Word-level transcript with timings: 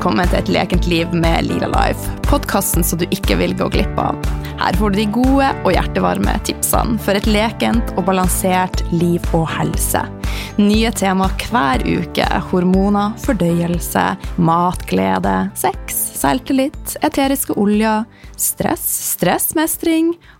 velkommen 0.00 0.30
til 0.32 0.38
Et 0.38 0.50
lekent 0.54 0.86
liv 0.88 1.10
med 1.12 1.44
Lila 1.44 1.66
Life. 1.68 2.08
Podkasten 2.24 2.80
så 2.80 2.96
du 2.96 3.02
ikke 3.12 3.34
vil 3.36 3.52
gå 3.52 3.66
glipp 3.68 3.98
av. 4.00 4.16
Her 4.56 4.78
får 4.80 4.94
du 4.94 4.96
de 4.96 5.04
gode 5.12 5.48
og 5.60 5.74
hjertevarme 5.74 6.38
tipsene 6.48 6.96
for 7.04 7.18
et 7.18 7.28
lekent 7.28 7.92
og 7.98 8.06
balansert 8.06 8.80
liv 8.94 9.20
og 9.36 9.44
helse. 9.52 10.00
Nye 10.56 10.88
tema 10.96 11.28
hver 11.42 11.84
uke. 11.84 12.24
Hormoner, 12.48 13.12
fordøyelse, 13.20 14.06
matglede, 14.40 15.36
sex, 15.60 16.00
selvtillit, 16.16 16.96
eteriske 17.04 17.60
oljer, 17.60 18.08
stress, 18.40 18.88
stressmestring 19.18 20.14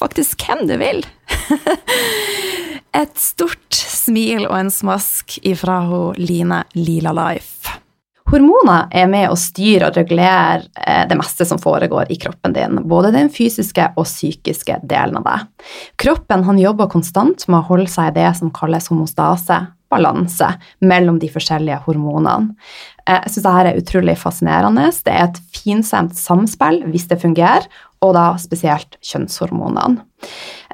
faktisk 0.00 0.46
hvem 0.48 0.66
du 0.70 0.76
vil. 0.80 1.04
Et 3.00 3.20
stort 3.22 3.76
smil 3.76 4.48
og 4.48 4.56
en 4.58 4.72
smask 4.74 5.38
ifra 5.46 5.82
hun 5.86 6.18
Line 6.18 6.64
Lila 6.74 7.14
Life. 7.14 7.76
Hormoner 8.30 8.86
er 8.94 9.08
med 9.10 9.26
å 9.26 9.38
styre 9.38 9.88
og 9.88 9.96
regulere 9.98 10.68
eh, 10.78 11.02
det 11.10 11.16
meste 11.18 11.46
som 11.46 11.58
foregår 11.58 12.12
i 12.14 12.18
kroppen 12.20 12.54
din, 12.54 12.78
både 12.86 13.10
den 13.14 13.30
fysiske 13.32 13.88
og 13.96 14.06
psykiske 14.06 14.76
delen 14.86 15.18
av 15.18 15.26
det. 15.26 15.38
Kroppen 15.98 16.44
han 16.46 16.60
jobber 16.60 16.90
konstant 16.92 17.46
med 17.48 17.58
å 17.58 17.68
holde 17.72 17.90
seg 17.90 18.12
i 18.12 18.16
det 18.20 18.28
som 18.38 18.52
kalles 18.54 18.86
homostase, 18.92 19.58
balanse, 19.90 20.52
mellom 20.86 21.18
de 21.18 21.30
forskjellige 21.32 21.80
hormonene. 21.88 22.54
Eh, 23.02 23.18
jeg 23.18 23.34
syns 23.34 23.48
dette 23.48 23.72
er 23.72 23.82
utrolig 23.82 24.16
fascinerende. 24.20 24.86
Det 24.94 25.16
er 25.16 25.26
et 25.26 25.42
finstemt 25.56 26.14
samspill 26.18 26.84
hvis 26.92 27.10
det 27.10 27.18
fungerer, 27.24 27.66
og 28.00 28.14
da 28.16 28.26
spesielt 28.40 28.96
kjønnshormonene. 29.04 30.04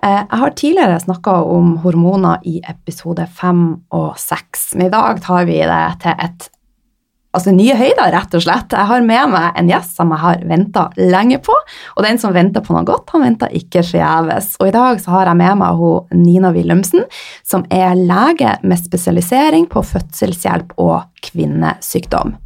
Eh, 0.02 0.22
jeg 0.22 0.40
har 0.42 0.58
tidligere 0.58 1.00
snakka 1.02 1.38
om 1.50 1.76
hormoner 1.84 2.44
i 2.46 2.60
episode 2.68 3.26
fem 3.38 3.68
og 3.94 4.12
seks, 4.20 4.74
men 4.76 4.88
i 4.88 4.94
dag 4.94 5.22
tar 5.24 5.48
vi 5.48 5.58
det 5.64 5.82
til 6.04 6.14
et 6.26 6.50
altså 7.36 7.52
nye 7.52 7.74
høyder, 7.76 8.14
rett 8.14 8.34
og 8.36 8.44
slett. 8.44 8.72
Jeg 8.72 8.88
har 8.88 9.04
med 9.04 9.32
meg 9.34 9.58
en 9.60 9.68
gjest 9.68 9.98
som 9.98 10.12
jeg 10.14 10.22
har 10.22 10.44
venta 10.48 10.86
lenge 10.96 11.36
på, 11.44 11.52
og 11.52 12.06
den 12.06 12.20
som 12.22 12.32
venter 12.32 12.64
på 12.64 12.72
noe 12.72 12.86
godt, 12.88 13.12
han 13.12 13.26
venter 13.26 13.52
ikke 13.56 13.84
forgjeves. 13.84 14.54
Og 14.60 14.70
i 14.70 14.76
dag 14.76 15.02
så 15.02 15.12
har 15.18 15.30
jeg 15.30 15.40
med 15.42 15.60
meg 15.60 15.82
hun 15.82 16.22
Nina 16.22 16.52
Wilhelmsen, 16.56 17.04
som 17.44 17.66
er 17.68 17.92
lege 17.98 18.56
med 18.64 18.80
spesialisering 18.80 19.68
på 19.72 19.84
fødselshjelp 19.84 20.76
og 20.80 21.04
kvinnesykdom. 21.28 22.36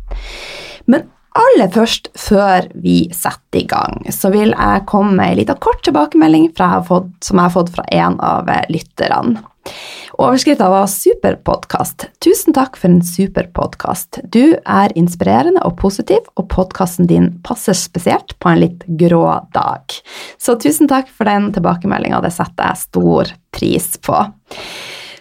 Men 0.91 1.07
aller 1.39 1.71
først, 1.75 2.11
før 2.19 2.67
vi 2.75 3.05
setter 3.15 3.63
i 3.63 3.69
gang, 3.71 4.03
så 4.13 4.33
vil 4.35 4.55
jeg 4.55 4.87
komme 4.91 5.15
med 5.19 5.33
en 5.33 5.41
liten 5.43 5.61
kort 5.63 5.83
tilbakemelding 5.87 6.51
jeg 6.59 6.87
fått, 6.89 7.13
som 7.25 7.39
jeg 7.39 7.49
har 7.49 7.55
fått 7.55 7.73
fra 7.77 7.87
en 7.95 8.19
av 8.25 8.51
lytterne. 8.73 9.45
Overskriften 10.21 10.71
var 10.71 10.87
'Superpodkast'. 10.87 12.09
Tusen 12.21 12.53
takk 12.53 12.77
for 12.77 12.89
en 12.89 13.01
superpodkast. 13.01 14.19
Du 14.31 14.57
er 14.67 14.93
inspirerende 14.97 15.63
og 15.65 15.79
positiv, 15.79 16.27
og 16.37 16.49
podkasten 16.49 17.07
din 17.07 17.41
passer 17.45 17.73
spesielt 17.73 18.39
på 18.39 18.51
en 18.51 18.61
litt 18.61 18.85
grå 19.01 19.47
dag. 19.55 19.83
Så 20.39 20.59
tusen 20.61 20.89
takk 20.89 21.09
for 21.09 21.25
den 21.25 21.53
tilbakemeldinga, 21.53 22.21
det 22.21 22.33
setter 22.33 22.73
jeg 22.73 22.77
stor 22.77 23.33
pris 23.53 23.97
på. 23.97 24.33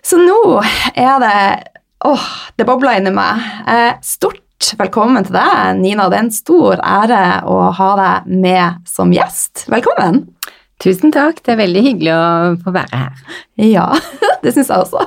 Så 0.02 0.18
nå 0.18 0.64
er 0.96 1.20
det 1.20 1.64
Åh, 2.00 2.28
det 2.56 2.64
bobler 2.64 2.96
inni 2.96 3.12
meg. 3.12 3.42
Eh, 3.68 3.94
stort 4.02 4.40
velkommen 4.60 5.24
til 5.24 5.36
deg, 5.36 5.80
Nina. 5.80 6.10
Det 6.12 6.18
er 6.18 6.26
en 6.26 6.34
stor 6.34 6.82
ære 6.84 7.22
å 7.48 7.60
ha 7.76 7.90
deg 8.00 8.32
med 8.44 8.90
som 8.90 9.14
gjest. 9.16 9.66
Velkommen. 9.72 10.26
Tusen 10.84 11.14
takk. 11.16 11.42
Det 11.44 11.54
er 11.54 11.62
veldig 11.62 11.84
hyggelig 11.84 12.12
å 12.16 12.26
få 12.66 12.74
være 12.76 13.00
her. 13.02 13.38
Ja, 13.60 13.88
det 14.44 14.54
syns 14.56 14.72
jeg 14.72 14.84
også. 14.84 15.06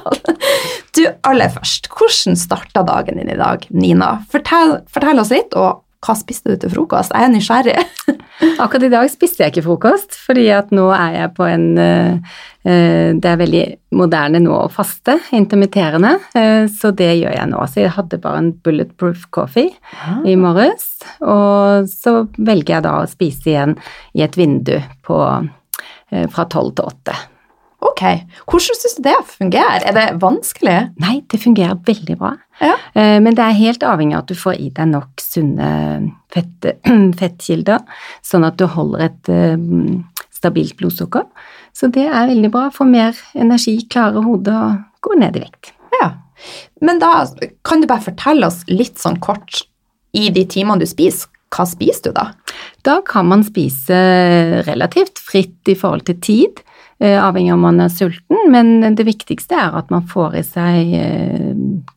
Du, 0.97 1.05
aller 1.29 1.53
først, 1.53 1.89
hvordan 1.93 2.37
starta 2.41 2.85
dagen 2.89 3.21
din 3.21 3.33
i 3.33 3.39
dag, 3.39 3.65
Nina? 3.73 4.15
Fortell, 4.33 4.79
fortell 4.93 5.21
oss 5.23 5.33
litt, 5.33 5.57
og 5.57 5.82
hva 6.03 6.17
spiste 6.19 6.51
du 6.51 6.59
til 6.59 6.73
frokost? 6.73 7.13
Jeg 7.15 7.29
er 7.29 7.31
nysgjerrig. 7.31 7.77
Akkurat 8.63 8.87
i 8.89 8.91
dag 8.91 9.11
spiste 9.11 9.45
jeg 9.45 9.53
ikke 9.53 9.65
frokost, 9.69 10.17
fordi 10.19 10.49
at 10.55 10.73
nå 10.75 10.89
er 10.97 11.19
jeg 11.21 11.33
på 11.37 11.47
en 11.47 11.67
uh, 11.79 12.39
Det 12.63 13.29
er 13.29 13.39
veldig 13.39 13.63
moderne 13.99 14.41
nå 14.43 14.57
å 14.65 14.71
faste, 14.73 15.19
intermitterende, 15.37 16.17
uh, 16.35 16.67
så 16.71 16.91
det 16.99 17.13
gjør 17.21 17.37
jeg 17.39 17.51
nå. 17.53 17.65
Så 17.71 17.85
jeg 17.85 17.95
hadde 17.95 18.21
bare 18.23 18.43
en 18.43 18.53
bulletproof 18.67 19.29
coffee 19.35 19.71
ah. 19.95 20.23
i 20.27 20.35
morges, 20.39 20.89
og 21.23 21.91
så 21.91 22.25
velger 22.39 22.79
jeg 22.79 22.87
da 22.89 22.97
å 23.01 23.11
spise 23.11 23.55
igjen 23.55 23.77
i 24.19 24.27
et 24.27 24.39
vindu 24.39 24.79
på, 25.07 25.19
fra 26.11 26.49
tolv 26.51 26.75
til 26.79 26.91
åtte. 26.91 27.15
Ok. 27.83 28.03
Hvordan 28.47 28.79
syns 28.79 28.95
du 28.99 29.03
det 29.07 29.17
fungerer? 29.27 29.83
Er 29.87 29.97
det 29.97 30.07
vanskelig? 30.23 30.77
Nei, 31.03 31.17
det 31.31 31.41
fungerer 31.43 31.79
veldig 31.87 32.17
bra. 32.21 32.37
Ja. 32.63 32.77
Eh, 32.95 33.19
men 33.23 33.35
det 33.35 33.45
er 33.45 33.59
helt 33.59 33.85
avhengig 33.87 34.17
av 34.17 34.25
at 34.25 34.31
du 34.31 34.39
får 34.39 34.61
i 34.63 34.71
deg 34.75 34.91
nok 34.93 35.23
sunne 35.23 35.69
fett, 36.33 36.71
fettkilder, 37.21 37.83
sånn 38.25 38.47
at 38.47 38.61
du 38.61 38.69
holder 38.71 39.09
et 39.09 39.33
um, 39.33 40.05
stabilt 40.33 40.77
blodsukker. 40.79 41.27
Så 41.75 41.91
det 41.93 42.07
er 42.07 42.31
veldig 42.31 42.53
bra. 42.53 42.69
Få 42.75 42.87
mer 42.89 43.19
energi, 43.39 43.81
klare 43.91 44.23
hodet 44.25 44.55
og 44.55 45.05
gå 45.05 45.19
ned 45.19 45.39
i 45.39 45.45
vekt. 45.45 45.75
Ja. 45.99 46.13
Men 46.85 47.03
da 47.03 47.27
kan 47.67 47.83
du 47.83 47.89
bare 47.91 48.05
fortelle 48.05 48.49
oss 48.49 48.63
litt 48.71 49.01
sånn 49.01 49.21
kort 49.23 49.65
i 50.17 50.29
de 50.35 50.45
timene 50.51 50.83
du 50.83 50.89
spiser. 50.89 51.31
Hva 51.53 51.67
spiser 51.69 52.09
du 52.09 52.17
da? 52.17 52.31
Da 52.87 53.01
kan 53.05 53.27
man 53.29 53.43
spise 53.45 53.97
relativt 54.65 55.21
fritt 55.21 55.69
i 55.69 55.77
forhold 55.77 56.07
til 56.09 56.17
tid. 56.25 56.63
Eh, 57.03 57.25
avhengig 57.25 57.51
av 57.51 57.57
om 57.57 57.65
man 57.67 57.81
er 57.83 57.89
sulten, 57.91 58.45
men 58.53 58.95
det 58.95 59.03
viktigste 59.09 59.57
er 59.59 59.75
at 59.75 59.89
man 59.91 60.05
får 60.07 60.37
i 60.39 60.43
seg 60.47 60.93
eh, 60.95 61.49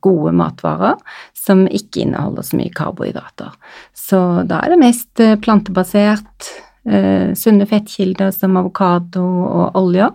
gode 0.02 0.32
matvarer 0.34 0.96
som 1.38 1.62
ikke 1.68 2.08
inneholder 2.08 2.48
så 2.48 2.58
mye 2.58 2.74
karbohydrater. 2.74 3.52
Så 3.94 4.22
da 4.50 4.64
er 4.64 4.74
det 4.74 4.80
mest 4.82 5.22
eh, 5.22 5.38
plantebasert, 5.38 6.56
sunne 6.86 7.66
fettkilder 7.66 8.30
som 8.30 8.60
avokado 8.60 9.24
og 9.26 9.78
olje, 9.80 10.06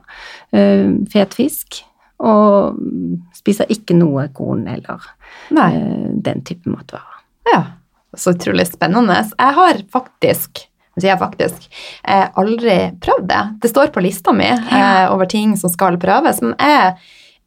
fet 1.10 1.32
fisk, 1.34 1.80
og 2.22 2.78
spiser 3.34 3.66
ikke 3.74 3.96
noe 3.98 4.28
korn 4.30 4.68
eller 4.70 5.08
Nei. 5.50 5.66
den 6.22 6.44
type 6.46 6.70
matvarer. 6.70 7.24
Ja, 7.50 7.58
så 8.14 8.36
utrolig 8.36 8.68
spennende. 8.70 9.18
Jeg 9.34 9.58
har 9.58 9.82
faktisk 9.90 10.62
sier 11.02 11.14
jeg 11.14 11.22
faktisk. 11.22 11.70
Eh, 12.04 12.26
aldri 12.40 12.76
prøvd 13.02 13.30
det. 13.30 13.40
Det 13.62 13.72
står 13.72 13.94
på 13.94 14.04
lista 14.04 14.34
mi 14.36 14.48
eh, 14.50 15.06
over 15.10 15.30
ting 15.30 15.56
som 15.60 15.72
skal 15.72 15.98
prøves. 16.00 16.42
Men 16.44 16.54
jeg, 16.58 16.94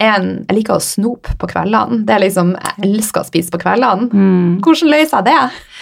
en, 0.04 0.30
jeg 0.48 0.58
liker 0.60 0.78
å 0.78 0.84
snope 0.84 1.38
på 1.40 1.50
kveldene. 1.54 2.04
Det 2.08 2.16
er 2.16 2.26
liksom, 2.26 2.56
Jeg 2.58 2.90
elsker 2.90 3.24
å 3.24 3.30
spise 3.30 3.54
på 3.54 3.62
kveldene. 3.64 4.10
Mm. 4.12 4.60
Hvordan 4.64 4.94
løser 4.94 5.20
jeg 5.22 5.30
det? 5.32 5.42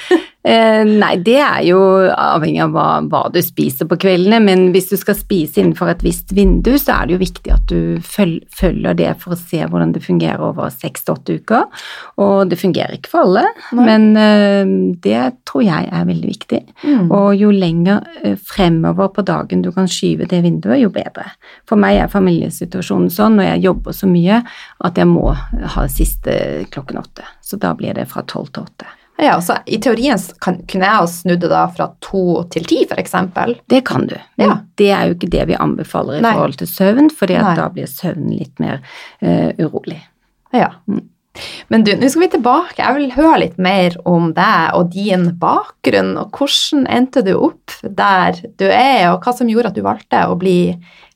Eh, 0.41 0.81
nei, 0.87 1.19
det 1.21 1.35
er 1.37 1.59
jo 1.67 1.77
avhengig 2.09 2.63
av 2.63 2.71
hva, 2.73 2.85
hva, 3.05 3.19
du 3.29 3.37
spiser 3.45 3.85
på 3.85 3.97
kveldene, 4.01 4.39
men 4.41 4.63
hvis 4.73 4.87
du 4.89 4.95
skal 4.97 5.13
spise 5.13 5.59
innenfor 5.61 5.91
et 5.91 6.01
visst 6.01 6.31
vindu, 6.33 6.71
så 6.81 6.95
er 6.95 7.07
det 7.07 7.13
jo 7.13 7.19
viktig 7.21 7.51
at 7.53 7.67
du 7.69 7.99
føl 8.01 8.39
følger 8.49 8.95
det 8.97 9.11
for 9.21 9.35
å 9.35 9.37
se 9.37 9.59
hvordan 9.61 9.91
det 9.93 10.01
fungerer 10.01 10.41
over 10.41 10.71
seks 10.73 11.05
til 11.05 11.13
åtte 11.13 11.35
uker. 11.37 11.83
Og 12.25 12.49
det 12.49 12.57
fungerer 12.57 12.97
ikke 12.97 13.11
for 13.11 13.27
alle, 13.27 13.43
nei. 13.77 13.85
men 13.85 14.07
eh, 14.17 14.71
det 15.03 15.19
tror 15.45 15.65
jeg 15.67 15.91
er 15.93 16.07
veldig 16.09 16.31
viktig. 16.31 16.61
Mm. 16.87 17.11
Og 17.13 17.27
jo 17.37 17.51
lenger 17.53 18.07
eh, 18.23 18.33
fremover 18.33 19.11
på 19.13 19.25
dagen 19.27 19.61
du 19.61 19.69
kan 19.75 19.89
skyve 19.91 20.25
det 20.31 20.41
vinduet, 20.41 20.81
jo 20.81 20.89
bedre. 20.95 21.27
For 21.69 21.77
meg 21.77 21.99
er 22.01 22.09
familiesituasjonen 22.09 23.13
sånn, 23.13 23.37
og 23.37 23.45
jeg 23.45 23.61
jobber 23.67 23.93
så 23.93 24.09
mye, 24.09 24.41
at 24.89 24.97
jeg 24.97 25.11
må 25.11 25.29
ha 25.75 25.85
siste 25.85 26.65
klokken 26.73 26.97
åtte. 27.03 27.29
Så 27.45 27.61
da 27.61 27.75
blir 27.77 27.93
det 27.93 28.07
fra 28.09 28.25
tolv 28.25 28.49
til 28.49 28.65
åtte. 28.65 28.89
Ja, 29.21 29.35
så 29.41 29.59
I 29.69 29.77
teorien 29.83 30.17
kan, 30.41 30.59
kunne 30.65 30.87
jeg 30.87 30.97
ha 30.97 31.07
snudd 31.09 31.43
det 31.43 31.51
da 31.51 31.67
fra 31.69 31.91
to 32.01 32.41
til 32.53 32.65
ti, 32.65 32.81
f.eks. 32.89 33.13
Det 33.69 33.83
kan 33.85 34.07
du, 34.09 34.15
men 34.41 34.49
Ja. 34.49 34.57
det 34.81 34.89
er 34.91 35.07
jo 35.07 35.15
ikke 35.17 35.29
det 35.35 35.47
vi 35.51 35.59
anbefaler 35.61 36.17
i 36.17 36.23
Nei. 36.25 36.33
forhold 36.33 36.57
til 36.57 36.67
søvn, 36.71 37.09
fordi 37.13 37.37
da 37.37 37.67
blir 37.69 37.85
søvnen 37.91 38.33
litt 38.39 38.57
mer 38.63 38.81
uh, 39.21 39.51
urolig. 39.61 39.99
Ja. 40.51 40.71
Mm. 40.89 41.03
Men 41.71 41.85
du, 41.87 41.93
nå 41.95 42.09
skal 42.11 42.25
vi 42.25 42.31
tilbake. 42.33 42.79
Jeg 42.81 42.97
vil 42.97 43.13
høre 43.15 43.37
litt 43.45 43.59
mer 43.61 43.93
om 44.09 44.33
deg 44.35 44.73
og 44.75 44.89
din 44.91 45.29
bakgrunn. 45.39 46.17
og 46.19 46.35
Hvordan 46.35 46.87
endte 46.91 47.23
du 47.23 47.31
opp 47.37 47.77
der 47.83 48.41
du 48.59 48.65
er, 48.67 49.13
og 49.13 49.23
hva 49.23 49.31
som 49.37 49.47
gjorde 49.47 49.71
at 49.71 49.77
du 49.77 49.85
valgte 49.85 50.25
å 50.27 50.35
bli 50.39 50.73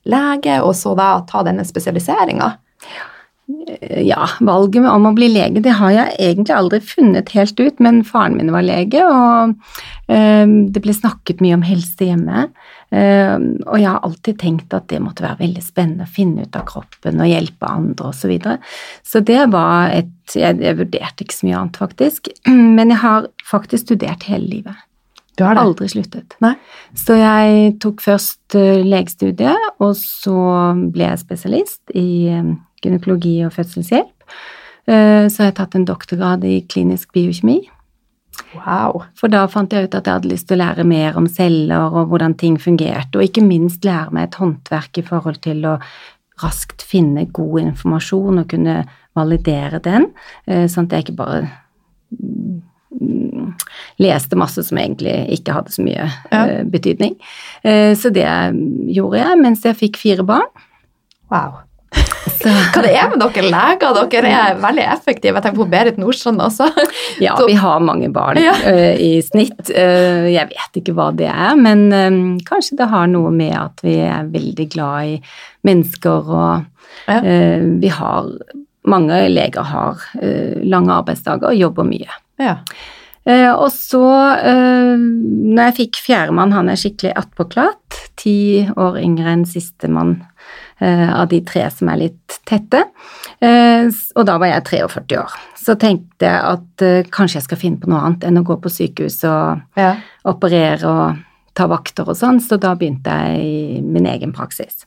lege, 0.08 0.62
og 0.62 0.72
så 0.78 0.94
da 0.96 1.10
ta 1.28 1.42
denne 1.44 1.66
spesialiseringa? 1.68 2.54
Eh, 2.86 3.12
Ja, 3.46 4.24
valget 4.42 4.88
om 4.90 5.04
å 5.06 5.12
bli 5.14 5.28
lege, 5.30 5.60
det 5.62 5.76
har 5.78 5.92
jeg 5.94 6.16
egentlig 6.18 6.54
aldri 6.56 6.80
funnet 6.82 7.30
helt 7.36 7.60
ut, 7.60 7.82
men 7.82 8.00
faren 8.06 8.34
min 8.40 8.50
var 8.50 8.64
lege, 8.66 9.04
og 9.06 9.52
eh, 10.10 10.42
det 10.74 10.82
ble 10.82 10.94
snakket 10.94 11.44
mye 11.44 11.54
om 11.54 11.62
helse 11.66 12.08
hjemme. 12.08 12.48
Eh, 12.90 13.36
og 13.66 13.78
jeg 13.78 13.86
har 13.86 14.02
alltid 14.06 14.40
tenkt 14.42 14.74
at 14.74 14.88
det 14.90 14.98
måtte 15.02 15.22
være 15.22 15.44
veldig 15.44 15.62
spennende 15.62 16.08
å 16.08 16.14
finne 16.16 16.46
ut 16.46 16.58
av 16.58 16.66
kroppen 16.66 17.22
og 17.22 17.30
hjelpe 17.30 17.70
andre 17.70 18.10
osv. 18.10 18.18
Så, 18.18 18.32
videre. 18.32 18.58
så 19.06 19.22
det 19.22 19.44
var 19.54 19.94
et 19.94 20.12
jeg, 20.34 20.58
jeg 20.58 20.78
vurderte 20.80 21.22
ikke 21.22 21.36
så 21.36 21.46
mye 21.46 21.60
annet, 21.60 21.78
faktisk. 21.78 22.32
Men 22.76 22.90
jeg 22.90 23.02
har 23.04 23.30
faktisk 23.46 23.86
studert 23.86 24.26
hele 24.26 24.50
livet. 24.50 24.86
Du 25.36 25.44
har 25.44 25.54
det? 25.54 25.62
Aldri 25.62 25.88
sluttet. 25.92 26.34
Nei. 26.40 26.54
Så 26.96 27.18
jeg 27.20 27.74
tok 27.82 28.00
først 28.02 28.56
uh, 28.56 28.80
legestudiet, 28.82 29.68
og 29.84 29.92
så 30.00 30.38
ble 30.94 31.10
jeg 31.10 31.22
spesialist 31.22 31.92
i 31.94 32.08
eh, 32.32 32.54
gynekologi 32.84 33.38
og 33.46 33.52
fødselshjelp. 33.56 34.12
Eh, 34.86 35.26
så 35.28 35.42
har 35.42 35.50
jeg 35.50 35.56
tatt 35.58 35.74
en 35.74 35.86
doktorgrad 35.88 36.44
i 36.46 36.60
klinisk 36.70 37.12
biokjemi. 37.16 37.60
Wow. 38.54 39.02
For 39.16 39.32
da 39.32 39.46
fant 39.50 39.72
jeg 39.72 39.88
ut 39.88 39.94
at 39.96 40.06
jeg 40.06 40.18
hadde 40.18 40.30
lyst 40.30 40.46
til 40.48 40.58
å 40.58 40.62
lære 40.64 40.84
mer 40.86 41.16
om 41.18 41.26
celler 41.26 41.88
og 41.96 42.10
hvordan 42.12 42.36
ting 42.38 42.58
fungerte, 42.60 43.16
og 43.18 43.24
ikke 43.24 43.42
minst 43.44 43.84
lære 43.84 44.12
meg 44.12 44.28
et 44.28 44.38
håndverk 44.40 45.00
i 45.00 45.04
forhold 45.06 45.40
til 45.44 45.64
å 45.66 45.78
raskt 46.42 46.84
finne 46.84 47.24
god 47.32 47.62
informasjon 47.62 48.42
og 48.42 48.48
kunne 48.52 48.82
validere 49.16 49.80
den, 49.80 50.10
eh, 50.46 50.66
sånn 50.68 50.84
at 50.86 50.92
jeg 50.92 51.06
ikke 51.06 51.16
bare 51.16 51.48
mm, 52.12 53.54
leste 54.04 54.36
masse 54.36 54.62
som 54.68 54.78
egentlig 54.78 55.16
ikke 55.38 55.56
hadde 55.56 55.72
så 55.72 55.82
mye 55.84 56.04
Ja. 56.30 56.44
eh, 56.46 56.64
betydning. 56.64 57.16
Så 57.64 58.12
det 58.12 58.28
gjorde 58.94 59.18
jeg 59.18 59.38
mens 59.42 59.62
jeg 59.64 59.76
fikk 59.76 59.96
fire 59.96 60.22
barn. 60.24 60.46
wow. 61.30 61.65
Så, 62.26 62.50
Hva 62.74 62.82
det 62.84 62.92
er 62.98 63.10
med 63.12 63.20
dere 63.22 63.44
leger? 63.50 63.98
Dere 64.10 64.30
er 64.34 64.58
veldig 64.62 64.84
effektive. 64.92 65.34
Jeg 65.38 65.44
tenker 65.46 65.60
på 65.62 65.68
Berit 65.72 65.98
Nordstrand 66.00 66.42
også. 66.42 66.68
ja, 67.24 67.36
vi 67.46 67.54
har 67.58 67.82
mange 67.84 68.10
barn 68.14 68.40
Ja. 68.42 68.54
uh, 68.66 68.94
i 68.98 69.20
snitt. 69.24 69.70
Uh, 69.70 70.26
jeg 70.32 70.50
vet 70.52 70.80
ikke 70.82 70.94
hva 70.96 71.10
det 71.16 71.28
er, 71.30 71.54
men 71.60 71.86
um, 71.92 72.20
kanskje 72.46 72.78
det 72.80 72.90
har 72.92 73.06
noe 73.12 73.30
med 73.34 73.54
at 73.58 73.82
vi 73.86 73.98
er 74.04 74.28
veldig 74.32 74.68
glad 74.74 75.14
i 75.14 75.18
mennesker, 75.66 76.30
og 76.30 76.72
Ja. 77.06 77.18
eh, 77.20 77.60
vi 77.82 77.88
har 77.92 78.30
Mange 78.86 79.16
leger 79.28 79.64
har 79.66 79.98
lange 80.62 80.94
arbeidsdager 80.94 81.48
og 81.50 81.56
jobber 81.58 81.82
mye. 81.88 82.06
Ja. 82.38 82.52
Og 83.58 83.66
så, 83.74 83.98
når 84.46 85.62
jeg 85.64 85.74
fikk 85.80 85.98
fjerdemann, 86.04 86.54
han 86.54 86.70
er 86.70 86.78
skikkelig 86.78 87.10
attpåklatt, 87.18 87.98
ti 88.22 88.62
år 88.78 89.00
yngre 89.02 89.32
enn 89.32 89.42
sistemann 89.50 90.20
av 90.84 91.28
de 91.28 91.40
tre 91.46 91.64
som 91.72 91.88
er 91.88 91.96
litt 92.04 92.38
tette, 92.46 92.82
eh, 93.40 93.88
og 94.16 94.26
da 94.28 94.36
var 94.38 94.50
jeg 94.52 94.64
43 94.70 95.18
år. 95.22 95.36
Så 95.56 95.74
tenkte 95.80 96.28
jeg 96.28 96.42
at 96.54 96.82
eh, 96.84 97.02
kanskje 97.10 97.40
jeg 97.40 97.46
skal 97.48 97.58
finne 97.62 97.80
på 97.82 97.88
noe 97.90 98.02
annet 98.04 98.26
enn 98.28 98.38
å 98.38 98.44
gå 98.46 98.58
på 98.62 98.70
sykehus 98.70 99.22
og 99.24 99.62
Ja. 99.80 99.96
operere 100.24 100.84
og 100.84 101.22
ta 101.56 101.66
vakter 101.66 102.08
og 102.08 102.16
sånn, 102.16 102.38
så 102.44 102.58
da 102.60 102.74
begynte 102.76 103.08
jeg 103.08 103.40
i 103.40 103.80
min 103.80 104.06
egen 104.06 104.32
praksis. 104.36 104.84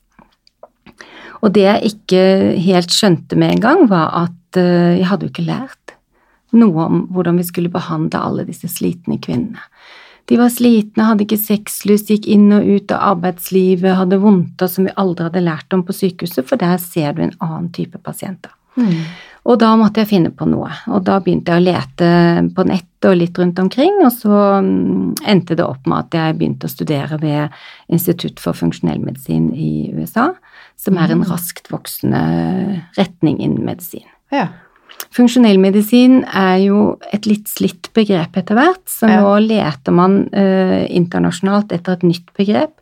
Og 1.42 1.54
det 1.56 1.64
jeg 1.64 1.94
ikke 1.94 2.24
helt 2.62 2.92
skjønte 2.94 3.36
med 3.40 3.56
en 3.56 3.62
gang, 3.64 3.88
var 3.90 4.12
at 4.28 4.58
eh, 4.60 4.98
jeg 5.00 5.08
hadde 5.10 5.26
jo 5.28 5.32
ikke 5.34 5.48
lært 5.50 5.96
noe 6.52 6.86
om 6.86 7.02
hvordan 7.14 7.38
vi 7.38 7.44
skulle 7.46 7.70
behandle 7.70 8.20
alle 8.26 8.46
disse 8.48 8.68
slitne 8.72 9.20
kvinnene. 9.22 9.62
De 10.30 10.38
var 10.38 10.52
slitne, 10.54 11.08
hadde 11.08 11.26
ikke 11.26 11.40
sexlyst, 11.42 12.12
gikk 12.14 12.28
inn 12.30 12.52
og 12.54 12.68
ut 12.68 12.92
av 12.94 13.16
arbeidslivet, 13.16 13.98
hadde 13.98 14.22
vondter 14.22 14.70
som 14.70 14.86
vi 14.86 14.94
aldri 15.02 15.26
hadde 15.26 15.42
lært 15.42 15.74
om 15.74 15.82
på 15.88 15.96
sykehuset, 15.96 16.46
for 16.46 16.62
der 16.62 16.78
ser 16.84 17.18
du 17.18 17.24
en 17.26 17.36
annen 17.42 17.72
type 17.74 17.98
pasienter. 18.06 18.54
Mm. 18.78 19.08
Og 19.50 19.58
da 19.58 19.72
måtte 19.80 20.04
jeg 20.04 20.12
finne 20.12 20.30
på 20.36 20.46
noe, 20.46 20.70
og 20.92 21.02
da 21.08 21.18
begynte 21.24 21.56
jeg 21.56 21.62
å 21.62 21.66
lete 21.66 22.10
på 22.54 22.66
nettet 22.70 23.08
og 23.10 23.18
litt 23.18 23.40
rundt 23.40 23.60
omkring, 23.64 23.98
og 24.04 24.12
så 24.14 24.40
mm, 24.62 25.26
endte 25.32 25.58
det 25.58 25.66
opp 25.66 25.88
med 25.90 26.06
at 26.06 26.18
jeg 26.20 26.38
begynte 26.38 26.70
å 26.70 26.74
studere 26.74 27.18
ved 27.22 27.58
Institutt 27.90 28.44
for 28.44 28.58
funksjonell 28.58 29.02
medisin 29.02 29.50
i 29.56 29.90
USA, 29.96 30.30
som 30.78 31.00
er 31.02 31.16
en 31.16 31.26
raskt 31.26 31.72
voksende 31.74 32.22
retning 33.00 33.40
innen 33.40 33.66
medisin. 33.66 34.06
Ja. 34.36 34.52
Funksjonell 35.16 35.58
medisin 35.58 36.20
er 36.24 36.60
jo 36.62 36.82
et 37.14 37.26
litt 37.26 37.50
slitt 37.50 37.90
begrep 37.98 38.38
etter 38.38 38.58
hvert, 38.60 38.84
så 38.86 39.10
Ja. 39.10 39.22
nå 39.22 39.40
leter 39.48 39.92
man 39.92 40.30
eh, 40.34 40.86
internasjonalt 40.90 41.72
etter 41.72 41.94
et 41.94 42.04
nytt 42.04 42.30
begrep, 42.38 42.76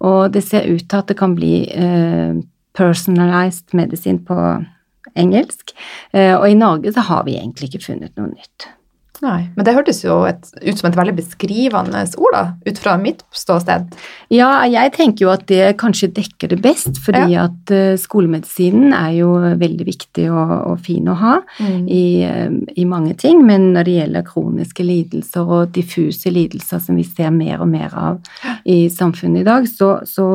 og 0.00 0.32
det 0.32 0.44
ser 0.44 0.64
ut 0.64 0.88
til 0.88 0.98
at 0.98 1.06
det 1.06 1.16
kan 1.18 1.34
bli 1.36 1.68
eh, 1.68 2.32
personalized 2.74 3.74
medisin 3.74 4.18
på 4.24 4.64
engelsk, 5.14 5.74
eh, 6.14 6.34
og 6.34 6.48
i 6.48 6.54
Norge 6.54 6.92
så 6.92 7.04
har 7.04 7.24
vi 7.24 7.36
egentlig 7.36 7.70
ikke 7.70 7.84
funnet 7.92 8.16
noe 8.16 8.32
nytt. 8.32 8.68
Nei, 9.24 9.46
men 9.56 9.64
det 9.64 9.72
hørtes 9.72 10.02
jo 10.04 10.18
et, 10.28 10.42
ut 10.60 10.76
som 10.76 10.90
et 10.90 10.96
veldig 10.98 11.14
beskrivende 11.16 12.02
ord, 12.20 12.34
da, 12.34 12.42
ut 12.66 12.80
fra 12.82 12.96
mitt 13.00 13.22
ståsted. 13.32 13.86
Ja, 14.34 14.50
jeg 14.68 14.92
tenker 14.96 15.24
jo 15.24 15.30
at 15.32 15.46
det 15.48 15.78
kanskje 15.80 16.10
dekker 16.12 16.52
det 16.52 16.58
best, 16.64 16.98
fordi 17.04 17.36
at 17.40 17.72
eh, 17.72 17.94
skolemedisinen 18.00 18.92
er 18.92 19.14
jo 19.16 19.30
veldig 19.60 19.86
viktig 19.88 20.26
og, 20.28 20.52
og 20.72 20.82
fin 20.84 21.08
å 21.08 21.16
ha 21.22 21.38
i, 21.64 22.04
eh, 22.26 22.52
i 22.76 22.84
mange 22.88 23.16
ting, 23.20 23.40
men 23.48 23.70
når 23.72 23.88
det 23.88 23.96
gjelder 23.96 24.28
kroniske 24.28 24.84
lidelser 24.84 25.56
og 25.56 25.72
diffuse 25.72 26.32
lidelser 26.34 26.82
som 26.84 27.00
vi 27.00 27.06
ser 27.08 27.32
mer 27.32 27.64
og 27.64 27.72
mer 27.72 27.96
av 27.96 28.20
i 28.68 28.84
samfunnet 28.92 29.40
i 29.40 29.48
dag, 29.48 29.70
så, 29.70 29.96
så 30.04 30.28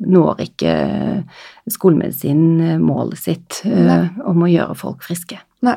når 0.00 0.46
ikke 0.48 0.72
skolemedisinen 1.70 2.80
målet 2.82 3.20
sitt 3.20 3.60
uh, 3.68 4.08
om 4.26 4.44
å 4.44 4.50
gjøre 4.50 4.76
folk 4.78 5.04
friske. 5.06 5.38
Nei. 5.66 5.76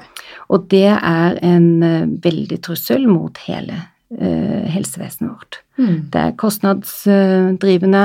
Og 0.54 0.68
det 0.72 0.88
er 0.96 1.40
en 1.44 1.68
eh, 1.84 2.06
veldig 2.24 2.62
trussel 2.64 3.04
mot 3.12 3.38
hele 3.48 3.76
uh, 4.16 4.64
helsevesenet 4.72 5.32
vårt. 5.32 5.60
Mm. 5.78 5.96
Det 6.14 6.22
er 6.22 6.36
kostnadsdrivende, 6.40 8.04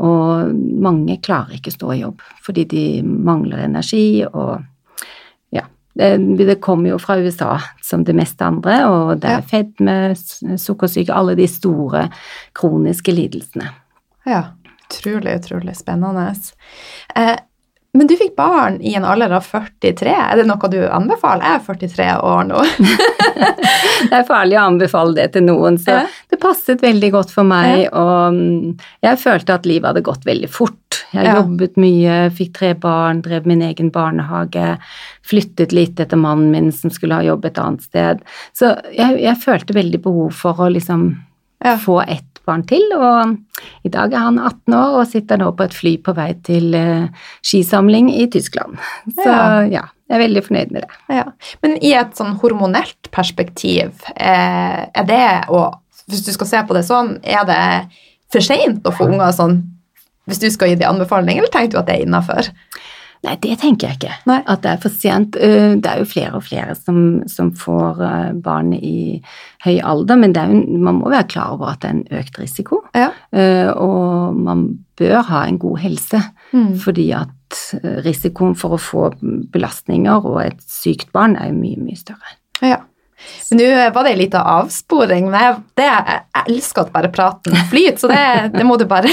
og 0.00 0.54
mange 0.80 1.18
klarer 1.24 1.58
ikke 1.58 1.74
stå 1.74 1.92
i 1.96 2.00
jobb 2.04 2.22
fordi 2.44 2.64
de 2.70 2.84
mangler 3.02 3.64
energi 3.66 4.22
og 4.28 4.62
ja. 5.52 5.64
Det, 5.98 6.12
det 6.38 6.60
kommer 6.64 6.94
jo 6.94 7.00
fra 7.02 7.18
USA 7.18 7.58
som 7.84 8.04
det 8.06 8.14
meste 8.16 8.46
andre, 8.46 8.78
og 8.86 9.20
det 9.20 9.32
er 9.32 9.42
Ja. 9.42 9.48
fedme, 9.50 9.98
sukkersyke, 10.56 11.12
alle 11.12 11.34
de 11.36 11.48
store 11.50 12.06
kroniske 12.54 13.12
lidelsene. 13.12 13.72
Ja, 14.24 14.44
utrolig, 14.88 15.34
utrolig 15.42 15.76
spennende. 15.76 16.30
Eh, 17.16 17.36
men 17.94 18.06
du 18.06 18.14
fikk 18.16 18.34
barn 18.36 18.80
i 18.84 18.94
en 18.94 19.04
alder 19.08 19.32
av 19.32 19.46
43. 19.48 20.10
Er 20.12 20.36
det 20.36 20.46
noe 20.46 20.68
du 20.70 20.78
anbefaler? 20.86 21.42
Jeg 21.42 21.60
er 21.60 21.64
43 21.66 22.08
år 22.28 22.44
nå. 22.50 22.60
Det 24.08 24.14
er 24.14 24.26
farlig 24.28 24.58
å 24.58 24.64
anbefale 24.68 25.14
det 25.16 25.28
til 25.34 25.42
noen, 25.48 25.78
så 25.80 25.90
Ja. 25.96 26.02
det 26.30 26.38
passet 26.42 26.82
veldig 26.84 27.10
godt 27.12 27.30
for 27.34 27.44
meg, 27.48 27.88
og 27.92 28.34
mm, 28.34 28.78
jeg 29.02 29.18
følte 29.18 29.54
at 29.56 29.66
livet 29.66 29.88
hadde 29.90 30.04
gått 30.06 30.24
veldig 30.28 30.48
fort. 30.50 31.00
Jeg 31.12 31.24
Ja. 31.26 31.34
jobbet 31.40 31.76
mye, 31.80 32.30
fikk 32.30 32.52
tre 32.54 32.74
barn, 32.74 33.22
drev 33.22 33.46
min 33.46 33.62
egen 33.62 33.90
barnehage, 33.90 34.78
flyttet 35.26 35.72
litt 35.72 35.98
etter 36.00 36.16
mannen 36.20 36.50
min 36.52 36.70
som 36.72 36.90
skulle 36.90 37.14
ha 37.18 37.22
jobb 37.22 37.44
et 37.46 37.58
annet 37.58 37.82
sted. 37.82 38.20
Så 38.54 38.76
jeg, 38.94 39.18
jeg 39.22 39.36
følte 39.42 39.74
veldig 39.74 40.02
behov 40.02 40.32
for 40.32 40.54
å 40.54 40.70
liksom 40.72 41.16
Ja. 41.64 41.76
få 41.76 42.02
ett 42.06 42.27
barn 42.48 42.64
til, 42.68 42.82
og 42.96 43.36
i 43.86 43.92
dag 43.92 44.12
er 44.16 44.24
han 44.24 44.40
18 44.40 44.74
år 44.78 44.96
og 45.02 45.06
sitter 45.10 45.40
nå 45.40 45.52
på 45.58 45.66
et 45.68 45.76
fly 45.76 45.94
på 46.04 46.14
vei 46.16 46.30
til 46.48 46.74
eh, 46.78 47.06
skisamling 47.44 48.10
i 48.14 48.26
Tyskland. 48.32 48.80
Så 49.20 49.28
Ja. 49.28 49.84
jeg 50.08 50.16
er 50.16 50.24
veldig 50.24 50.42
fornøyd 50.48 50.72
med 50.74 50.86
det. 50.86 51.00
Ja. 51.20 51.24
Men 51.62 51.76
i 51.84 51.92
et 52.00 52.16
sånn 52.18 52.36
hormonelt 52.40 53.10
perspektiv, 53.14 53.92
eh, 54.16 54.86
er 54.94 55.04
det 55.08 55.24
å 55.52 55.68
Hvis 56.08 56.22
du 56.24 56.30
skal 56.32 56.46
se 56.48 56.60
på 56.64 56.72
det 56.72 56.86
sånn, 56.88 57.18
er 57.22 57.42
det 57.44 57.90
for 58.32 58.40
seint 58.40 58.80
å 58.88 58.92
få 58.96 59.10
unger 59.10 59.28
sånn 59.36 59.58
hvis 60.28 60.40
du 60.40 60.46
skal 60.52 60.68
gi 60.70 60.78
de 60.80 60.86
anbefaling, 60.88 61.36
eller 61.38 61.48
tenker 61.52 61.72
du 61.74 61.78
at 61.80 61.86
det 61.88 61.96
er 61.98 62.06
innafor? 62.06 62.48
Nei, 63.24 63.34
det 63.42 63.56
tenker 63.58 63.88
jeg 63.88 63.96
ikke. 63.98 64.16
Nei. 64.30 64.42
At 64.46 64.62
det 64.62 64.70
er 64.70 64.76
for 64.82 64.94
sent. 64.94 65.36
Eh, 65.36 65.74
Det 65.76 65.86
er 65.90 65.98
jo 65.98 66.04
flere 66.06 66.34
og 66.38 66.44
flere 66.46 66.74
som, 66.78 67.22
som 67.26 67.50
får 67.52 68.02
eh, 68.06 68.32
barn 68.44 68.72
i 68.72 69.20
høy 69.64 69.80
alder, 69.82 70.16
men 70.16 70.32
det 70.32 70.44
jo, 70.48 70.60
man 70.78 71.00
må 71.00 71.10
være 71.10 71.26
klar 71.28 71.52
over 71.56 71.72
at 71.72 71.80
det 71.82 71.88
er 71.90 71.96
en 71.96 72.20
økt 72.22 72.38
risiko. 72.38 72.82
Ja. 72.94 73.10
Eh, 73.32 73.68
Og 73.74 74.36
man 74.36 74.78
bør 74.98 75.22
ha 75.22 75.44
en 75.46 75.58
god 75.58 75.78
helse, 75.78 76.22
Mm. 76.52 76.78
fordi 76.80 77.10
at 77.12 77.34
risikoen 78.04 78.54
for 78.56 78.70
å 78.76 78.78
få 78.80 79.10
belastninger 79.52 80.24
og 80.24 80.38
et 80.46 80.60
sykt 80.64 81.10
barn 81.12 81.36
er 81.36 81.50
jo 81.50 81.58
mye, 81.58 81.76
mye 81.76 81.96
større. 81.96 82.30
Ja. 82.62 82.78
Men 83.50 83.60
nå 83.60 83.68
var 83.94 84.04
det 84.04 84.12
en 84.12 84.20
liten 84.20 84.50
avsporing, 84.54 85.30
men 85.30 85.42
jeg, 85.42 85.56
det, 85.80 85.86
jeg 85.88 86.44
elsker 86.44 86.84
at 86.84 86.92
bare 86.94 87.10
praten 87.12 87.56
flyter, 87.70 87.98
så 88.02 88.10
det, 88.10 88.20
det 88.54 88.66
må 88.66 88.76
du 88.78 88.84
bare 88.88 89.10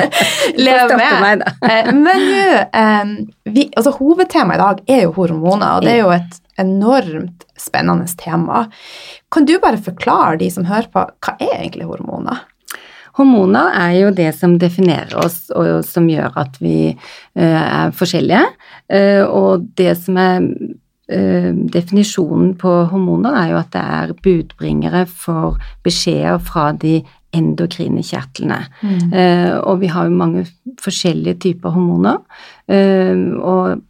leve 0.66 0.98
med. 0.98 1.44
Eh, 1.64 1.90
men 1.96 2.26
nå 2.28 2.44
eh, 2.60 3.64
altså, 3.76 3.94
Hovedtemaet 3.98 4.60
i 4.60 4.62
dag 4.62 4.84
er 4.98 5.02
jo 5.06 5.16
hormoner, 5.16 5.78
og 5.78 5.86
det 5.86 5.96
er 5.96 6.02
jo 6.04 6.14
et 6.14 6.38
enormt 6.60 7.44
spennende 7.60 8.08
tema. 8.20 8.66
Kan 9.32 9.48
du 9.48 9.56
bare 9.62 9.80
forklare 9.80 10.38
de 10.40 10.50
som 10.52 10.68
hører 10.68 10.90
på, 10.92 11.04
hva 11.24 11.36
er 11.40 11.56
egentlig 11.62 11.88
hormoner? 11.88 12.44
Hormoner 13.18 13.74
er 13.74 13.94
jo 13.98 14.12
det 14.14 14.30
som 14.38 14.54
definerer 14.60 15.16
oss, 15.18 15.48
og 15.50 15.82
som 15.84 16.06
gjør 16.08 16.36
at 16.40 16.60
vi 16.62 16.92
uh, 16.92 17.42
er 17.42 17.96
forskjellige. 17.96 18.44
Og 19.26 19.66
det 19.78 19.92
som 19.98 20.16
er 20.20 20.46
definisjonen 21.10 22.52
på 22.60 22.70
hormoner, 22.92 23.34
er 23.34 23.48
jo 23.50 23.56
at 23.58 23.72
det 23.74 23.82
er 23.82 24.12
budbringere 24.22 25.04
for 25.10 25.58
beskjeder 25.82 26.38
fra 26.38 26.70
de 26.72 27.00
endokrine 27.34 28.02
kjertlene. 28.02 28.60
Mm. 28.82 29.12
og 29.66 29.80
vi 29.82 29.90
har 29.90 30.06
jo 30.06 30.16
mange 30.18 30.44
forskjellige 30.82 31.38
typer 31.44 31.74
hormoner. 31.74 32.22
og 33.38 33.82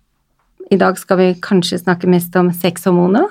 i 0.71 0.79
dag 0.79 0.99
skal 0.99 1.19
vi 1.19 1.31
kanskje 1.43 1.81
snakke 1.83 2.11
mest 2.11 2.37
om 2.39 2.53
sexhormoner. 2.55 3.29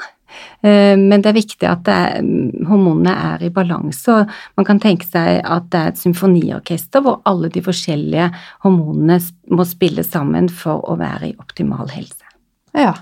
Eh, 0.61 0.95
men 0.99 1.21
det 1.23 1.31
er 1.31 1.37
viktig 1.37 1.67
at 1.69 1.89
er, 1.91 2.25
hormonene 2.67 3.13
er 3.33 3.45
i 3.47 3.51
balanse. 3.53 4.11
og 4.11 4.59
Man 4.59 4.67
kan 4.67 4.81
tenke 4.83 5.07
seg 5.07 5.41
at 5.43 5.69
det 5.71 5.79
er 5.79 5.93
et 5.93 6.01
symfoniorkester 6.01 7.03
hvor 7.05 7.21
alle 7.29 7.51
de 7.53 7.63
forskjellige 7.65 8.29
hormonene 8.65 9.19
må 9.55 9.67
spille 9.67 10.05
sammen 10.05 10.49
for 10.51 10.83
å 10.89 10.97
være 10.99 11.31
i 11.31 11.37
optimal 11.39 11.91
helse. 11.95 12.27
Ja, 12.75 12.93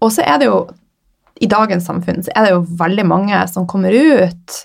og 0.00 0.12
så 0.14 0.24
er 0.26 0.40
det 0.42 0.50
jo 0.50 0.64
i 1.42 1.48
dagens 1.50 1.88
samfunn 1.88 2.22
så 2.22 2.32
er 2.36 2.46
det 2.46 2.54
jo 2.54 2.62
veldig 2.78 3.04
mange 3.10 3.40
som 3.50 3.66
kommer 3.70 3.94
ut 3.94 4.58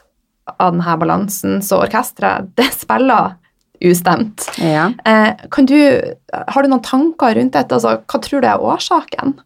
av 0.57 0.73
denne 0.73 0.95
balansen, 1.01 1.59
så 1.65 1.81
orkesteret 1.83 2.51
det 2.59 2.69
spiller 2.75 3.37
ustemt. 3.85 4.43
Ja. 4.59 4.89
Eh, 5.07 5.45
kan 5.53 5.67
du, 5.69 5.77
har 6.33 6.63
du 6.63 6.71
noen 6.71 6.83
tanker 6.83 7.37
rundt 7.37 7.55
dette? 7.55 7.77
Altså, 7.77 8.01
hva 8.03 8.19
tror 8.23 8.43
du 8.43 8.47
er 8.49 8.65
årsaken? 8.65 9.37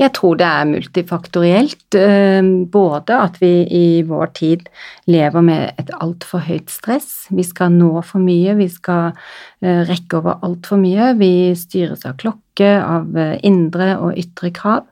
Jeg 0.00 0.14
tror 0.16 0.38
det 0.40 0.46
er 0.48 0.68
multifaktorielt. 0.68 1.96
Eh, 1.98 2.46
både 2.72 3.16
at 3.26 3.36
vi 3.42 3.52
i 3.68 4.00
vår 4.08 4.32
tid 4.38 4.68
lever 5.10 5.44
med 5.44 5.80
et 5.80 5.92
altfor 6.00 6.40
høyt 6.46 6.72
stress. 6.72 7.26
Vi 7.28 7.44
skal 7.44 7.74
nå 7.76 8.00
for 8.08 8.22
mye, 8.24 8.56
vi 8.56 8.68
skal 8.72 9.12
eh, 9.60 9.82
rekke 9.90 10.22
over 10.22 10.40
altfor 10.46 10.80
mye. 10.80 11.12
Vi 11.20 11.52
styres 11.58 12.06
av 12.08 12.16
klokke, 12.22 12.72
av 12.80 13.12
eh, 13.12 13.36
indre 13.44 13.92
og 14.00 14.16
ytre 14.20 14.54
krav. 14.56 14.88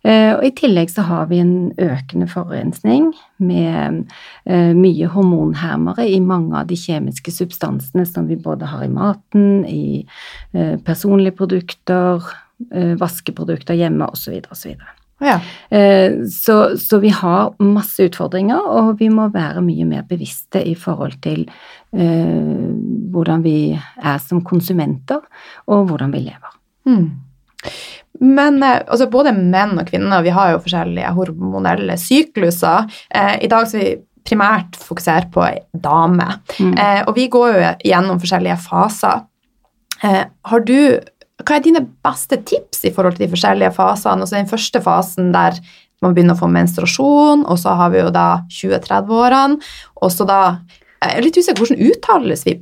Og 0.00 0.40
I 0.46 0.48
tillegg 0.56 0.88
så 0.88 1.02
har 1.04 1.26
vi 1.28 1.42
en 1.42 1.74
økende 1.76 2.24
forurensning 2.24 3.10
med 3.36 4.06
mye 4.48 5.10
hormonhermere 5.12 6.06
i 6.08 6.22
mange 6.24 6.56
av 6.56 6.70
de 6.70 6.78
kjemiske 6.80 7.34
substansene 7.36 8.06
som 8.08 8.30
vi 8.30 8.38
både 8.40 8.70
har 8.70 8.86
i 8.86 8.88
maten, 8.88 9.66
i 9.68 10.06
personlige 10.88 11.36
produkter, 11.42 12.24
vaskeprodukter 13.00 13.78
hjemme 13.78 14.06
osv. 14.12 14.36
osv. 14.52 14.74
Ja. 15.20 15.40
Eh, 15.76 16.12
så, 16.32 16.78
så 16.78 16.98
vi 16.98 17.08
har 17.08 17.52
masse 17.62 18.06
utfordringer, 18.08 18.60
og 18.64 19.00
vi 19.00 19.10
må 19.12 19.28
være 19.32 19.62
mye 19.64 19.86
mer 19.88 20.04
bevisste 20.08 20.62
i 20.64 20.74
forhold 20.78 21.18
til 21.24 21.44
eh, 21.92 22.70
hvordan 23.12 23.44
vi 23.44 23.56
er 23.76 24.20
som 24.24 24.40
konsumenter, 24.44 25.20
og 25.68 25.90
hvordan 25.90 26.14
vi 26.16 26.24
lever. 26.24 26.54
Mm. 26.88 27.10
Men 28.20 28.62
eh, 28.62 28.80
altså, 28.86 29.10
både 29.12 29.36
menn 29.36 29.76
og 29.76 29.88
kvinner 29.90 30.24
vi 30.24 30.32
har 30.34 30.54
jo 30.54 30.62
forskjellige 30.64 31.12
hormonelle 31.16 31.98
sykluser. 32.00 32.88
Eh, 33.12 33.36
I 33.44 33.52
dag 33.52 33.68
skal 33.68 33.84
vi 33.84 33.98
primært 34.24 34.76
fokusere 34.76 35.28
på 35.32 35.44
dame, 35.84 36.26
mm. 36.56 36.74
eh, 36.76 37.00
og 37.04 37.14
vi 37.16 37.28
går 37.32 37.52
jo 37.52 37.70
gjennom 37.92 38.20
forskjellige 38.20 38.60
faser. 38.64 39.26
har 40.00 40.60
du 40.64 41.00
hva 41.46 41.56
er 41.56 41.64
dine 41.64 41.84
beste 42.04 42.40
tips 42.46 42.84
i 42.88 42.92
forhold 42.94 43.16
til 43.16 43.26
de 43.26 43.32
forskjellige 43.34 43.72
fasene? 43.76 44.24
Altså 44.24 44.38
Den 44.38 44.50
første 44.50 44.82
fasen 44.84 45.32
der 45.34 45.60
man 46.00 46.14
begynner 46.16 46.36
å 46.36 46.40
få 46.40 46.48
menstruasjon, 46.48 47.44
og 47.44 47.58
så 47.60 47.74
har 47.76 47.90
vi 47.92 48.00
jo 48.00 48.12
da 48.14 48.42
20-30-årene, 48.48 49.60
og 50.00 50.14
så 50.14 50.28
da 50.28 50.42
Jeg 51.00 51.16
er 51.16 51.24
litt 51.24 51.36
usikker 51.40 51.62
hvordan 51.62 51.78
uttales 51.88 52.42
vi 52.44 52.52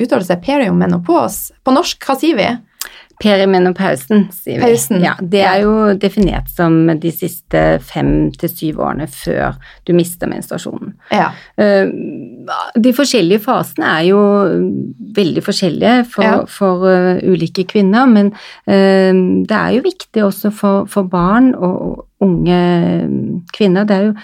uttales 0.00 0.30
det 0.30 0.38
periomenopause? 0.40 1.52
På 1.60 1.72
norsk, 1.76 2.00
hva 2.06 2.14
sier 2.16 2.38
vi? 2.38 2.46
Perimenopausen, 3.22 4.26
sier 4.34 4.58
vi. 4.58 4.64
Pausen. 4.64 5.02
Ja, 5.04 5.14
det 5.20 5.42
er 5.46 5.60
jo 5.62 5.74
definert 6.00 6.50
som 6.50 6.86
de 7.00 7.12
siste 7.14 7.62
fem 7.84 8.32
til 8.34 8.50
syv 8.50 8.80
årene 8.84 9.06
før 9.10 9.58
du 9.86 9.94
mister 9.96 10.30
menstruasjonen. 10.30 10.94
Ja. 11.14 11.30
Eh, 11.60 11.86
de 12.80 12.94
forskjellige 12.96 13.44
fasene 13.44 13.92
er 14.00 14.08
jo 14.08 14.22
veldig 15.16 15.44
forskjellige 15.44 15.94
for, 16.10 16.26
ja. 16.26 16.40
for 16.50 16.86
uh, 16.88 17.22
ulike 17.22 17.66
kvinner, 17.70 18.08
men 18.10 18.32
uh, 18.34 19.12
det 19.46 19.58
er 19.60 19.76
jo 19.76 19.84
viktig 19.86 20.24
også 20.24 20.50
for, 20.54 20.90
for 20.90 21.06
barn 21.10 21.52
og 21.54 22.08
unge 22.24 22.60
kvinner. 23.52 23.84
Det 23.84 23.96
er 23.96 24.04
jo 24.06 24.14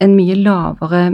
en 0.00 0.14
mye 0.16 0.36
lavere 0.36 1.06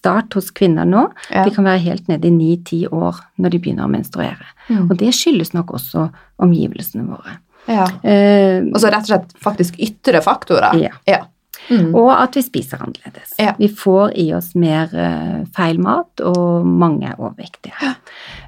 menstruasjonsstart 0.00 0.34
hos 0.34 0.50
kvinner 0.50 0.84
nå. 0.84 1.10
Ja. 1.30 1.44
De 1.44 1.50
kan 1.54 1.64
være 1.64 1.78
helt 1.78 2.08
nede 2.08 2.28
i 2.28 2.30
ni-ti 2.30 2.86
år 2.86 3.16
når 3.38 3.50
de 3.50 3.58
begynner 3.58 3.84
å 3.84 3.90
menstruere. 3.90 4.46
Mm. 4.68 4.90
Og 4.90 4.96
det 4.98 5.12
skyldes 5.14 5.52
nok 5.52 5.74
også 5.74 6.10
omgivelsene 6.38 7.06
våre. 7.06 7.38
Ja. 7.66 7.86
Eh, 8.02 8.64
og 8.72 8.80
så 8.80 8.88
rett 8.90 9.04
og 9.04 9.12
slett 9.12 9.36
faktisk 9.42 9.78
ytre 9.78 10.20
faktorer. 10.22 10.74
Ja. 10.80 10.92
ja. 11.06 11.26
Mm. 11.68 11.92
Og 11.94 12.10
at 12.10 12.34
vi 12.34 12.42
spiser 12.42 12.80
annerledes. 12.82 13.34
Ja. 13.38 13.52
Vi 13.58 13.68
får 13.68 14.14
i 14.18 14.32
oss 14.34 14.54
mer 14.58 14.90
uh, 14.90 15.44
feil 15.54 15.78
mat, 15.82 16.22
og 16.24 16.66
mange 16.66 17.10
er 17.10 17.20
overvektige. 17.20 17.76
Ja. 17.84 17.92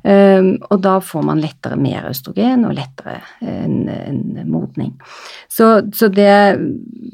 Um, 0.03 0.57
og 0.73 0.81
da 0.83 0.97
får 1.05 1.23
man 1.29 1.43
lettere 1.43 1.77
mer 1.79 2.09
østrogen 2.11 2.65
og 2.67 2.75
lettere 2.75 3.21
en, 3.45 3.85
en 3.93 4.41
modning. 4.51 4.97
Så, 5.47 5.85
så, 5.95 6.09
det 6.11 6.35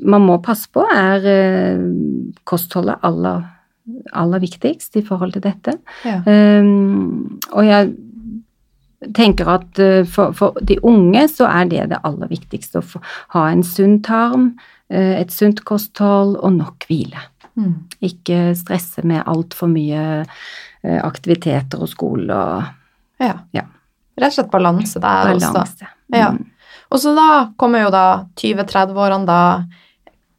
man 0.00 0.24
må 0.24 0.38
passe 0.44 0.70
på, 0.72 0.86
er 0.86 1.28
uh, 1.28 1.84
kostholdet 2.48 3.02
aller, 3.04 3.44
aller 4.12 4.42
viktigst 4.42 4.96
i 5.00 5.04
forhold 5.06 5.34
til 5.36 5.44
dette. 5.44 5.78
Ja. 6.06 6.20
Um, 6.26 7.38
og 7.52 7.66
jeg 7.66 7.94
tenker 9.14 9.50
at 9.52 9.80
uh, 9.82 10.02
for, 10.08 10.34
for, 10.36 10.58
de 10.66 10.78
unge 10.86 11.26
så 11.30 11.46
er 11.50 11.70
det 11.70 11.86
det 11.92 12.02
aller 12.06 12.30
viktigste 12.30 12.80
å 12.80 12.88
få, 12.94 13.02
ha 13.36 13.46
en 13.52 13.62
sunn 13.66 14.00
tarm 14.04 14.52
Eh, 14.88 15.20
et 15.20 15.32
sunt 15.32 15.60
kosthold 15.68 16.38
og 16.40 16.54
nok 16.56 16.86
hvile. 16.88 17.20
Mm. 17.58 17.74
Ikke 18.08 18.52
stresse 18.56 19.04
med 19.06 19.26
altfor 19.28 19.70
mye 19.70 20.04
eh, 20.22 21.00
aktiviteter 21.02 21.82
og 21.82 21.90
skole 21.90 22.32
og 22.32 23.18
ja. 23.20 23.34
ja. 23.52 23.66
Rett 24.18 24.32
og 24.32 24.36
slett 24.38 24.52
balanse 24.52 25.00
der 25.02 25.32
balanse. 25.32 25.64
også. 25.64 25.90
Ja. 26.14 26.30
Mm. 26.32 26.46
Og 26.88 27.02
så 27.02 27.12
da 27.16 27.28
kommer 27.60 27.84
jo 27.84 27.90
da 27.92 28.04
20-30-årene, 28.40 29.26
da. 29.28 29.40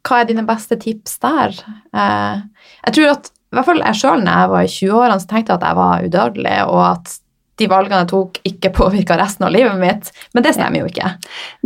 Hva 0.02 0.22
er 0.22 0.30
dine 0.30 0.42
beste 0.48 0.78
tips 0.80 1.20
der? 1.22 1.54
Eh, 1.94 2.40
jeg 2.88 2.96
tror 2.96 3.12
at 3.12 3.30
i 3.50 3.58
hvert 3.58 3.66
fall 3.66 3.82
jeg 3.82 3.98
sjøl 3.98 4.22
når 4.22 4.36
jeg 4.42 4.50
var 4.52 4.62
i 4.62 4.70
20-årene, 4.76 5.18
så 5.18 5.30
tenkte 5.30 5.52
jeg 5.52 5.58
at 5.60 5.66
jeg 5.66 5.78
var 5.80 6.04
udødelig, 6.06 6.58
og 6.70 6.84
at 6.86 7.16
de 7.60 7.68
valgene 7.68 8.02
jeg 8.02 8.10
tok, 8.12 8.38
ikke 8.50 8.72
påvirka 8.80 9.16
resten 9.20 9.48
av 9.48 9.54
livet 9.54 9.80
mitt. 9.80 10.12
Men 10.34 10.46
det 10.46 10.54
stemmer 10.56 10.84
jo 10.84 10.90
ikke. 10.90 11.10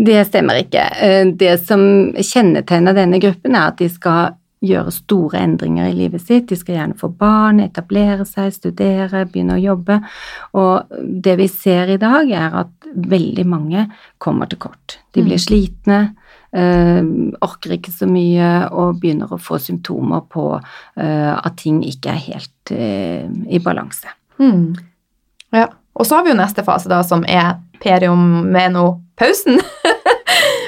Det 0.09 0.23
stemmer 0.31 0.63
ikke. 0.65 0.87
Eh, 1.07 1.21
det 1.45 1.59
som 1.67 1.85
kjennetegner 2.19 2.97
denne 2.97 3.21
gruppen, 3.23 3.55
er 3.55 3.75
at 3.75 3.79
de 3.83 3.91
skal 3.93 4.35
gjøre 4.65 4.93
store 4.95 5.43
endringer 5.45 5.91
i 5.91 5.97
livet 5.99 6.25
sitt. 6.25 6.49
De 6.49 6.57
skal 6.57 6.79
gjerne 6.79 6.99
få 6.99 7.11
barn, 7.21 7.61
etablere 7.61 8.25
seg, 8.29 8.53
studere, 8.55 9.27
begynne 9.29 9.59
å 9.59 9.63
jobbe. 9.63 10.01
Og 10.57 10.97
det 11.25 11.37
vi 11.41 11.49
ser 11.53 11.93
i 11.93 12.01
dag, 12.01 12.31
er 12.31 12.61
at 12.65 12.91
veldig 12.95 13.45
mange 13.49 13.89
kommer 14.23 14.49
til 14.49 14.63
kort. 14.65 14.99
De 15.13 15.25
blir 15.25 15.37
mm. 15.37 15.45
slitne. 15.45 16.01
Uh, 16.55 17.33
orker 17.43 17.75
ikke 17.75 17.91
så 17.91 18.07
mye 18.07 18.69
og 18.71 19.01
begynner 19.03 19.33
å 19.35 19.41
få 19.43 19.59
symptomer 19.59 20.23
på 20.31 20.45
uh, 20.55 21.33
at 21.35 21.57
ting 21.59 21.81
ikke 21.83 22.13
er 22.13 22.21
helt 22.29 22.75
uh, 22.75 23.25
i 23.51 23.59
balanse. 23.63 24.13
Mm. 24.39 24.77
Ja. 25.55 25.69
Og 25.95 26.07
så 26.07 26.19
har 26.19 26.25
vi 26.27 26.33
jo 26.33 26.39
neste 26.39 26.65
fase, 26.67 26.91
da, 26.91 27.03
som 27.07 27.23
er 27.27 27.57
periomenopausen. 27.83 29.61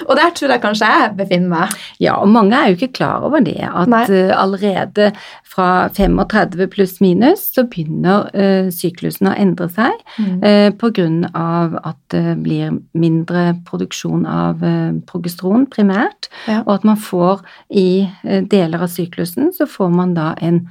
og 0.06 0.18
der 0.18 0.32
tror 0.36 0.54
jeg 0.54 0.62
kanskje 0.62 0.90
jeg 0.90 1.12
befinner 1.18 1.52
meg. 1.52 1.74
Ja, 2.02 2.16
og 2.22 2.30
mange 2.32 2.56
er 2.56 2.70
jo 2.70 2.78
ikke 2.78 2.94
klar 3.00 3.26
over 3.26 3.42
det. 3.44 3.58
At 3.66 3.90
Nei. 3.90 4.04
allerede 4.34 5.10
fra 5.44 5.88
35 5.96 6.68
pluss 6.72 6.96
minus 7.00 7.44
så 7.54 7.66
begynner 7.66 8.30
uh, 8.34 8.70
syklusen 8.74 9.30
å 9.30 9.34
endre 9.36 9.68
seg 9.72 9.94
mm. 10.16 10.38
uh, 10.44 10.70
på 10.78 10.92
grunn 10.96 11.24
av 11.32 11.78
at 11.82 11.98
det 12.14 12.36
blir 12.44 12.78
mindre 12.96 13.48
produksjon 13.66 14.26
av 14.30 14.62
progesteron 15.08 15.66
primært, 15.70 16.28
ja. 16.46 16.60
og 16.64 16.76
at 16.76 16.84
man 16.86 16.98
får 17.00 17.42
i 17.74 18.06
deler 18.50 18.84
av 18.84 18.90
syklusen 18.92 19.50
så 19.54 19.66
får 19.70 19.90
man 19.92 20.14
da 20.16 20.32
en 20.44 20.62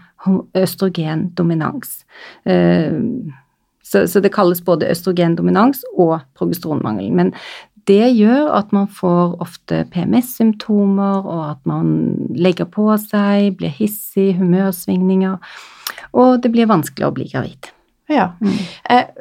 østrogendominans. 0.55 2.05
Uh, 2.47 3.31
så, 3.83 4.07
så, 4.07 4.19
det 4.19 4.33
kalles 4.33 4.63
både 4.65 4.89
østrogendominans 4.89 5.83
og 5.93 6.19
progesteronmangel. 6.37 7.11
Men 7.13 7.33
det 7.85 8.09
gjør 8.17 8.49
at 8.57 8.71
man 8.73 8.87
får 8.89 9.37
ofte 9.43 9.83
PMS-symptomer, 9.93 11.25
og 11.25 11.43
at 11.51 11.61
man 11.69 12.15
legger 12.33 12.65
på 12.65 12.87
seg, 13.01 13.53
blir 13.59 13.73
hissig, 13.73 14.33
humørsvingninger, 14.39 15.37
og 16.15 16.41
det 16.41 16.51
blir 16.53 16.69
vanskelig 16.71 17.07
å 17.07 17.13
bli 17.15 17.29
gravid. 17.31 17.71
Ja, 18.09 18.33
Mm. 18.39 18.57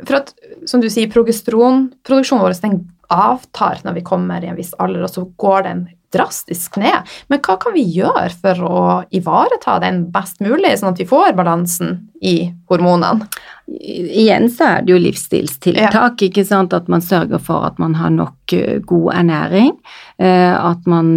for 0.04 0.16
at, 0.16 0.34
som 0.66 0.80
du 0.80 0.90
sier, 0.90 1.08
progesteronproduksjonen 1.08 2.44
vår 2.44 2.60
den 2.60 2.90
avtar 3.10 3.80
når 3.84 3.94
vi 3.94 4.02
kommer 4.02 4.44
i 4.44 4.48
en 4.48 4.56
viss 4.56 4.74
alder, 4.78 5.04
og 5.04 5.10
så 5.10 5.24
går 5.36 5.62
den 5.64 5.88
drastisk 6.14 6.78
ned. 6.80 7.10
Men 7.28 7.42
hva 7.44 7.58
kan 7.60 7.74
vi 7.76 7.84
gjøre 7.96 8.28
for 8.40 8.62
å 8.64 8.84
ivareta 9.14 9.78
den 9.82 10.06
best 10.14 10.40
mulig, 10.44 10.76
sånn 10.80 10.94
at 10.94 11.02
vi 11.02 11.08
får 11.08 11.34
balansen 11.38 11.98
i 12.24 12.36
hormonene? 12.70 13.28
Igjen 13.64 14.50
så 14.52 14.66
er 14.68 14.84
det 14.84 14.92
jo 14.92 15.00
livsstilstiltak, 15.00 15.94
ja. 16.20 16.28
ikke 16.28 16.44
sant. 16.44 16.74
At 16.76 16.90
man 16.92 17.04
sørger 17.04 17.40
for 17.42 17.64
at 17.64 17.78
man 17.80 17.96
har 17.96 18.12
nok 18.12 18.54
eh, 18.56 18.80
god 18.84 19.10
ernæring. 19.22 19.72
Eh, 20.20 20.52
at 20.54 20.84
man 20.90 21.08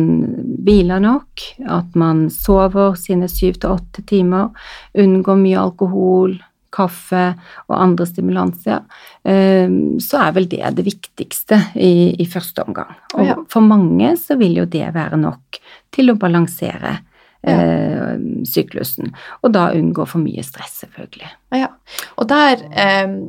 hviler 0.63 1.03
nok. 1.03 1.47
At 1.67 1.95
man 1.99 2.27
sover 2.33 2.95
sine 2.99 3.27
syv 3.31 3.59
til 3.61 3.75
åtte 3.75 4.05
timer. 4.07 4.53
Unngår 4.97 5.41
mye 5.43 5.65
alkohol 5.67 6.37
kaffe 6.77 7.23
og 7.67 7.75
andre 7.75 8.07
stimulanser, 8.09 8.85
eh, 9.25 9.67
så 10.03 10.21
er 10.23 10.37
vel 10.37 10.47
det 10.51 10.63
det 10.77 10.85
viktigste 10.87 11.59
i, 11.75 12.13
i 12.21 12.29
første 12.29 12.65
omgang. 12.67 12.93
Og 13.17 13.45
for 13.51 13.65
mange 13.65 14.13
så 14.21 14.37
vil 14.39 14.61
jo 14.61 14.69
det 14.69 14.85
være 14.95 15.19
nok 15.19 15.59
til 15.93 16.13
å 16.13 16.19
balansere 16.19 16.99
eh, 17.47 18.13
syklusen, 18.47 19.11
og 19.41 19.53
da 19.55 19.71
unngå 19.75 20.05
for 20.09 20.23
mye 20.23 20.45
stress, 20.45 20.81
selvfølgelig. 20.85 21.33
Ja, 21.57 21.71
og 22.17 22.29
der 22.29 22.63
eh, 22.71 23.19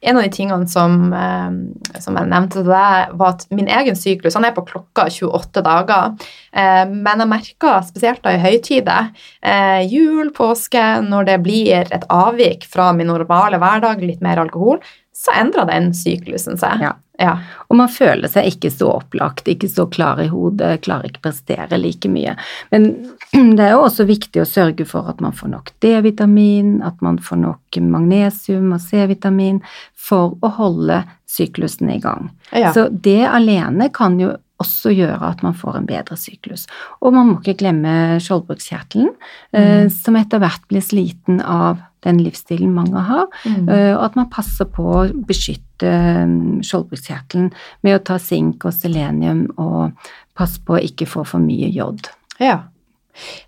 en 0.00 0.16
av 0.16 0.22
de 0.22 0.30
tingene 0.30 0.68
som, 0.68 1.12
eh, 1.12 2.00
som 2.00 2.16
jeg 2.18 2.28
nevnte 2.28 2.60
til 2.60 2.68
deg, 2.68 3.14
var 3.16 3.34
at 3.34 3.46
min 3.50 3.68
egen 3.68 3.96
syklus 3.96 4.36
han 4.36 4.44
er 4.44 4.52
på 4.56 4.66
klokka 4.68 5.06
28 5.10 5.62
dager. 5.64 6.14
Eh, 6.52 6.84
men 6.90 7.22
jeg 7.24 7.30
merker 7.30 7.80
spesielt 7.86 8.22
da 8.22 8.34
i 8.36 8.42
høytider, 8.42 9.10
eh, 9.42 9.86
jul, 9.88 10.30
påske, 10.36 10.84
når 11.06 11.26
det 11.26 11.42
blir 11.42 11.92
et 11.92 12.04
avvik 12.10 12.64
fra 12.64 12.92
min 12.92 13.08
normale 13.08 13.58
hverdag, 13.58 14.04
litt 14.04 14.20
mer 14.20 14.36
alkohol, 14.36 14.80
så 15.16 15.32
endrer 15.32 15.66
den 15.66 15.92
syklusen 15.92 16.58
seg. 16.60 16.80
Ja. 16.84 16.92
Ja. 17.22 17.38
Og 17.70 17.78
man 17.80 17.90
føler 17.92 18.28
seg 18.30 18.50
ikke 18.50 18.70
så 18.72 18.90
opplagt, 18.98 19.48
ikke 19.48 19.68
så 19.70 19.86
klar 19.90 20.20
i 20.22 20.28
hodet, 20.30 20.82
klarer 20.84 21.10
ikke 21.10 21.24
prestere 21.28 21.78
like 21.80 22.10
mye. 22.12 22.36
Men 22.74 22.88
det 23.56 23.64
er 23.64 23.74
jo 23.74 23.84
også 23.86 24.06
viktig 24.08 24.42
å 24.42 24.48
sørge 24.48 24.86
for 24.88 25.08
at 25.10 25.22
man 25.24 25.36
får 25.36 25.52
nok 25.54 25.72
D-vitamin, 25.84 26.80
at 26.86 27.00
man 27.04 27.20
får 27.22 27.40
nok 27.42 27.80
magnesium 27.86 28.72
og 28.76 28.82
C-vitamin 28.84 29.62
for 29.96 30.36
å 30.44 30.52
holde 30.58 31.02
syklusen 31.28 31.90
i 31.92 32.00
gang. 32.02 32.30
Ja. 32.52 32.72
Så 32.76 32.88
det 32.90 33.24
alene 33.28 33.90
kan 33.94 34.20
jo 34.20 34.36
også 34.62 34.92
gjøre 34.94 35.32
at 35.34 35.42
man 35.44 35.56
får 35.56 35.80
en 35.80 35.88
bedre 35.88 36.16
syklus. 36.16 36.64
Og 37.04 37.12
man 37.12 37.28
må 37.28 37.40
ikke 37.40 37.58
glemme 37.60 38.16
skjoldbruskkjertelen, 38.24 39.10
eh, 39.52 39.74
mm. 39.84 39.92
som 39.92 40.16
etter 40.16 40.40
hvert 40.40 40.64
blir 40.70 40.84
sliten 40.84 41.42
av 41.42 41.82
den 42.06 42.22
livsstilen 42.22 42.72
mange 42.72 43.02
har, 43.08 43.26
mm. 43.44 43.68
Eh, 43.68 43.92
og 43.96 44.04
at 44.06 44.18
man 44.18 44.30
passer 44.32 44.68
på 44.70 44.84
å 44.86 45.06
beskytte 45.28 45.65
skjoldbruskkjertelen 45.82 47.50
med 47.86 47.98
å 47.98 48.04
ta 48.04 48.18
sink 48.22 48.64
og 48.64 48.74
selenium 48.74 49.46
og 49.56 49.96
passe 50.36 50.60
på 50.64 50.76
å 50.76 50.84
ikke 50.84 51.08
få 51.08 51.24
for 51.28 51.42
mye 51.42 51.68
jod. 51.72 52.08
Ja. 52.42 52.62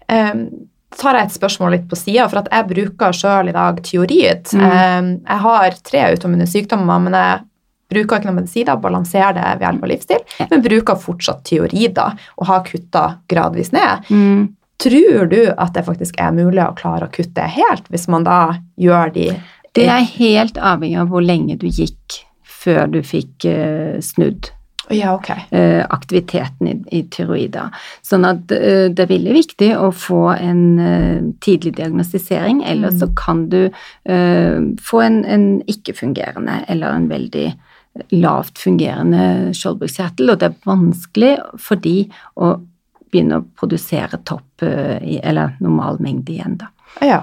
Um, 0.09 0.49
tar 0.99 1.19
jeg 1.19 1.29
et 1.29 1.37
spørsmål 1.37 1.75
litt 1.77 1.88
på 1.91 1.99
sida, 1.99 2.29
for 2.31 2.43
at 2.43 2.49
jeg 2.53 2.69
bruker 2.71 3.17
sjøl 3.17 3.51
i 3.51 3.57
dag 3.57 3.83
teoriet. 3.85 4.55
Mm. 4.57 4.64
Um, 4.64 5.11
jeg 5.25 5.45
har 5.45 5.79
tre 5.85 6.05
autoimmune 6.09 6.49
sykdommer, 6.49 7.05
men 7.05 7.17
jeg 7.19 7.45
bruker 7.88 8.21
ikke 8.21 8.29
noe 8.29 8.41
medisiner, 8.43 8.81
balanserer 8.81 9.37
det 9.37 9.49
ved 9.57 9.67
hjelp 9.67 9.85
av 9.85 9.93
livsstil, 9.93 10.38
men 10.51 10.64
bruker 10.64 11.01
fortsatt 11.01 11.45
tiorider 11.49 12.31
og 12.37 12.49
har 12.51 12.64
kutta 12.67 13.05
gradvis 13.31 13.73
ned. 13.73 14.09
Mm. 14.12 14.49
Tror 14.79 15.27
du 15.27 15.41
at 15.51 15.73
det 15.75 15.83
faktisk 15.88 16.21
er 16.23 16.35
mulig 16.37 16.62
å 16.62 16.75
klare 16.79 17.09
å 17.09 17.12
kutte 17.12 17.49
helt, 17.51 17.88
hvis 17.91 18.07
man 18.12 18.27
da 18.29 18.59
gjør 18.79 19.14
de 19.17 19.31
Det 19.79 19.88
er 19.95 20.07
helt 20.19 20.61
avhengig 20.61 21.01
av 21.01 21.11
hvor 21.12 21.25
lenge 21.25 21.59
du 21.61 21.69
gikk 21.69 22.23
før 22.59 22.88
du 22.91 23.03
fikk 23.07 23.47
uh, 23.47 23.99
snudd 24.03 24.51
ja, 24.91 25.12
okay. 25.14 25.45
uh, 25.53 25.85
aktiviteten 25.95 26.71
i, 26.71 26.75
i 26.99 27.03
tyroida. 27.12 27.69
Sånn 28.03 28.27
at 28.27 28.51
uh, 28.51 28.88
det 28.91 29.05
er 29.05 29.12
veldig 29.12 29.37
viktig 29.37 29.71
å 29.79 29.93
få 29.95 30.23
en 30.35 30.64
tidlig 31.45 31.77
diagnostisering, 31.79 32.64
ellers 32.67 32.99
mm. 32.99 33.01
så 33.05 33.11
kan 33.19 33.47
du 33.53 33.61
få 34.88 35.01
en, 35.05 35.19
en 35.29 35.47
ikke-fungerende 35.69 36.62
eller 36.73 36.95
en 36.95 37.09
veldig 37.11 37.49
lavt 38.14 38.59
fungerende 38.62 39.55
skjoldbruskkjertel, 39.57 40.33
og 40.33 40.41
det 40.41 40.51
er 40.51 40.69
vanskelig 40.69 41.33
for 41.61 41.81
de 41.83 41.97
å 42.38 42.53
begynne 43.11 43.41
å 43.41 43.47
produsere 43.59 44.21
topp 44.29 44.64
eh, 44.67 45.19
eller 45.23 45.57
normal 45.64 46.01
mengde 46.05 46.35
igjen, 46.35 46.59
da. 46.61 46.71
Ja. 47.05 47.23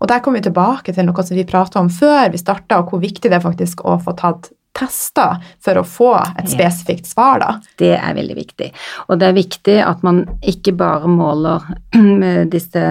Og 0.00 0.08
der 0.10 0.22
kommer 0.22 0.40
vi 0.40 0.48
tilbake 0.48 0.94
til 0.94 1.06
noe 1.08 1.24
som 1.26 1.38
vi 1.38 1.46
prata 1.48 1.80
om 1.82 1.90
før 1.92 2.32
vi 2.32 2.40
starta, 2.40 2.80
og 2.80 2.92
hvor 2.92 3.02
viktig 3.02 3.30
det 3.30 3.38
er 3.38 3.44
faktisk 3.44 3.84
å 3.86 3.98
få 4.02 4.16
tatt 4.18 4.52
tester 4.76 5.42
for 5.60 5.78
å 5.78 5.84
få 5.84 6.12
et 6.40 6.48
spesifikt 6.50 7.10
svar, 7.10 7.42
da. 7.42 7.50
Det 7.78 7.92
er 7.98 8.16
veldig 8.16 8.36
viktig. 8.38 8.70
Og 9.08 9.20
det 9.20 9.28
er 9.28 9.36
viktig 9.36 9.78
at 9.84 10.04
man 10.06 10.24
ikke 10.40 10.74
bare 10.80 11.10
måler 11.12 11.66
disse 12.54 12.86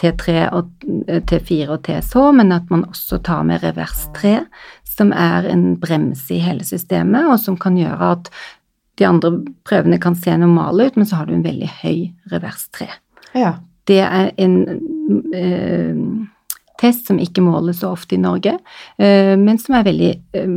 T3 0.00 0.48
og 0.56 0.72
T4 1.28 1.68
og 1.70 1.84
TSH, 1.86 2.24
men 2.40 2.54
at 2.56 2.72
man 2.72 2.86
også 2.88 3.20
tar 3.24 3.44
med 3.46 3.62
revers 3.62 4.08
3, 4.16 4.38
som 4.96 5.12
er 5.14 5.46
en 5.50 5.74
brems 5.80 6.26
i 6.34 6.40
hele 6.42 6.66
systemet, 6.66 7.28
og 7.28 7.38
som 7.42 7.58
kan 7.60 7.78
gjøre 7.78 8.14
at 8.16 8.32
de 8.98 9.06
andre 9.08 9.30
prøvene 9.66 9.98
kan 10.02 10.16
se 10.18 10.34
normale 10.38 10.88
ut, 10.88 10.98
men 10.98 11.06
så 11.06 11.20
har 11.20 11.28
du 11.28 11.34
en 11.36 11.46
veldig 11.46 11.70
høy 11.82 11.96
revers 12.32 12.68
3. 12.78 12.90
Ja. 13.38 13.56
Det 13.88 14.00
er 14.04 14.30
en 14.40 14.56
eh, 15.34 15.98
test 16.80 17.06
som 17.08 17.20
ikke 17.22 17.44
måles 17.44 17.82
så 17.82 17.92
ofte 17.94 18.16
i 18.16 18.22
Norge, 18.22 18.56
eh, 18.98 19.34
men 19.40 19.60
som 19.60 19.76
er 19.78 19.86
veldig 19.86 20.10
eh, 20.36 20.56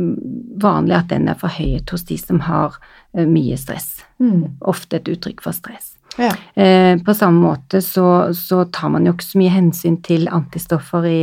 vanlig 0.62 0.96
at 0.98 1.12
den 1.12 1.28
er 1.30 1.38
forhøyet 1.38 1.92
hos 1.94 2.06
de 2.08 2.18
som 2.20 2.42
har 2.48 2.78
eh, 3.14 3.26
mye 3.28 3.58
stress. 3.60 4.02
Mm. 4.22 4.58
Ofte 4.60 4.98
et 4.98 5.12
uttrykk 5.12 5.44
for 5.44 5.56
stress. 5.56 5.94
Ja. 6.18 6.32
Eh, 6.54 6.98
på 7.02 7.14
samme 7.14 7.40
måte 7.40 7.82
så, 7.84 8.34
så, 8.34 8.64
tar 8.64 8.90
man 8.90 9.06
jo 9.06 9.14
ikke 9.14 9.28
så 9.28 9.38
mye 9.38 9.54
hensyn 9.54 10.00
til 10.02 10.26
antistoffer 10.34 11.06
i, 11.06 11.20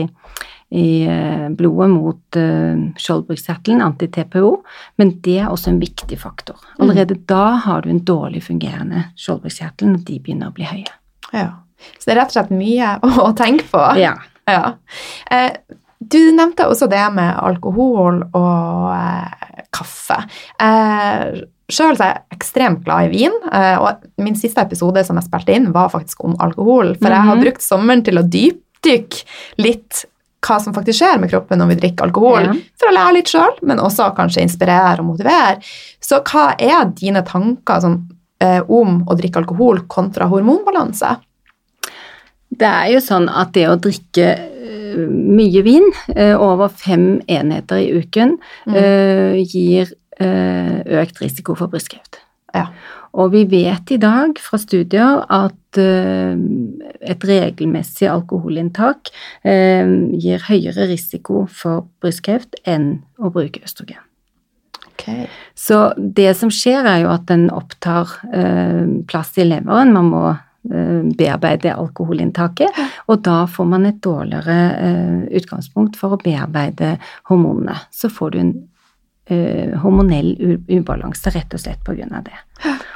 i 0.72 0.88
eh, 1.10 1.50
blodet 1.58 1.90
mot 1.92 2.40
uh, 2.40 2.86
skjoldbruskkjertelen, 3.02 3.84
anti-TPO, 3.84 4.54
men 5.02 5.12
det 5.26 5.40
er 5.42 5.52
også 5.52 5.74
en 5.74 5.82
viktig 5.84 6.20
faktor. 6.22 6.62
Mm. 6.78 6.86
Allerede 6.86 7.20
mm. 7.20 7.26
da 7.28 7.44
har 7.68 7.84
du 7.84 7.92
en 7.92 8.02
dårlig 8.08 8.46
fungerende 8.48 9.10
skjoldbruskkjertel 9.20 9.92
når 9.92 10.08
de 10.08 10.20
begynner 10.24 10.54
å 10.54 10.56
bli 10.56 10.70
høye. 10.70 10.98
Ja. 11.36 11.50
Så 11.98 12.08
det 12.08 12.16
er 12.16 12.22
rett 12.22 12.34
og 12.34 12.38
slett 12.38 12.54
mye 12.56 12.94
å, 13.26 13.32
tenke 13.38 13.68
på. 13.72 13.82
Ja. 14.02 14.16
ja. 14.50 14.76
Eh, 15.32 15.52
du 16.00 16.22
nevnte 16.36 16.68
også 16.70 16.90
det 16.92 17.04
med 17.16 17.34
alkohol 17.40 18.22
og 18.36 18.88
eh, 18.94 19.60
kaffe. 19.76 20.22
Eh, 20.62 21.44
Sjøl 21.66 21.96
er 21.98 22.12
jeg 22.12 22.36
ekstremt 22.36 22.84
glad 22.86 23.08
i 23.08 23.14
vin, 23.16 23.38
eh, 23.50 23.76
og 23.82 24.04
min 24.22 24.36
siste 24.38 24.62
episode 24.62 25.02
som 25.08 25.18
jeg 25.18 25.26
spilte 25.26 25.56
inn, 25.56 25.72
var 25.74 25.90
faktisk 25.94 26.22
om 26.28 26.36
alkohol. 26.44 26.94
For 27.00 27.10
jeg 27.10 27.26
har 27.26 27.40
mhm. 27.40 27.46
brukt 27.48 27.66
sommeren 27.66 28.04
til 28.06 28.22
å 28.22 28.26
dypdykke 28.36 29.24
litt 29.66 30.06
hva 30.46 30.60
som 30.62 30.76
faktisk 30.76 31.00
skjer 31.00 31.22
med 31.22 31.32
kroppen 31.32 31.58
når 31.58 31.72
vi 31.72 31.78
drikker 31.80 32.06
alkohol, 32.06 32.50
ja. 32.52 32.56
for 32.78 32.92
å 32.92 32.94
lære 32.94 33.16
litt 33.18 33.32
sjøl, 33.32 33.56
men 33.66 33.82
også 33.82 34.12
kanskje 34.18 34.44
inspirere 34.46 35.02
og 35.02 35.10
motivere. 35.10 35.58
Så 36.04 36.22
hva 36.22 36.52
er 36.54 36.92
dine 36.94 37.26
tanker 37.26 37.82
sånn, 37.82 37.98
eh, 38.44 38.62
om 38.62 39.00
å 39.10 39.18
drikke 39.18 39.42
alkohol 39.42 39.82
kontra 39.90 40.30
hormonbalanse? 40.30 41.16
Det 42.60 42.68
er 42.68 42.92
jo 42.94 43.02
sånn 43.04 43.28
at 43.32 43.54
det 43.56 43.68
å 43.70 43.78
drikke 43.82 44.28
uh, 44.36 45.06
mye 45.10 45.64
vin, 45.66 45.88
uh, 46.16 46.36
over 46.42 46.72
fem 46.72 47.20
enheter 47.32 47.82
i 47.84 47.90
uken, 48.00 48.38
mm. 48.68 48.76
uh, 48.76 49.40
gir 49.44 49.94
økt 50.16 51.18
risiko 51.20 51.58
for 51.60 51.68
brystkreft. 51.68 52.22
Ja. 52.56 52.70
Og 53.20 53.34
vi 53.34 53.42
vet 53.52 53.92
i 53.92 53.98
dag 54.00 54.38
fra 54.40 54.56
studier 54.56 55.26
at 55.28 55.76
et 55.76 57.26
regelmessig 57.28 58.08
alkoholinntak 58.08 59.12
gir 59.44 60.46
høyere 60.48 60.88
risiko 60.88 61.42
for 61.52 61.90
brystkreft 62.00 62.56
enn 62.64 63.02
å 63.20 63.34
bruke 63.36 63.60
østrogen. 63.68 64.00
Okay. 64.94 65.28
Så 65.52 65.92
det 66.00 66.32
som 66.40 66.48
skjer, 66.48 66.88
er 66.88 67.04
jo 67.04 67.12
at 67.12 67.28
den 67.28 67.50
opptar 67.52 68.16
plass 69.12 69.36
i 69.36 69.50
leveren. 69.52 69.92
Man 70.00 70.14
må 70.16 70.24
bearbeide 70.66 71.76
alkoholinntaket, 71.76 72.80
og 73.12 73.22
da 73.26 73.44
får 73.52 73.68
man 73.70 73.86
et 73.90 74.00
dårligere 74.04 74.56
utgangspunkt 75.38 76.00
for 76.00 76.16
å 76.16 76.22
bearbeide 76.22 76.96
hormonene. 77.30 77.78
Så 77.94 78.10
får 78.14 78.34
du 78.34 78.40
en 78.42 78.54
uh, 79.32 79.76
hormonell 79.84 80.32
ubalanse 80.70 81.34
rett 81.36 81.54
og 81.54 81.62
slett 81.62 81.84
på 81.86 81.96
grunn 81.98 82.16
av 82.18 82.26
det. 82.28 82.40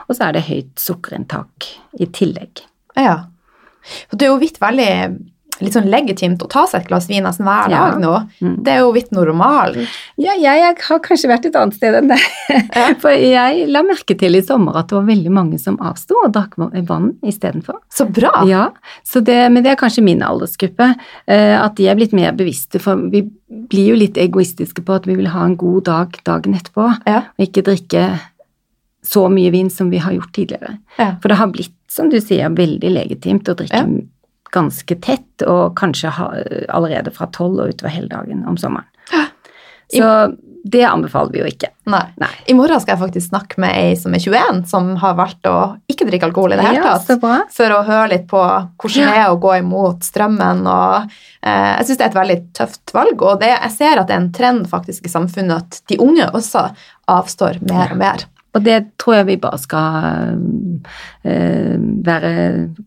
Og 0.08 0.16
så 0.16 0.30
er 0.30 0.38
det 0.38 0.48
høyt 0.50 0.74
sukkerinntak 0.82 1.70
i 2.02 2.10
tillegg. 2.10 2.64
Ja. 2.98 3.20
Det 4.12 4.26
er 4.26 4.34
jo 4.34 4.42
vidt 4.42 4.60
veldig 4.62 4.92
litt 5.62 5.74
sånn 5.76 5.90
legitimt 5.92 6.42
å 6.42 6.48
ta 6.50 6.66
seg 6.68 6.82
et 6.82 6.88
glass 6.88 7.08
vin 7.10 7.24
nesten 7.24 7.46
hver 7.46 7.70
Ja. 7.70 7.90
dag 7.92 8.00
nå. 8.02 8.14
Mm. 8.42 8.56
Det 8.64 8.72
er 8.74 8.80
jo 8.80 8.92
vidt 8.96 9.12
normalen. 9.12 9.88
Ja, 10.18 10.34
jeg 10.40 10.76
har 10.80 11.00
kanskje 11.00 11.30
vært 11.30 11.46
et 11.50 11.56
annet 11.56 11.76
sted 11.76 11.96
enn 12.00 12.08
det. 12.08 12.20
For 13.02 13.12
jeg 13.12 13.68
la 13.70 13.82
merke 13.84 14.18
til 14.18 14.36
i 14.36 14.42
sommer 14.42 14.76
at 14.80 14.88
det 14.90 14.96
var 14.98 15.08
veldig 15.10 15.32
mange 15.32 15.60
som 15.60 15.78
avsto 15.78 16.16
og 16.26 16.32
drakk 16.34 16.56
vann 16.58 17.12
istedenfor. 17.24 17.80
Så 17.92 18.06
bra! 18.12 18.46
Ja, 18.48 18.70
så 19.04 19.22
det, 19.24 19.52
men 19.52 19.64
det 19.64 19.72
er 19.74 19.82
kanskje 19.82 20.04
min 20.04 20.22
aldersgruppe. 20.26 20.96
eh, 21.28 21.56
At 21.60 21.76
de 21.76 21.88
er 21.88 21.96
blitt 21.96 22.14
mer 22.14 22.32
bevisste, 22.34 22.80
for 22.80 22.96
vi 23.10 23.24
blir 23.50 23.90
jo 23.94 23.96
litt 23.96 24.18
egoistiske 24.18 24.84
på 24.86 24.96
at 24.96 25.06
vi 25.10 25.16
vil 25.16 25.28
ha 25.34 25.44
en 25.46 25.56
god 25.60 25.84
dag 25.86 26.20
dagen 26.24 26.54
etterpå, 26.56 26.88
Ja. 27.08 27.24
og 27.38 27.46
ikke 27.48 27.64
drikke 27.66 28.20
så 29.04 29.30
mye 29.32 29.50
vin 29.52 29.70
som 29.70 29.90
vi 29.90 29.98
har 29.98 30.12
gjort 30.14 30.34
tidligere. 30.36 30.78
Ja. 31.00 31.14
For 31.22 31.30
det 31.30 31.38
har 31.40 31.48
blitt, 31.48 31.74
som 31.90 32.10
du 32.12 32.20
sier, 32.22 32.50
veldig 32.54 32.92
legitimt 32.94 33.48
å 33.50 33.56
drikke 33.56 33.80
Ja. 33.80 33.86
Ganske 34.56 35.00
tett, 35.04 35.46
og 35.48 35.76
kanskje 35.80 36.14
ha, 36.16 36.30
allerede 36.74 37.14
fra 37.16 37.30
tolv 37.36 37.64
og 37.64 37.74
utover 37.74 37.94
hele 37.94 38.12
dagen 38.12 38.46
om 38.50 38.58
sommeren. 38.60 38.88
Så 39.90 40.06
det 40.64 40.84
anbefaler 40.84 41.32
vi 41.32 41.40
jo 41.42 41.48
ikke. 41.50 41.70
Nei. 41.90 42.04
Nei. 42.20 42.30
I 42.52 42.54
morgen 42.58 42.82
skal 42.82 42.94
jeg 42.94 43.02
faktisk 43.02 43.32
snakke 43.32 43.62
med 43.64 43.74
ei 43.80 43.94
som 43.98 44.14
er 44.14 44.22
21, 44.22 44.60
som 44.70 44.90
har 45.02 45.16
valgt 45.18 45.48
å 45.50 45.56
ikke 45.90 46.08
drikke 46.10 46.28
alkohol 46.30 46.54
i 46.54 46.60
det 46.60 46.66
hele 46.68 46.84
tatt. 46.84 47.08
ja. 47.24 47.38
For 47.56 47.76
å 47.76 47.80
høre 47.88 48.10
litt 48.12 48.28
på 48.30 48.42
hvordan 48.42 49.08
det 49.08 49.22
er 49.22 49.32
å 49.32 49.40
gå 49.42 49.56
imot 49.62 50.06
strømmen. 50.06 50.66
Og, 50.70 51.16
eh, 51.42 51.70
jeg 51.80 51.88
syns 51.88 52.02
det 52.02 52.06
er 52.06 52.12
et 52.12 52.20
veldig 52.20 52.40
tøft 52.60 52.94
valg, 52.96 53.24
og 53.24 53.40
det, 53.44 53.54
jeg 53.56 53.76
ser 53.78 54.02
at 54.02 54.10
det 54.10 54.18
er 54.18 54.24
en 54.26 54.34
trend 54.36 54.68
faktisk 54.70 55.08
i 55.08 55.14
samfunnet 55.16 55.56
at 55.56 55.82
de 55.90 56.00
unge 56.04 56.28
også 56.28 56.68
avstår 57.10 57.64
mer 57.72 57.96
og 57.96 58.04
mer. 58.04 58.28
Og 58.58 58.64
det 58.66 58.80
tror 58.98 59.14
jeg 59.20 59.26
vi 59.28 59.36
bare 59.38 59.58
skal 59.62 60.40
øh, 61.26 61.76
være 62.06 62.32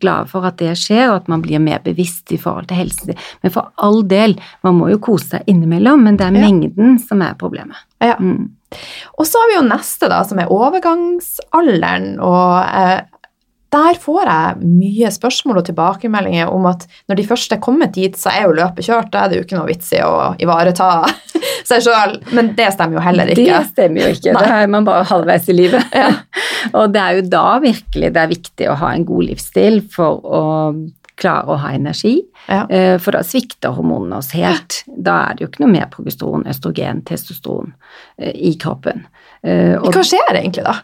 glade 0.00 0.26
for 0.30 0.46
at 0.48 0.58
det 0.58 0.72
skjer, 0.78 1.10
og 1.12 1.20
at 1.20 1.28
man 1.30 1.42
blir 1.44 1.62
mer 1.62 1.78
bevisst 1.84 2.32
i 2.34 2.38
forhold 2.40 2.66
til 2.70 2.80
helse. 2.82 3.14
Men 3.42 3.54
for 3.54 3.70
all 3.78 4.02
del, 4.10 4.34
man 4.66 4.74
må 4.80 4.88
jo 4.90 4.98
kose 4.98 5.28
seg 5.36 5.46
innimellom, 5.46 6.02
men 6.02 6.18
det 6.18 6.26
er 6.26 6.34
Ja. 6.34 6.40
mengden 6.48 6.98
som 6.98 7.22
er 7.22 7.34
problemet. 7.38 7.76
Ja. 8.02 8.16
Mm. 8.18 8.50
Og 9.18 9.26
så 9.28 9.38
har 9.38 9.50
vi 9.52 9.58
jo 9.60 9.68
neste, 9.68 10.08
da, 10.08 10.22
som 10.24 10.38
er 10.38 10.50
overgangsalderen. 10.50 12.18
og 12.20 12.64
eh, 12.64 13.00
der 13.72 13.98
får 14.00 14.28
jeg 14.28 14.68
mye 14.68 15.10
spørsmål 15.14 15.62
og 15.62 15.66
tilbakemeldinger 15.68 16.50
om 16.52 16.66
at 16.70 16.84
når 17.08 17.18
de 17.18 17.26
først 17.28 17.54
er 17.56 17.60
kommet 17.64 17.94
dit, 17.96 18.16
så 18.18 18.32
er 18.32 18.46
jo 18.46 18.56
løpet 18.58 18.84
kjørt. 18.88 19.12
Da 19.14 19.24
er 19.24 19.32
det 19.32 19.38
jo 19.38 19.46
ikke 19.46 19.58
noe 19.58 19.70
vits 19.70 19.92
i 19.96 20.02
å 20.04 20.32
ivareta 20.42 20.88
seg 21.68 21.84
sjøl. 21.86 22.18
Men 22.36 22.52
det 22.58 22.68
stemmer 22.76 23.00
jo 23.00 23.04
heller 23.06 23.32
ikke. 23.32 23.48
Det 23.48 23.70
stemmer 23.72 24.04
jo 24.04 24.16
ikke, 24.16 24.34
Nei. 24.36 24.42
da 24.44 24.58
er 24.62 24.72
man 24.76 24.88
bare 24.88 25.06
halvveis 25.08 25.48
i 25.48 25.56
livet. 25.56 25.96
Ja. 25.96 26.10
og 26.78 26.92
det 26.94 27.04
er 27.04 27.20
jo 27.20 27.28
da 27.32 27.46
virkelig 27.64 28.12
det 28.12 28.24
er 28.24 28.34
viktig 28.34 28.68
å 28.72 28.80
ha 28.82 28.92
en 28.96 29.06
god 29.08 29.30
livsstil 29.30 29.80
for 29.94 30.20
å 30.22 30.42
klare 31.22 31.54
å 31.54 31.58
ha 31.62 31.72
energi, 31.76 32.18
Ja. 32.48 32.64
Eh, 32.68 32.96
for 32.98 33.14
da 33.14 33.20
svikter 33.22 33.76
hormonene 33.76 34.16
oss 34.18 34.32
helt. 34.34 34.80
Da 34.86 35.18
er 35.28 35.36
det 35.36 35.44
jo 35.44 35.50
ikke 35.50 35.62
noe 35.62 35.70
mer 35.76 35.86
progesteron, 35.92 36.42
østrogen, 36.50 37.04
testosteron 37.06 37.74
eh, 38.18 38.32
i 38.34 38.56
kroppen. 38.58 39.04
Eh, 39.42 39.74
Hva 39.82 40.04
skjer 40.06 40.36
egentlig 40.38 40.62
da? 40.62 40.76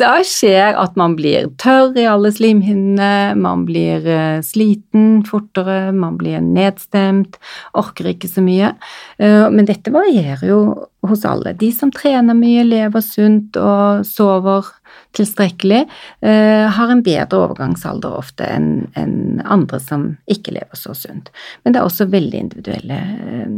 da 0.00 0.12
skjer 0.24 0.78
at 0.80 0.94
man 0.96 1.12
blir 1.18 1.50
tørr 1.60 1.96
i 2.00 2.06
alle 2.08 2.30
slimhinnene, 2.32 3.34
man 3.36 3.66
blir 3.68 4.06
eh, 4.08 4.38
sliten 4.46 5.20
fortere, 5.28 5.92
man 5.92 6.16
blir 6.20 6.40
nedstemt, 6.44 7.36
orker 7.76 8.12
ikke 8.14 8.30
så 8.32 8.44
mye. 8.44 8.72
Eh, 9.20 9.44
men 9.52 9.68
dette 9.68 9.92
varierer 9.92 10.48
jo 10.48 10.62
hos 11.02 11.24
alle. 11.24 11.52
De 11.58 11.72
som 11.74 11.90
trener 11.90 12.36
mye, 12.38 12.62
lever 12.66 13.02
sunt 13.04 13.56
og 13.58 14.06
sover 14.06 14.68
tilstrekkelig, 15.16 15.82
eh, 16.20 16.68
har 16.70 16.90
en 16.90 17.02
bedre 17.02 17.40
overgangsalder 17.42 18.14
ofte 18.16 18.46
enn 18.46 18.86
en 18.96 19.42
andre 19.44 19.80
som 19.80 20.06
ikke 20.30 20.54
lever 20.56 20.78
så 20.78 20.94
sunt. 20.96 21.32
Men 21.64 21.74
det 21.74 21.80
er 21.80 21.88
også 21.88 22.08
veldig 22.12 22.38
individuelle 22.38 23.00
eh, 23.02 23.56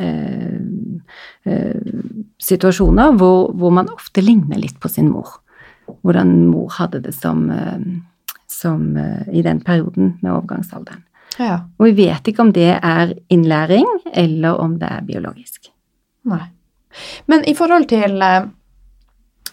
eh, 0.00 0.56
eh, 1.44 1.92
situasjoner 2.42 3.18
hvor, 3.20 3.52
hvor 3.54 3.74
man 3.76 3.92
ofte 3.94 4.24
ligner 4.24 4.60
litt 4.62 4.80
på 4.80 4.90
sin 4.90 5.10
mor. 5.12 5.38
Hvordan 6.02 6.32
mor 6.48 6.72
hadde 6.80 7.04
det 7.04 7.14
som, 7.14 7.46
eh, 7.50 7.86
som 8.50 8.96
eh, 8.96 9.28
i 9.36 9.44
den 9.46 9.60
perioden 9.60 10.16
med 10.22 10.32
overgangsalderen. 10.32 11.04
Ja. 11.36 11.66
Og 11.76 11.90
vi 11.90 12.06
vet 12.06 12.28
ikke 12.30 12.46
om 12.46 12.52
det 12.56 12.78
er 12.80 13.12
innlæring, 13.28 13.84
eller 14.16 14.56
om 14.62 14.78
det 14.80 14.88
er 14.88 15.04
biologisk. 15.04 15.68
Nei. 16.26 16.46
Men 17.26 17.44
i 17.48 17.54
forhold 17.54 17.88
til 17.88 18.22
eh, 18.22 18.46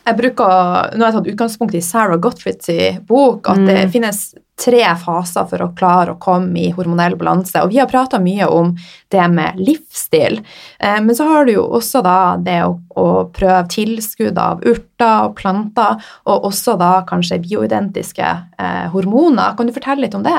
jeg 0.05 0.17
bruker, 0.19 0.89
Nå 0.97 1.05
har 1.05 1.11
jeg 1.13 1.17
tatt 1.19 1.31
utgangspunkt 1.33 1.75
i 1.75 1.81
Sarah 1.81 2.17
Gottfrieds 2.19 2.69
bok, 3.07 3.47
at 3.49 3.61
det 3.65 3.77
Mm. 3.85 3.91
finnes 3.91 4.33
tre 4.63 4.83
faser 5.01 5.47
for 5.49 5.65
å 5.65 5.71
klare 5.75 6.13
å 6.13 6.19
komme 6.23 6.55
i 6.61 6.69
hormonell 6.71 7.17
balanse. 7.19 7.59
Og 7.63 7.73
vi 7.73 7.81
har 7.81 7.89
prata 7.91 8.19
mye 8.23 8.47
om 8.47 8.71
det 9.11 9.25
med 9.33 9.59
livsstil. 9.59 10.39
Eh, 10.79 10.99
men 11.03 11.15
så 11.17 11.27
har 11.27 11.45
du 11.45 11.53
jo 11.57 11.65
også 11.77 12.01
da 12.05 12.17
det 12.39 12.61
å, 12.63 12.77
å 12.95 13.07
prøve 13.35 13.65
tilskudd 13.73 14.39
av 14.39 14.63
urter 14.63 15.27
og 15.27 15.33
planter, 15.35 15.97
og 16.31 16.45
også 16.47 16.77
da 16.79 16.91
kanskje 17.09 17.41
bioidentiske 17.43 18.23
eh, 18.23 18.85
hormoner. 18.93 19.57
Kan 19.57 19.67
du 19.67 19.73
fortelle 19.75 20.05
litt 20.05 20.15
om 20.15 20.23
det? 20.23 20.37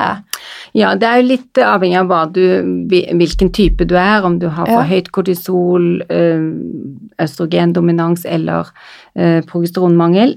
Ja, 0.73 0.95
det 0.97 1.05
er 1.07 1.21
jo 1.21 1.27
litt 1.29 1.61
avhengig 1.61 2.01
av 2.01 2.33
du, 2.33 2.41
hvilken 2.89 3.51
type 3.53 3.85
du 3.85 3.93
er, 3.99 4.25
om 4.25 4.39
du 4.41 4.47
har 4.49 4.65
for 4.65 4.81
Ja. 4.81 4.89
høyt 4.89 5.11
kortisol, 5.13 6.01
eh, 6.09 6.49
østrogendominans 7.21 8.25
eller 8.25 8.73
eh, 9.15 9.41
progesteronmangel. 9.45 10.35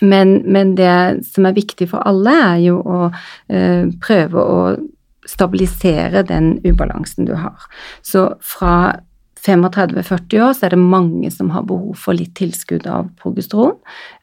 Men, 0.00 0.40
men 0.48 0.74
det 0.78 1.24
som 1.28 1.46
er 1.48 1.56
viktig 1.56 1.90
for 1.90 2.04
alle, 2.08 2.32
er 2.54 2.64
jo 2.64 2.80
å 2.80 3.02
eh, 3.52 3.90
prøve 4.00 4.40
å 4.40 4.60
stabilisere 5.28 6.24
den 6.26 6.54
ubalansen 6.64 7.28
du 7.28 7.34
har. 7.38 7.68
Så 8.02 8.26
fra 8.40 8.74
35-40 9.40 10.42
år 10.44 10.52
så 10.56 10.66
er 10.66 10.74
det 10.74 10.80
mange 10.80 11.30
som 11.32 11.50
har 11.54 11.64
behov 11.68 11.96
for 12.00 12.16
litt 12.16 12.34
tilskudd 12.36 12.86
av 12.90 13.08
progesteron. 13.20 13.78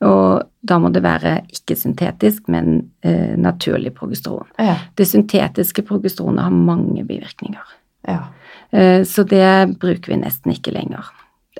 Og 0.06 0.44
da 0.68 0.80
må 0.82 0.92
det 0.94 1.04
være 1.06 1.40
ikke 1.54 1.78
syntetisk, 1.80 2.46
men 2.54 2.92
eh, 3.02 3.34
naturlig 3.40 3.96
progesteron. 3.98 4.50
Ja. 4.62 4.78
Det 4.98 5.08
syntetiske 5.10 5.86
progesteronet 5.88 6.46
har 6.46 6.54
mange 6.54 7.06
bivirkninger. 7.08 7.78
ja. 8.08 8.26
Eh, 8.72 9.04
så 9.08 9.24
det 9.24 9.80
bruker 9.80 10.12
vi 10.12 10.20
nesten 10.20 10.52
ikke 10.52 10.74
lenger. 10.76 11.08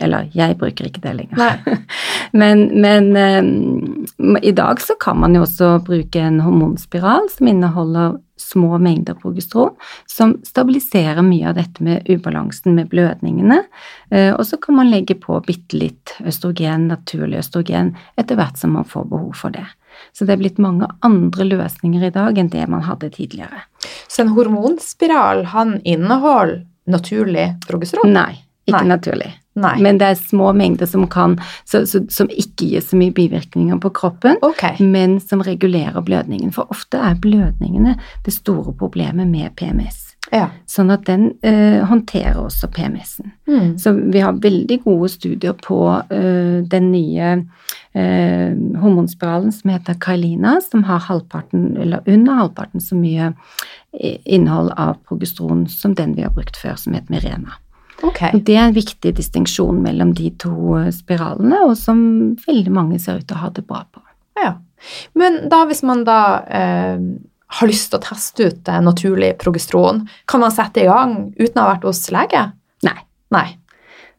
Eller 0.02 0.30
jeg 0.38 0.58
bruker 0.60 0.88
ikke 0.90 1.04
det 1.04 1.16
lenger. 1.22 1.42
Nei. 1.42 1.78
Men, 2.38 2.66
men 2.82 3.06
um, 3.16 4.38
i 4.44 4.52
dag 4.52 4.82
så 4.84 4.98
kan 5.00 5.16
man 5.22 5.36
jo 5.38 5.46
også 5.46 5.78
bruke 5.88 6.20
en 6.20 6.42
hormonspiral 6.44 7.30
som 7.32 7.48
inneholder 7.48 8.18
små 8.38 8.78
mengder 8.84 9.16
progesteron, 9.18 9.72
som 10.06 10.36
stabiliserer 10.46 11.24
mye 11.26 11.48
av 11.50 11.56
dette 11.58 11.84
med 11.84 12.10
ubalansen 12.12 12.76
med 12.76 12.92
blødningene. 12.92 13.62
Uh, 14.12 14.34
og 14.36 14.44
så 14.50 14.60
kan 14.62 14.76
man 14.78 14.92
legge 14.92 15.16
på 15.18 15.40
bitte 15.48 15.80
litt 15.80 16.18
østrogen, 16.20 16.90
naturlig 16.92 17.40
østrogen, 17.40 17.96
etter 18.20 18.38
hvert 18.38 18.60
som 18.60 18.76
man 18.76 18.88
får 18.88 19.08
behov 19.16 19.34
for 19.40 19.56
det. 19.56 19.66
Så 20.14 20.28
det 20.28 20.36
er 20.36 20.44
blitt 20.44 20.62
mange 20.62 20.90
andre 21.06 21.48
løsninger 21.48 22.10
i 22.10 22.14
dag 22.14 22.38
enn 22.38 22.52
det 22.54 22.68
man 22.70 22.86
hadde 22.86 23.10
tidligere. 23.16 23.64
Så 24.12 24.26
en 24.26 24.36
hormonspiral, 24.36 25.48
han 25.56 25.80
inneholder 25.88 26.66
naturlig 26.88 27.48
progesteron? 27.68 28.14
Nei, 28.16 28.47
ikke 28.68 28.84
Nei. 28.84 28.88
naturlig. 28.92 29.34
Nei. 29.58 29.74
Men 29.82 29.98
det 29.98 30.12
er 30.12 30.20
små 30.20 30.52
mengder 30.54 30.86
som, 30.86 31.08
kan, 31.10 31.38
så, 31.66 31.82
så, 31.90 32.04
som 32.14 32.30
ikke 32.30 32.68
gir 32.68 32.84
så 32.86 33.00
mye 33.00 33.14
bivirkninger 33.16 33.80
på 33.82 33.90
kroppen, 33.98 34.38
okay. 34.46 34.78
men 34.84 35.18
som 35.24 35.42
regulerer 35.42 35.98
blødningen. 36.06 36.54
For 36.54 36.70
ofte 36.74 37.02
er 37.02 37.18
blødningene 37.22 37.96
det 38.26 38.36
store 38.36 38.76
problemet 38.78 39.32
med 39.32 39.56
PMS. 39.58 40.04
Ja. 40.34 40.50
Sånn 40.68 40.92
at 40.92 41.06
den 41.08 41.30
eh, 41.46 41.80
håndterer 41.88 42.40
også 42.42 42.68
PMS-en. 42.76 43.32
Mm. 43.48 43.70
Så 43.80 43.94
vi 43.96 44.22
har 44.24 44.40
veldig 44.44 44.82
gode 44.84 45.10
studier 45.14 45.56
på 45.64 45.80
eh, 46.12 46.58
den 46.68 46.90
nye 46.92 47.30
eh, 47.96 48.52
hormonspiralen 48.82 49.54
som 49.56 49.72
heter 49.72 49.98
Kailina, 50.04 50.58
som 50.64 50.84
har 50.90 51.06
halvparten, 51.08 51.70
eller 51.80 52.04
under 52.06 52.42
halvparten 52.44 52.84
så 52.84 53.00
mye 53.00 53.32
innhold 53.98 54.74
av 54.78 55.00
progesteron 55.08 55.64
som 55.72 55.96
den 55.98 56.14
vi 56.18 56.28
har 56.28 56.36
brukt 56.36 56.60
før, 56.60 56.76
som 56.78 56.94
heter 56.94 57.16
Mirena. 57.16 57.56
Ok. 58.06 58.20
Det 58.46 58.54
er 58.56 58.68
en 58.68 58.76
viktig 58.76 59.14
distinksjon 59.18 59.80
mellom 59.82 60.14
de 60.18 60.30
to 60.42 60.76
eh, 60.78 60.92
spiralene, 60.94 61.64
og 61.66 61.74
som 61.80 62.00
veldig 62.46 62.74
mange 62.74 63.00
ser 63.02 63.22
ut 63.22 63.28
til 63.28 63.38
å 63.38 63.46
ha 63.46 63.54
det 63.54 63.66
bra 63.68 63.82
på. 63.90 64.04
Ja. 64.38 64.54
Men 65.18 65.48
da 65.50 65.64
hvis 65.66 65.82
man 65.88 66.04
da 66.06 66.20
eh, 66.46 67.00
har 67.58 67.70
lyst 67.70 67.90
til 67.92 68.00
å 68.00 68.06
teste 68.06 68.52
ut 68.52 68.70
eh, 68.70 68.84
naturlig 68.86 69.34
progesteron, 69.42 70.04
kan 70.30 70.44
man 70.44 70.54
sette 70.54 70.84
i 70.84 70.90
gang 70.90 71.32
uten 71.40 71.58
å 71.58 71.66
ha 71.66 71.72
vært 71.74 71.88
hos 71.90 72.06
lege? 72.14 72.44
Nei, 72.86 73.00
Nei. 73.34 73.48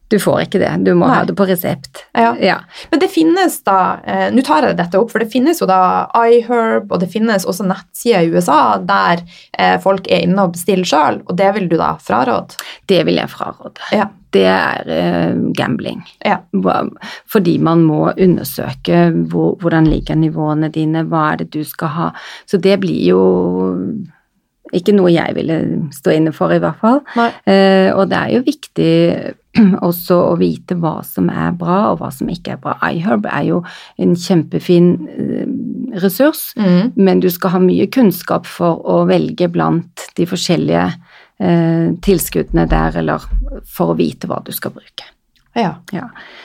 Du 0.09 0.17
får 0.21 0.47
ikke 0.47 0.61
det. 0.63 0.71
Du 0.87 0.93
må 0.97 1.07
Nei. 1.07 1.19
ha 1.19 1.25
det 1.29 1.35
på 1.37 1.47
resept. 1.49 2.05
Ja. 2.17 2.33
Ja. 2.41 2.59
Men 2.93 3.03
det 3.03 3.11
finnes 3.13 3.59
da 3.67 3.79
eh, 4.09 4.29
Nå 4.33 4.45
tar 4.47 4.65
jeg 4.65 4.79
dette 4.79 5.01
opp, 5.01 5.13
for 5.13 5.23
det 5.23 5.31
finnes 5.33 5.61
jo 5.61 5.69
da 5.69 6.09
iHerb, 6.17 6.89
og 6.93 7.03
det 7.03 7.11
finnes 7.13 7.45
også 7.49 7.67
nettsider 7.69 8.25
i 8.25 8.33
USA 8.33 8.79
der 8.89 9.23
eh, 9.59 9.77
folk 9.83 10.09
er 10.09 10.25
inne 10.25 10.47
og 10.47 10.57
bestiller 10.57 10.89
sjøl, 10.89 11.21
og 11.27 11.37
det 11.39 11.51
vil 11.57 11.69
du 11.71 11.77
da 11.81 11.95
fraråde? 12.01 12.57
Det 12.89 13.03
vil 13.09 13.21
jeg 13.21 13.33
fraråde. 13.33 13.93
Ja. 13.97 14.09
Det 14.33 14.45
er 14.45 14.91
eh, 14.93 15.39
gambling. 15.57 16.03
Ja. 16.25 16.43
Fordi 17.33 17.57
man 17.65 17.85
må 17.89 18.11
undersøke 18.13 19.07
hvor, 19.31 19.57
hvordan 19.61 19.89
ligger 19.89 20.21
nivåene 20.21 20.69
dine, 20.73 21.07
hva 21.09 21.31
er 21.33 21.43
det 21.43 21.51
du 21.57 21.63
skal 21.65 21.95
ha. 21.95 22.09
Så 22.49 22.61
det 22.61 22.77
blir 22.83 23.01
jo 23.09 23.23
ikke 24.77 24.93
noe 24.93 25.13
jeg 25.13 25.33
ville 25.37 25.59
stå 25.97 26.13
inne 26.19 26.33
for, 26.37 26.53
i 26.53 26.61
hvert 26.61 26.81
fall. 26.83 27.01
Eh, 27.49 27.89
og 27.95 28.09
det 28.11 28.19
er 28.19 28.35
jo 28.37 28.45
viktig 28.45 28.93
også 29.89 30.19
å 30.31 30.37
vite 30.41 30.77
hva 30.79 30.99
som 31.07 31.29
er 31.33 31.53
bra, 31.59 31.93
og 31.93 31.99
hva 32.03 32.11
som 32.15 32.29
ikke 32.33 32.57
er 32.57 32.63
bra. 32.63 32.77
iHerb 32.91 33.27
er 33.31 33.45
jo 33.49 33.61
en 33.99 34.15
kjempefin 34.17 34.89
eh, 35.09 36.01
ressurs, 36.03 36.53
Mm. 36.57 36.93
men 36.97 37.21
du 37.21 37.29
skal 37.31 37.51
ha 37.57 37.59
mye 37.63 37.87
kunnskap 37.91 38.47
for 38.47 38.83
å 38.87 39.03
velge 39.09 39.49
blant 39.49 40.09
de 40.17 40.27
forskjellige 40.29 40.87
eh, 41.41 41.93
tilskuddene 42.05 42.67
der, 42.69 42.97
eller 43.03 43.25
for 43.67 43.93
å 43.95 43.97
vite 43.99 44.27
hva 44.29 44.43
du 44.45 44.53
skal 44.53 44.75
bruke. 44.75 45.07
Ja. 45.59 45.73
Ja. 45.91 46.05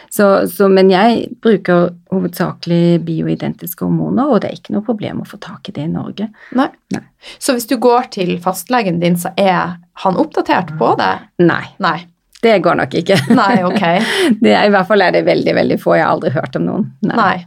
Så, 0.10 0.48
så, 0.50 0.66
men 0.72 0.90
jeg 0.90 1.28
bruker 1.44 1.92
hovedsakelig 2.10 3.02
bioidentiske 3.06 3.86
hormoner, 3.86 4.32
og 4.32 4.40
det 4.42 4.50
er 4.50 4.58
ikke 4.58 4.74
noe 4.74 4.86
problem 4.88 5.20
å 5.22 5.28
få 5.30 5.38
tak 5.44 5.70
i 5.70 5.74
det 5.76 5.84
i 5.86 5.92
Norge. 5.92 6.30
Nei. 6.58 6.70
Nei. 6.96 7.04
Så 7.38 7.54
hvis 7.54 7.68
du 7.70 7.76
går 7.84 8.08
til 8.16 8.32
fastlegen 8.42 8.98
din, 9.04 9.18
så 9.20 9.30
er 9.38 9.76
han 10.06 10.18
oppdatert 10.18 10.74
på 10.80 10.96
det? 10.98 11.12
Nei, 11.46 11.66
Nei. 11.84 12.00
Det 12.44 12.58
går 12.66 12.76
nok 12.84 12.94
ikke. 13.02 13.18
Nei, 13.42 13.56
ok. 13.64 13.82
Det 14.44 14.52
er, 14.54 14.68
I 14.68 14.76
hvert 14.76 14.88
fall 14.92 15.02
er 15.08 15.12
det 15.16 15.26
veldig, 15.28 15.56
veldig 15.62 15.80
få. 15.82 15.98
Jeg 15.98 16.06
har 16.06 16.14
aldri 16.18 16.32
hørt 16.36 16.56
om 16.60 16.68
noen. 16.70 16.88
Nei. 17.10 17.46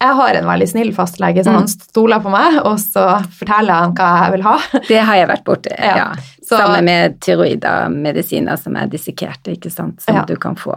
Jeg 0.00 0.16
har 0.16 0.32
en 0.38 0.46
veldig 0.48 0.66
snill 0.70 0.90
fastlege, 0.96 1.42
så 1.44 1.52
Mm. 1.52 1.56
han 1.58 1.66
stoler 1.68 2.22
på 2.24 2.30
meg, 2.32 2.54
og 2.64 2.78
så 2.80 3.02
forteller 3.36 3.82
han 3.82 3.90
hva 3.98 4.06
jeg 4.22 4.32
vil 4.38 4.44
ha. 4.46 4.54
Det 4.88 5.00
har 5.04 5.18
jeg 5.18 5.28
vært 5.28 5.42
borti, 5.44 5.74
ja. 5.76 5.96
Ja. 5.98 6.06
Så- 6.40 6.56
Sammen 6.56 6.86
med 6.88 7.18
tyroidamedisiner 7.22 8.56
som 8.58 8.76
er 8.80 8.88
dissekerte, 8.90 9.52
ikke 9.54 9.70
sant, 9.70 10.00
som 10.02 10.16
Ja. 10.16 10.24
du 10.26 10.36
kan 10.40 10.56
få 10.56 10.72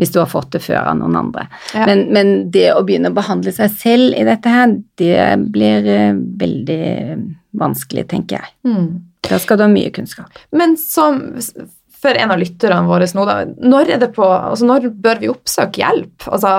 hvis 0.00 0.10
du 0.12 0.18
har 0.22 0.26
fått 0.26 0.50
det 0.56 0.62
før 0.64 0.88
av 0.88 0.96
noen 0.98 1.14
andre. 1.20 1.44
Ja. 1.74 1.84
Men, 1.86 2.06
men 2.12 2.32
det 2.50 2.72
å 2.72 2.80
begynne 2.82 3.12
å 3.12 3.14
behandle 3.14 3.52
seg 3.52 3.70
selv 3.76 4.16
i 4.18 4.24
dette 4.24 4.48
her, 4.50 4.72
det 4.96 5.52
blir 5.52 5.86
eh, 5.86 6.12
veldig 6.16 7.36
vanskelig, 7.60 8.06
tenker 8.08 8.40
jeg. 8.40 8.50
Mm. 8.66 8.88
Da 9.28 9.38
skal 9.38 9.60
du 9.60 9.62
ha 9.66 9.70
mye 9.70 9.92
kunnskap. 9.94 10.32
Men 10.50 10.76
som 10.80 11.20
for 12.02 12.18
en 12.18 12.34
av 12.34 12.40
lytterne 12.40 12.88
våre 12.88 13.06
nå, 13.14 13.24
da, 13.28 13.38
når, 13.62 13.94
det 14.02 14.10
på, 14.16 14.26
altså 14.26 14.68
når 14.68 14.90
bør 15.04 15.22
vi 15.22 15.30
oppsøke 15.30 15.82
hjelp? 15.82 16.26
Altså, 16.26 16.52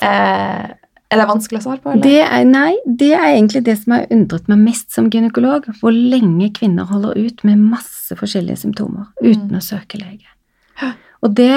eh, 0.00 0.66
er 1.06 1.20
det 1.20 1.26
vanskelig 1.28 1.60
å 1.60 1.64
svare 1.68 1.82
på? 1.84 1.94
Det 2.02 2.18
er, 2.24 2.44
nei, 2.48 2.72
det 2.84 3.12
er 3.14 3.28
egentlig 3.36 3.62
det 3.68 3.76
som 3.82 3.94
har 3.94 4.08
undret 4.14 4.48
meg 4.50 4.64
mest 4.64 4.96
som 4.96 5.10
gynekolog. 5.12 5.68
Hvor 5.80 5.94
lenge 5.94 6.50
kvinner 6.56 6.88
holder 6.90 7.18
ut 7.20 7.44
med 7.46 7.62
masse 7.62 8.16
forskjellige 8.18 8.64
symptomer 8.64 9.12
uten 9.22 9.54
å 9.54 9.62
søke 9.62 10.00
lege. 10.02 10.32
Og 11.24 11.32
det 11.38 11.52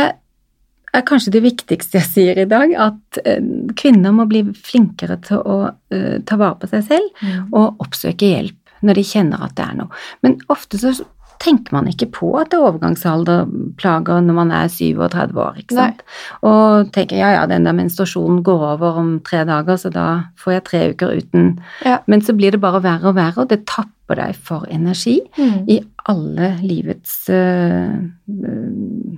er 0.90 1.06
kanskje 1.06 1.34
det 1.36 1.44
viktigste 1.46 2.00
jeg 2.00 2.10
sier 2.10 2.40
i 2.42 2.48
dag, 2.50 2.72
at 2.74 3.20
eh, 3.26 3.42
kvinner 3.78 4.14
må 4.16 4.26
bli 4.30 4.44
flinkere 4.54 5.20
til 5.26 5.42
å 5.42 5.58
uh, 5.70 6.16
ta 6.26 6.38
vare 6.40 6.58
på 6.62 6.70
seg 6.72 6.88
selv 6.88 7.08
Mm. 7.20 7.50
og 7.58 7.82
oppsøke 7.84 8.30
hjelp 8.30 8.56
når 8.86 8.96
de 8.96 9.04
kjenner 9.04 9.42
at 9.44 9.56
det 9.58 9.66
er 9.66 9.76
noe. 9.82 10.02
Men 10.24 10.38
ofte 10.52 10.80
så 10.80 10.94
tenker 11.40 11.72
man 11.76 11.88
ikke 11.88 12.10
på 12.12 12.34
at 12.40 12.50
det 12.52 12.58
er 12.60 12.66
overgangsalderplager 12.68 14.22
når 14.26 14.36
man 14.36 14.52
er 14.52 14.68
37 14.68 15.38
år, 15.40 15.60
ikke 15.62 15.76
Nei. 15.78 15.86
sant? 15.88 16.02
Og 16.46 16.90
tenker 16.96 17.16
ja, 17.20 17.30
ja, 17.38 17.46
den 17.48 17.64
der 17.68 17.76
menstruasjonen 17.78 18.42
går 18.44 18.66
over 18.74 19.00
om 19.00 19.14
tre 19.26 19.46
dager, 19.48 19.80
så 19.80 19.92
da 19.94 20.08
får 20.40 20.52
jeg 20.58 20.64
tre 20.68 20.82
uker 20.94 21.16
uten. 21.22 21.48
Ja. 21.86 21.98
Men 22.08 22.22
så 22.22 22.36
blir 22.36 22.52
det 22.52 22.62
bare 22.62 22.84
verre 22.84 23.12
og 23.14 23.16
verre, 23.16 23.46
og 23.46 23.50
det 23.54 23.64
tapper 23.72 24.20
deg 24.20 24.36
for 24.36 24.66
energi 24.70 25.20
Mm. 25.38 25.66
i 25.70 25.80
alle 26.10 26.58
livets 26.62 27.30
øh, 27.30 27.96
øh, 28.28 29.18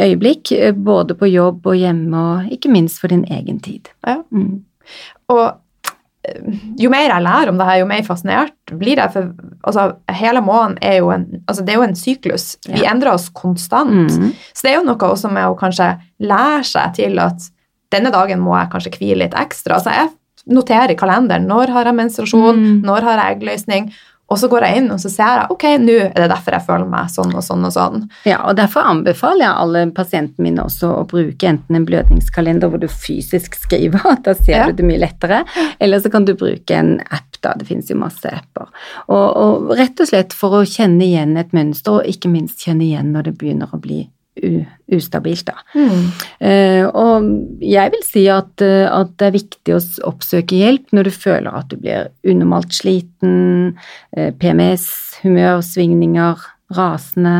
øyeblikk, 0.00 0.52
øh, 0.52 0.74
både 0.84 1.14
på 1.14 1.26
jobb 1.26 1.66
og 1.66 1.76
hjemme, 1.76 2.18
og 2.18 2.52
ikke 2.52 2.68
minst 2.70 3.00
for 3.00 3.08
din 3.08 3.24
egen 3.30 3.60
tid. 3.60 3.90
Ja. 4.06 4.16
Mm. 4.30 4.64
Og 5.28 5.44
eh, 5.46 5.52
jo 6.80 6.90
mer 6.90 7.08
jeg 7.10 7.22
lærer 7.24 7.48
om 7.52 7.58
det 7.58 7.66
her, 7.68 7.78
jo 7.82 7.86
mer 7.90 8.02
fascinert 8.06 8.52
blir 8.72 8.96
jeg. 8.96 9.12
For 9.12 9.30
altså, 9.68 9.84
hele 10.08 10.40
måneden 10.44 10.78
er 10.82 10.98
jo 10.98 11.10
en, 11.14 11.26
altså, 11.46 11.64
det 11.64 11.74
er 11.74 11.80
jo 11.80 11.86
en 11.88 11.94
syklus. 11.98 12.56
Vi 12.68 12.80
Ja. 12.82 12.90
endrer 12.92 13.12
oss 13.14 13.28
konstant. 13.28 13.90
Mm. 14.10 14.32
Så 14.54 14.62
det 14.62 14.72
er 14.72 14.78
jo 14.80 14.84
noe 14.88 14.96
også 15.10 15.30
med 15.32 15.44
å 15.46 15.58
kanskje 15.58 15.98
lære 16.20 16.64
seg 16.64 16.94
til 16.94 17.18
at 17.18 17.50
denne 17.92 18.10
dagen 18.10 18.40
må 18.40 18.56
jeg 18.58 18.70
kanskje 18.72 18.94
hvile 18.98 19.18
litt 19.24 19.34
ekstra. 19.34 19.74
Altså 19.78 19.92
jeg 19.94 20.08
noterer 20.50 20.90
i 20.90 20.96
kalenderen 20.96 21.46
når 21.46 21.70
har 21.72 21.84
jeg 21.84 21.94
menstruasjon, 21.94 22.56
Mm. 22.56 22.82
når 22.84 23.02
har 23.02 23.18
jeg 23.18 23.36
eggløsning, 23.38 23.92
og 24.32 24.38
så 24.40 24.48
går 24.48 24.64
jeg 24.64 24.80
inn 24.80 24.86
og 24.94 25.00
så 25.02 25.10
ser 25.12 25.28
jeg 25.36 25.50
ok, 25.52 25.64
nå 25.84 25.96
er 26.06 26.14
det 26.16 26.28
derfor 26.32 26.56
jeg 26.56 26.64
føler 26.66 26.88
meg 26.88 27.10
sånn 27.12 27.34
og 27.36 27.44
sånn 27.44 27.66
og 27.68 27.74
sånn. 27.74 28.06
Ja, 28.24 28.38
og 28.48 28.56
derfor 28.56 28.86
anbefaler 28.88 29.44
jeg 29.44 29.58
alle 29.64 29.82
pasientene 29.94 30.46
mine 30.46 30.64
også 30.64 30.90
å 30.96 31.04
bruke 31.10 31.50
enten 31.50 31.76
en 31.76 31.84
blødningskalender 31.88 32.72
hvor 32.72 32.80
du 32.80 32.88
fysisk 32.88 33.58
skriver, 33.60 34.00
da 34.24 34.34
ser 34.38 34.54
Ja. 34.56 34.66
du 34.70 34.80
det 34.80 34.88
mye 34.88 35.02
lettere, 35.02 35.42
eller 35.78 36.00
så 36.00 36.10
kan 36.10 36.24
du 36.24 36.34
bruke 36.34 36.74
en 36.74 37.00
app, 37.10 37.36
da, 37.44 37.52
det 37.58 37.68
finnes 37.68 37.90
jo 37.90 37.98
masse 38.00 38.24
apper. 38.32 38.70
Og, 39.08 39.36
og 39.36 39.76
rett 39.76 40.00
og 40.00 40.08
slett 40.08 40.32
for 40.32 40.56
å 40.56 40.64
kjenne 40.64 41.04
igjen 41.04 41.36
et 41.36 41.52
mønster, 41.52 42.00
og 42.00 42.08
ikke 42.08 42.32
minst 42.32 42.64
kjenne 42.64 42.86
igjen 42.88 43.12
når 43.12 43.28
det 43.28 43.38
begynner 43.38 43.68
å 43.72 43.80
bli 43.82 44.06
ustabilt, 44.34 45.46
da. 45.46 45.60
Eh, 46.40 46.84
og 46.84 47.28
jeg 47.62 47.92
vil 47.94 48.02
si 48.06 48.24
at, 48.32 48.62
eh, 48.64 48.86
at 48.90 49.12
det 49.20 49.28
er 49.28 49.36
viktig 49.36 49.76
å 49.76 49.82
oppsøke 50.10 50.58
hjelp 50.58 50.94
når 50.94 51.08
du 51.08 51.12
føler 51.14 51.54
at 51.54 51.70
du 51.70 51.78
blir 51.78 52.10
unormalt 52.26 52.74
sliten, 52.74 53.76
uh, 54.16 54.30
PMS, 54.40 54.88
humørsvingninger, 55.22 56.42
rasende, 56.74 57.36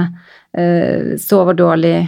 uh, 0.57 1.15
sover 1.21 1.59
dårlig. 1.59 1.99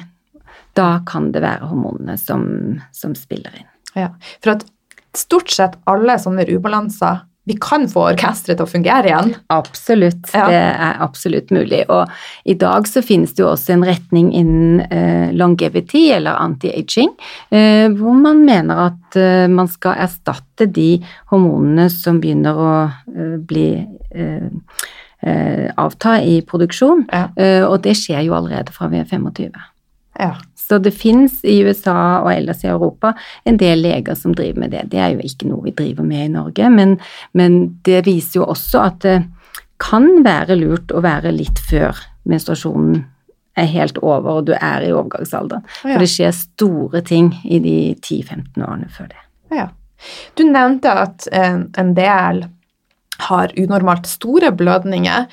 Da 0.79 1.01
kan 1.09 1.33
det 1.35 1.43
være 1.43 1.67
hormonene 1.67 2.17
som, 2.21 2.47
som 2.95 3.17
spiller 3.19 3.55
inn. 3.59 3.71
Ja, 3.97 4.13
for 4.45 4.55
at 4.55 4.67
stort 5.17 5.51
sett 5.51 5.79
alle 5.89 6.19
sånne 6.21 6.47
ubalanser, 6.53 7.25
vi 7.47 7.55
kan 7.63 7.85
få 7.89 8.09
orkestret 8.11 8.57
til 8.59 8.67
å 8.67 8.71
fungere 8.71 9.07
igjen. 9.11 9.35
Absolutt, 9.55 10.33
Ja. 10.35 10.47
det 10.51 10.63
er 10.63 10.97
absolutt 11.05 11.51
mulig. 11.55 11.85
Og 11.89 12.09
i 12.45 12.55
dag 12.59 12.89
så 12.91 13.03
finnes 13.07 13.33
det 13.37 13.45
jo 13.45 13.53
også 13.53 13.73
en 13.77 13.85
retning 13.87 14.33
innen 14.35 14.81
eh, 14.91 15.31
longevity, 15.33 16.11
eller 16.13 16.35
anti-aging, 16.43 17.13
eh, 17.53 17.87
hvor 17.95 18.15
man 18.19 18.45
mener 18.45 18.87
at 18.89 19.17
eh, 19.17 19.47
man 19.49 19.69
skal 19.71 19.95
erstatte 20.09 20.67
de 20.73 21.01
hormonene 21.31 21.89
som 21.93 22.19
begynner 22.21 22.59
å 22.59 22.73
eh, 23.15 23.37
bli 23.39 23.69
eh, 24.11 24.51
eh, 25.23 25.71
avta 25.79 26.19
i 26.23 26.41
produksjon, 26.43 27.07
Ja. 27.13 27.29
og 27.71 27.83
det 27.83 27.95
skjer 27.97 28.25
jo 28.27 28.35
allerede 28.35 28.73
fra 28.75 28.89
vi 28.89 28.99
er 28.99 29.05
25. 29.05 29.53
Ja. 30.19 30.35
Så 30.67 30.81
det 30.83 30.95
fins 30.99 31.39
i 31.47 31.61
USA 31.63 32.25
og 32.25 32.33
ellers 32.33 32.65
i 32.65 32.71
Europa 32.73 33.13
en 33.47 33.59
del 33.61 33.85
leger 33.85 34.19
som 34.19 34.35
driver 34.35 34.65
med 34.65 34.75
det. 34.75 34.87
Det 34.91 34.99
er 35.03 35.15
jo 35.15 35.23
ikke 35.25 35.49
noe 35.51 35.69
vi 35.69 35.75
driver 35.79 36.07
med 36.07 36.25
i 36.25 36.33
Norge, 36.35 36.71
men, 36.75 36.97
men 37.39 37.61
det 37.87 38.03
viser 38.09 38.41
jo 38.41 38.49
også 38.51 38.83
at 38.83 39.01
det 39.07 39.19
kan 39.83 40.25
være 40.25 40.57
lurt 40.59 40.93
å 40.95 41.03
være 41.05 41.35
litt 41.37 41.61
før 41.69 41.99
menstruasjonen 42.27 43.05
er 43.57 43.69
helt 43.73 43.99
over 44.05 44.41
og 44.41 44.49
du 44.51 44.53
er 44.57 44.85
i 44.85 44.93
overgangsalderen. 44.93 45.65
Ja. 45.85 45.95
For 45.95 46.05
det 46.05 46.11
skjer 46.13 46.35
store 46.37 47.03
ting 47.07 47.33
i 47.45 47.61
de 47.65 47.79
10-15 47.95 48.65
årene 48.65 48.91
før 48.93 49.11
det. 49.13 49.23
Ja. 49.57 49.71
Du 50.37 50.45
nevnte 50.45 50.93
at 51.07 51.29
en, 51.33 51.69
en 51.79 51.95
del 51.97 52.43
har 53.29 53.55
unormalt 53.57 54.09
store 54.11 54.51
blødninger. 54.53 55.31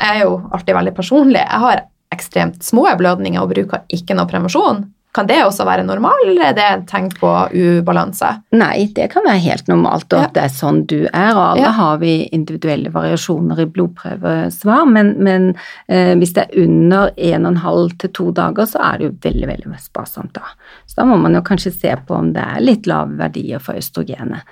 Jeg 0.00 0.18
er 0.18 0.20
jo 0.24 0.34
alltid 0.52 0.76
veldig 0.76 0.94
personlig. 0.96 1.40
Jeg 1.40 1.64
har 1.64 1.84
ekstremt 2.12 2.62
små 2.66 2.86
blødninger 2.98 3.42
og 3.42 3.52
bruker 3.54 3.84
ikke 3.92 4.16
noe 4.18 4.26
prevensjon. 4.30 4.88
Kan 5.12 5.26
det 5.26 5.40
også 5.42 5.64
være 5.66 5.82
normal, 5.82 6.20
eller 6.22 6.44
er 6.46 6.52
det 6.54 6.64
et 6.70 6.82
tegn 6.86 7.08
på 7.18 7.26
ubalanse? 7.50 8.28
Nei, 8.54 8.84
det 8.94 9.08
kan 9.10 9.24
være 9.26 9.40
helt 9.42 9.66
normalt, 9.66 10.06
og 10.12 10.20
Ja. 10.20 10.24
at 10.28 10.34
det 10.34 10.44
er 10.44 10.52
sånn 10.54 10.86
du 10.86 11.08
er. 11.12 11.32
Og 11.34 11.40
alle 11.48 11.64
Ja. 11.64 11.70
har 11.72 11.98
vi 11.98 12.28
individuelle 12.30 12.92
variasjoner 12.94 13.58
i 13.58 13.64
blodprøvesvar, 13.66 14.86
men, 14.86 15.16
men 15.18 15.56
eh, 15.88 16.14
hvis 16.14 16.32
det 16.34 16.44
er 16.46 16.62
under 16.62 17.10
1,5 17.16 17.98
til 17.98 18.10
2 18.10 18.30
dager, 18.38 18.66
så 18.70 18.78
er 18.92 18.98
det 18.98 19.04
jo 19.08 19.16
veldig 19.30 19.48
veldig 19.48 19.80
sparsomt 19.82 20.32
da. 20.32 20.42
Så 20.86 20.94
da 21.02 21.04
må 21.10 21.18
man 21.18 21.34
jo 21.34 21.40
kanskje 21.42 21.72
se 21.74 21.96
på 22.06 22.14
om 22.14 22.32
det 22.32 22.42
er 22.46 22.60
litt 22.60 22.86
lave 22.86 23.18
verdier 23.18 23.58
for 23.58 23.74
østrogenet. 23.74 24.42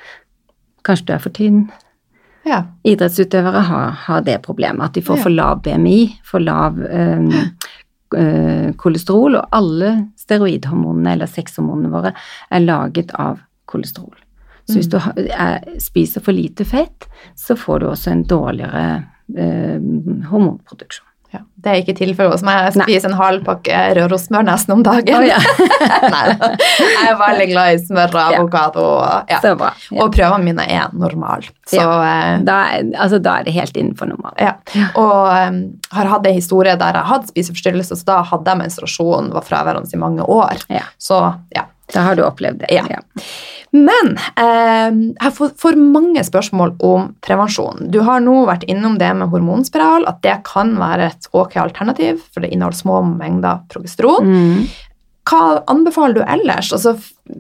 Kanskje 0.82 1.06
du 1.06 1.12
er 1.12 1.18
for 1.22 1.30
tynn. 1.30 1.68
Ja. 2.48 2.62
Idrettsutøvere 2.88 3.62
har, 3.68 3.90
har 4.06 4.22
det 4.24 4.38
problemet, 4.46 4.84
at 4.88 4.96
de 4.96 5.02
får 5.04 5.18
Ja. 5.18 5.22
for 5.26 5.34
lav 5.34 5.62
BMI, 5.62 5.98
for 6.24 6.40
lav 6.40 6.80
eh, 6.88 8.72
kolesterol, 8.80 9.36
og 9.36 9.48
alle 9.52 9.90
steroidhormonene 10.16 11.12
eller 11.12 11.28
sexhormonene 11.28 11.92
våre 11.92 12.14
er 12.50 12.64
laget 12.64 13.12
av 13.14 13.42
kolesterol. 13.68 14.16
Så 14.68 14.76
hvis 14.76 14.88
du 14.92 14.98
har, 15.00 15.12
er, 15.16 15.62
spiser 15.80 16.20
for 16.24 16.36
lite 16.36 16.64
fett, 16.68 17.06
så 17.36 17.56
får 17.56 17.80
du 17.80 17.86
også 17.88 18.10
en 18.12 18.24
dårligere 18.28 19.04
eh, 19.36 19.78
hormonproduksjon. 20.28 21.06
Ja. 21.34 21.42
Det 21.60 21.70
er 21.70 21.80
ikke 21.82 21.94
tilfellet 21.98 22.32
hos 22.32 22.42
meg. 22.46 22.56
Jeg 22.68 22.78
Nei. 22.78 22.84
spiser 22.86 23.10
en 23.10 23.18
halv 23.18 23.42
pakke 23.44 23.78
Rørosmør 23.98 24.46
nesten 24.46 24.74
om 24.76 24.84
dagen. 24.86 25.18
Oh, 25.18 25.26
ja. 25.26 25.38
Nei, 26.14 26.22
jeg 26.38 27.08
er 27.10 27.18
veldig 27.20 27.48
glad 27.50 27.74
i 27.74 27.80
smør 27.82 28.14
og 28.14 28.20
avokado. 28.22 28.84
Ja. 29.28 29.40
Ja. 29.42 30.04
Og 30.04 30.14
prøvene 30.14 30.46
mine 30.46 30.64
er 30.64 30.94
normale. 30.96 31.50
Så 31.68 31.82
eh, 31.82 32.38
Da, 32.46 32.58
altså, 32.96 33.18
da 33.20 33.38
er 33.40 33.48
det 33.48 33.56
helt 33.58 33.76
innenfor 33.76 34.08
normalen. 34.08 34.38
Ja, 34.40 34.54
og 34.96 35.18
um, 35.50 35.58
har 35.92 36.12
hatt 36.14 36.28
en 36.30 36.38
historie 36.38 36.76
der 36.80 37.00
jeg 37.00 37.10
hadde 37.10 37.32
spiseforstyrrelse, 37.34 37.98
så 38.00 38.08
da 38.08 38.20
hadde 38.30 38.54
jeg 38.54 38.62
menstruasjon, 38.62 39.32
var 39.34 39.44
fraværende 39.44 39.92
i 39.92 40.00
mange 40.00 40.24
år. 40.24 40.62
Ja. 40.72 40.86
Så 41.02 41.20
ja, 41.54 41.66
Da 41.94 42.04
har 42.04 42.18
du 42.18 42.24
opplevd 42.26 42.64
det. 42.64 42.72
Ja. 42.74 43.02
Men 43.76 44.14
eh, 44.40 45.14
jeg 45.18 45.34
får, 45.36 45.52
får 45.60 45.76
mange 45.80 46.22
spørsmål 46.24 46.74
om 46.84 47.10
prevensjon. 47.24 47.88
Du 47.92 48.00
har 48.06 48.22
nå 48.24 48.40
vært 48.48 48.64
innom 48.70 48.96
det 49.00 49.10
med 49.18 49.32
hormonspiral, 49.32 50.06
at 50.08 50.22
det 50.24 50.38
kan 50.48 50.74
være 50.80 51.10
et 51.10 51.28
ok 51.36 51.58
alternativ, 51.64 52.22
for 52.32 52.44
det 52.44 52.52
inneholder 52.54 52.80
små 52.80 53.02
mengder 53.10 53.64
progesteron. 53.72 54.28
Mm. 54.28 54.68
Hva 55.28 55.62
anbefaler 55.68 56.14
du 56.16 56.22
ellers? 56.24 56.70
Altså, 56.72 56.94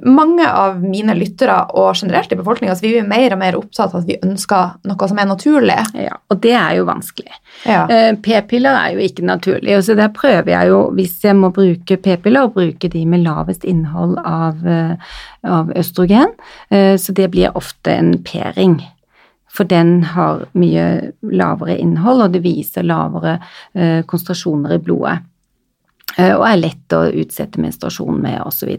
mange 0.04 0.44
av 0.44 0.82
mine 0.82 1.14
lyttere 1.16 1.54
og 1.78 1.96
generelt 1.96 2.32
i 2.34 2.36
befolkninga 2.36 2.74
vi 2.82 2.90
er 3.00 3.06
mer 3.08 3.32
og 3.32 3.40
mer 3.40 3.56
opptatt 3.56 3.94
av 3.94 4.02
at 4.02 4.08
vi 4.10 4.18
ønsker 4.26 4.74
noe 4.90 5.08
som 5.08 5.20
er 5.22 5.30
naturlig. 5.30 5.78
Ja, 5.96 6.18
og 6.28 6.42
det 6.44 6.52
er 6.58 6.74
jo 6.76 6.84
vanskelig. 6.88 7.32
Ja. 7.64 7.86
Eh, 7.88 8.10
P-piller 8.24 8.76
er 8.76 8.98
jo 8.98 9.06
ikke 9.06 9.24
naturlig, 9.24 9.78
så 9.86 9.96
der 9.96 10.12
prøver 10.12 10.52
jeg 10.52 10.72
jo, 10.72 10.82
hvis 10.98 11.16
jeg 11.24 11.38
må 11.38 11.48
bruke 11.54 11.96
p-piller, 12.04 12.50
å 12.50 12.52
bruke 12.52 12.92
de 12.92 13.06
med 13.08 13.24
lavest 13.24 13.64
innhold 13.64 14.18
av, 14.20 14.60
eh, 14.66 15.16
av 15.48 15.72
østrogen. 15.72 16.36
Eh, 16.70 16.96
Så 16.98 17.14
det 17.14 17.30
blir 17.30 17.56
ofte 17.56 17.92
en 17.96 18.18
p-ring. 18.22 18.82
For 19.48 19.64
den 19.64 20.02
har 20.02 20.44
mye 20.54 21.12
lavere 21.22 21.78
innhold, 21.80 22.22
og 22.22 22.32
det 22.32 22.42
viser 22.44 22.84
lavere 22.84 23.38
eh, 23.74 24.02
konsentrasjoner 24.02 24.76
i 24.76 24.78
blodet. 24.78 25.18
Eh, 26.18 26.34
Og 26.34 26.42
er 26.48 26.56
lett 26.58 26.94
å 26.96 27.04
utsette 27.14 27.60
menstruasjon 27.62 28.16
med, 28.20 28.40
osv. 28.46 28.72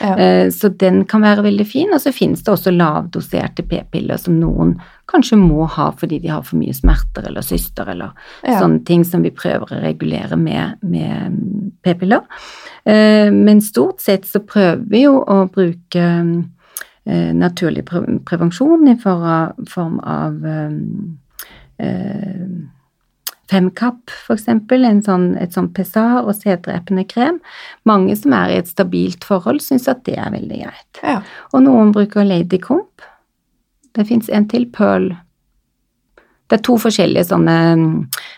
Ja. 0.00 0.12
Eh, 0.16 0.50
Så 0.50 0.68
den 0.78 1.04
kan 1.04 1.22
være 1.22 1.42
veldig 1.42 1.66
fin. 1.66 1.92
Og 1.92 2.00
så 2.00 2.12
finnes 2.14 2.42
det 2.44 2.52
også 2.52 2.70
lavdoserte 2.70 3.64
p-piller 3.66 4.16
som 4.22 4.38
noen 4.40 4.76
kanskje 5.10 5.36
må 5.38 5.66
ha 5.70 5.90
fordi 5.92 6.18
de 6.22 6.28
har 6.28 6.42
for 6.42 6.56
mye 6.58 6.74
smerter 6.74 7.26
eller 7.28 7.42
syster 7.42 7.88
eller 7.90 8.10
Ja. 8.42 8.60
sånne 8.60 8.84
ting 8.84 9.04
som 9.04 9.22
vi 9.22 9.30
prøver 9.30 9.66
å 9.66 9.82
regulere 9.82 10.36
med, 10.36 10.78
med 10.82 11.32
mm, 11.32 11.72
p-piller. 11.82 12.22
Eh, 12.84 13.30
Men 13.30 13.60
stort 13.60 14.00
sett 14.00 14.24
så 14.26 14.38
prøver 14.46 14.84
vi 14.88 15.02
jo 15.02 15.20
å 15.26 15.48
bruke 15.50 16.44
naturlig 17.06 17.84
prevensjon 18.24 18.88
i 18.88 18.96
form 18.96 19.22
av 19.22 19.60
form 19.68 20.00
eh, 21.78 22.75
Femkapp, 23.50 24.10
eksempel, 24.32 24.86
sånn, 25.06 25.28
et 25.38 25.54
sånn 25.54 25.68
PSA 25.74 26.22
og 26.24 26.32
sæddrepende 26.34 27.04
krem. 27.06 27.38
Mange 27.86 28.16
som 28.18 28.34
er 28.34 28.50
i 28.50 28.58
et 28.58 28.70
stabilt 28.70 29.26
forhold, 29.26 29.62
syns 29.62 29.86
at 29.90 30.02
det 30.08 30.16
er 30.18 30.32
veldig 30.34 30.62
greit. 30.64 31.02
Ja. 31.02 31.20
Og 31.52 31.62
noen 31.66 31.92
bruker 31.94 32.26
Lady 32.26 32.58
Comp. 32.62 33.06
Det 33.94 34.08
fins 34.08 34.28
en 34.28 34.48
til, 34.50 34.66
Pearl. 34.74 35.12
Det 36.46 36.58
er 36.58 36.62
to 36.66 36.76
forskjellige 36.78 37.26
sånne, 37.30 37.56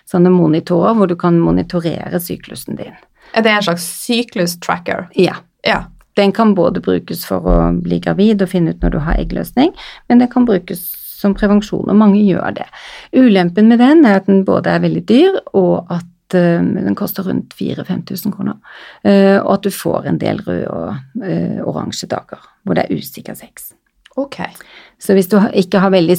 sånne 0.08 0.32
monitorer 0.32 0.96
hvor 0.96 1.10
du 1.10 1.16
kan 1.20 1.40
monitorere 1.40 2.20
syklusen 2.22 2.78
din. 2.78 2.94
Er 3.36 3.44
det 3.44 3.52
en 3.52 3.66
slags 3.66 3.84
syklus-tracker? 4.04 5.08
Ja. 5.16 5.40
Ja. 5.66 5.86
Den 6.16 6.32
kan 6.32 6.54
både 6.56 6.80
brukes 6.82 7.24
for 7.28 7.44
å 7.46 7.58
bli 7.78 8.00
gravid 8.02 8.42
og 8.42 8.50
finne 8.52 8.72
ut 8.74 8.82
når 8.82 8.94
du 8.94 8.98
har 9.04 9.20
eggløsning, 9.20 9.74
men 10.08 10.22
det 10.22 10.30
kan 10.32 10.48
brukes 10.48 10.86
som 11.18 11.34
prevensjon, 11.36 11.88
og 11.88 11.98
mange 11.98 12.20
gjør 12.22 12.54
det. 12.60 12.68
Ulempen 13.16 13.70
med 13.70 13.82
den 13.82 14.04
er 14.06 14.20
at 14.20 14.28
den 14.30 14.44
både 14.46 14.74
er 14.74 14.84
veldig 14.84 15.04
dyr, 15.08 15.40
og 15.58 15.90
at 15.94 16.36
eh, 16.36 16.62
den 16.62 16.98
koster 16.98 17.26
rundt 17.26 17.56
4000-5000 17.58 18.36
kroner. 18.36 18.60
Eh, 19.02 19.38
og 19.40 19.58
at 19.58 19.66
du 19.66 19.74
får 19.74 20.08
en 20.08 20.20
del 20.20 20.42
røde 20.46 20.68
og 20.70 21.24
eh, 21.24 21.58
oransje 21.64 22.10
dager 22.10 22.44
hvor 22.62 22.78
det 22.78 22.86
er 22.86 23.00
usikker 23.00 23.34
sex. 23.38 23.72
Ok. 24.18 24.40
Så 24.98 25.14
hvis 25.14 25.30
du 25.30 25.38
ikke 25.54 25.78
har 25.78 25.92
veldig 25.94 26.16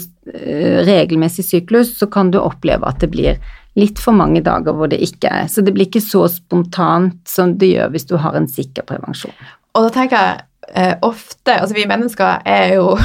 regelmessig 0.87 1.43
syklus, 1.43 1.97
så 1.99 2.07
kan 2.07 2.29
du 2.31 2.37
oppleve 2.39 2.87
at 2.87 3.01
det 3.03 3.09
blir 3.11 3.41
litt 3.75 3.99
for 3.99 4.15
mange 4.15 4.39
dager 4.41 4.73
hvor 4.75 4.87
det 4.89 5.01
ikke 5.03 5.27
er 5.29 5.49
Så 5.51 5.61
det 5.61 5.73
blir 5.75 5.89
ikke 5.89 6.01
så 6.01 6.23
spontant 6.31 7.19
som 7.27 7.57
det 7.59 7.73
gjør 7.73 7.91
hvis 7.91 8.07
du 8.07 8.15
har 8.23 8.37
en 8.39 8.47
sikker 8.47 8.87
prevensjon. 8.87 9.35
Og 9.75 9.85
da 9.85 9.91
tenker 9.93 10.23
jeg 10.23 10.95
ofte 11.05 11.55
Altså, 11.59 11.75
vi 11.75 11.87
mennesker 11.89 12.47
er 12.47 12.75
jo 12.77 12.95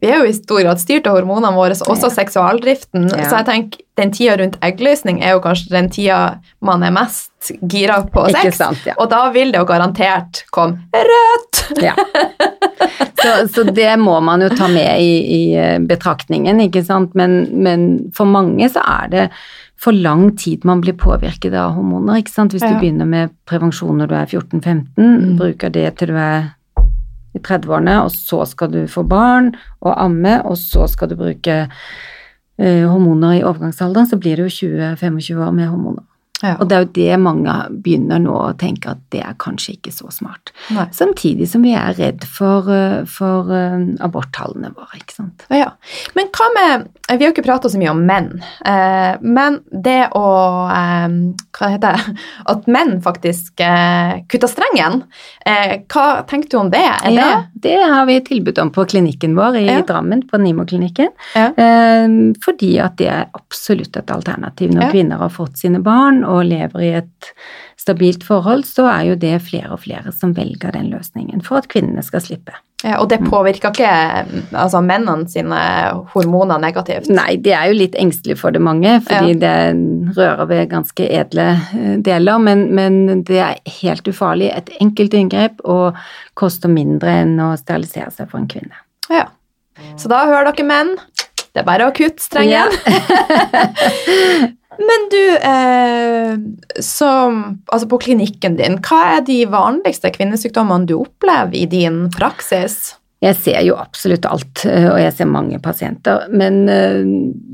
Vi 0.00 0.08
er 0.08 0.22
jo 0.22 0.28
i 0.30 0.32
stor 0.32 0.62
grad 0.64 0.80
styrt 0.80 1.06
av 1.06 1.18
hormonene 1.18 1.50
våre, 1.54 1.74
også 1.76 2.08
Ja. 2.08 2.14
seksualdriften. 2.16 3.04
Ja. 3.12 3.26
Så 3.28 3.36
jeg 3.42 3.46
tenker 3.46 3.80
den 4.00 4.10
tida 4.16 4.36
rundt 4.40 4.56
eggløsning 4.64 5.20
er 5.22 5.34
jo 5.36 5.40
kanskje 5.44 5.68
den 5.70 5.90
tida 5.92 6.38
man 6.64 6.82
er 6.82 6.90
mest 6.90 7.52
gira 7.68 7.98
på 8.10 8.24
sex. 8.32 8.56
sant, 8.56 8.80
ja. 8.86 8.94
Og 8.98 9.10
da 9.10 9.26
vil 9.30 9.52
det 9.52 9.60
jo 9.60 9.66
garantert 9.68 10.44
komme 10.50 10.78
rødt! 10.94 11.82
Ja. 11.82 11.94
Så, 13.24 13.48
så 13.48 13.62
det 13.74 13.98
må 14.00 14.18
man 14.24 14.40
jo 14.44 14.48
ta 14.52 14.66
med 14.68 15.00
i, 15.00 15.12
i 15.36 15.54
eh, 15.56 15.78
betraktningen, 15.80 16.58
ikke 16.60 16.82
sant. 16.84 17.14
Men, 17.14 17.38
men 17.64 18.10
for 18.16 18.26
mange 18.28 18.68
så 18.72 18.82
er 18.84 19.08
det 19.12 19.28
for 19.80 19.92
lang 19.92 20.30
tid 20.36 20.64
man 20.64 20.80
blir 20.84 20.96
påvirket 20.96 21.54
av 21.56 21.74
hormoner, 21.76 22.20
ikke 22.20 22.32
sant. 22.32 22.52
Hvis 22.56 22.64
du 22.64 22.74
begynner 22.80 23.08
med 23.08 23.32
prevensjon 23.48 23.96
når 24.00 24.08
du 24.08 24.14
er 24.16 24.26
14-15, 24.26 24.84
Mm. 24.96 25.36
bruker 25.38 25.72
det 25.72 25.96
til 26.00 26.08
du 26.12 26.16
er 26.20 26.50
i 27.34 27.42
30-årene, 27.42 27.98
og 28.04 28.10
så 28.14 28.44
skal 28.48 28.72
du 28.72 28.80
få 28.90 29.04
barn 29.08 29.52
og 29.80 29.94
amme, 30.04 30.38
og 30.46 30.58
så 30.60 30.86
skal 30.90 31.10
du 31.10 31.16
bruke 31.18 31.60
eh, 31.64 32.84
hormoner 32.86 33.38
i 33.38 33.44
overgangsalderen, 33.44 34.08
så 34.10 34.18
blir 34.20 34.38
det 34.38 34.48
jo 34.48 34.68
20-25 34.70 35.42
år 35.42 35.54
med 35.54 35.70
hormoner. 35.72 36.06
Ja. 36.44 36.54
Og 36.60 36.68
det 36.68 36.76
er 36.76 36.84
jo 36.84 36.90
det 36.98 37.18
mange 37.24 37.54
begynner 37.84 38.20
nå 38.22 38.34
å 38.36 38.54
tenke 38.60 38.92
at 38.92 39.00
det 39.14 39.22
er 39.24 39.36
kanskje 39.40 39.76
ikke 39.78 39.92
så 39.94 40.10
smart. 40.12 40.52
Nei. 40.74 40.86
Samtidig 40.94 41.48
som 41.50 41.64
vi 41.64 41.72
er 41.78 41.96
redd 41.98 42.26
for, 42.28 42.68
eh, 42.72 43.04
for 43.08 43.52
eh, 43.54 43.78
aborttallene 44.04 44.74
våre, 44.76 45.00
ikke 45.00 45.16
sant. 45.16 45.46
Ja. 45.54 45.72
Men 46.18 46.30
hva 46.34 46.50
med 46.54 46.90
Vi 47.04 47.20
har 47.20 47.28
jo 47.28 47.34
ikke 47.34 47.44
pratet 47.44 47.72
så 47.74 47.78
mye 47.80 47.92
om 47.92 48.04
menn, 48.08 48.30
eh, 48.64 49.16
men 49.20 49.58
det 49.70 50.08
å 50.16 50.28
eh, 50.72 51.16
Hva 51.54 51.70
heter 51.74 51.98
det? 51.98 52.14
At 52.52 52.68
menn 52.70 52.96
faktisk 53.04 53.60
eh, 53.64 54.22
kutter 54.28 54.50
strengen. 54.50 55.02
Eh, 55.46 55.80
hva 55.92 56.24
tenker 56.28 56.50
du 56.50 56.58
om 56.62 56.72
det? 56.72 56.84
Er 56.84 57.14
Ja, 57.14 57.28
det 57.64 57.78
har 57.80 58.06
vi 58.06 58.18
tilbud 58.24 58.58
om 58.62 58.70
på 58.74 58.84
klinikken 58.92 59.34
vår 59.38 59.56
i 59.62 59.66
Ja. 59.66 59.80
Drammen, 59.88 60.22
på 60.28 60.38
Nimo-klinikken. 60.40 61.08
Ja. 61.34 61.46
Eh, 61.56 62.08
fordi 62.44 62.74
at 62.84 62.96
det 63.00 63.08
er 63.08 63.26
absolutt 63.34 63.96
et 63.96 64.10
alternativ. 64.12 64.70
Når 64.70 64.82
Ja. 64.86 64.90
kvinner 64.92 65.16
har 65.24 65.30
fått 65.32 65.56
sine 65.58 65.80
barn 65.82 66.22
og 66.24 66.44
lever 66.44 66.80
i 66.82 66.92
et 67.00 67.32
stabilt 67.76 68.22
forhold, 68.24 68.64
så 68.64 68.86
er 68.88 69.08
jo 69.10 69.16
det 69.16 69.40
flere 69.42 69.72
og 69.72 69.80
flere 69.80 70.12
som 70.12 70.34
velger 70.34 70.72
den 70.72 70.90
løsningen 70.92 71.42
for 71.42 71.56
at 71.58 71.68
kvinnene 71.68 72.04
skal 72.04 72.20
slippe. 72.20 72.52
Og 72.98 73.06
det 73.08 73.20
påvirker 73.24 73.72
ikke 73.72 73.92
altså, 74.52 74.82
mennene 74.84 75.28
sine 75.30 75.60
hormoner 76.12 76.60
negativt? 76.60 77.08
Nei, 77.12 77.36
de 77.40 77.54
er 77.56 77.70
jo 77.70 77.78
litt 77.78 77.96
engstelige 78.00 78.40
for 78.40 78.54
det 78.54 78.60
mange, 78.64 78.98
fordi 79.06 79.36
det 79.40 79.54
rører 80.18 80.50
ved 80.50 80.68
ganske 80.72 81.08
edle 81.08 81.46
eh, 81.56 81.94
deler, 82.04 82.42
men, 82.44 82.66
men 82.76 83.24
det 83.24 83.40
er 83.40 83.78
helt 83.80 84.08
ufarlig. 84.10 84.50
Et 84.52 84.74
enkelt 84.84 85.16
inngrep 85.16 85.64
og 85.64 85.96
koster 86.38 86.72
mindre 86.72 87.20
enn 87.22 87.38
å 87.40 87.54
sterilisere 87.60 88.12
seg 88.12 88.28
for 88.28 88.42
en 88.42 88.50
kvinne. 88.50 88.76
Ja. 89.12 89.28
Så 90.00 90.10
da 90.12 90.24
hører 90.28 90.52
dere 90.52 90.68
menn. 90.68 90.94
Det 91.54 91.62
er 91.62 91.66
bare 91.68 91.86
å 91.88 91.94
kutte 91.94 92.22
strengen. 92.22 92.70
Men 94.80 95.06
du, 95.12 95.22
eh, 95.52 96.82
som, 96.82 97.40
altså 97.66 97.88
på 97.90 98.00
klinikken 98.08 98.58
din, 98.58 98.80
hva 98.84 99.00
er 99.18 99.24
de 99.26 99.40
vanligste 99.50 100.12
kvinnesykdommene 100.14 100.90
du 100.90 100.96
opplever 100.98 101.56
i 101.58 101.66
din 101.70 102.06
praksis? 102.14 102.94
Jeg 103.24 103.36
ser 103.40 103.62
jo 103.64 103.76
absolutt 103.80 104.26
alt, 104.28 104.64
eh, 104.68 104.88
og 104.90 104.98
jeg 105.00 105.14
ser 105.16 105.30
mange 105.30 105.56
pasienter, 105.62 106.26
men 106.34 106.64
eh, 106.68 107.00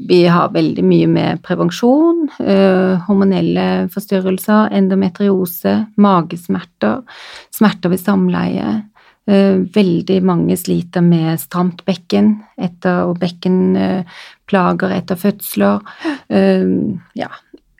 vi 0.08 0.24
har 0.26 0.50
veldig 0.54 0.82
mye 0.82 1.10
med 1.10 1.42
prevensjon, 1.46 2.24
eh, 2.42 2.96
hormonelle 3.06 3.66
forstyrrelser, 3.92 4.72
endometriose, 4.74 5.76
magesmerter, 6.00 7.04
smerter 7.54 7.94
ved 7.94 8.02
samleie. 8.02 8.72
Eh, 9.28 9.56
Veldig 9.74 10.22
mange 10.24 10.56
sliter 10.56 11.00
med 11.04 11.38
stramt 11.40 11.84
bekken 11.86 12.38
etter, 12.58 13.04
og 13.10 13.18
bekkenplager 13.20 14.94
etter 14.96 15.16
fødsler. 15.20 15.80
Eh, 16.28 16.66
Ja, 17.14 17.28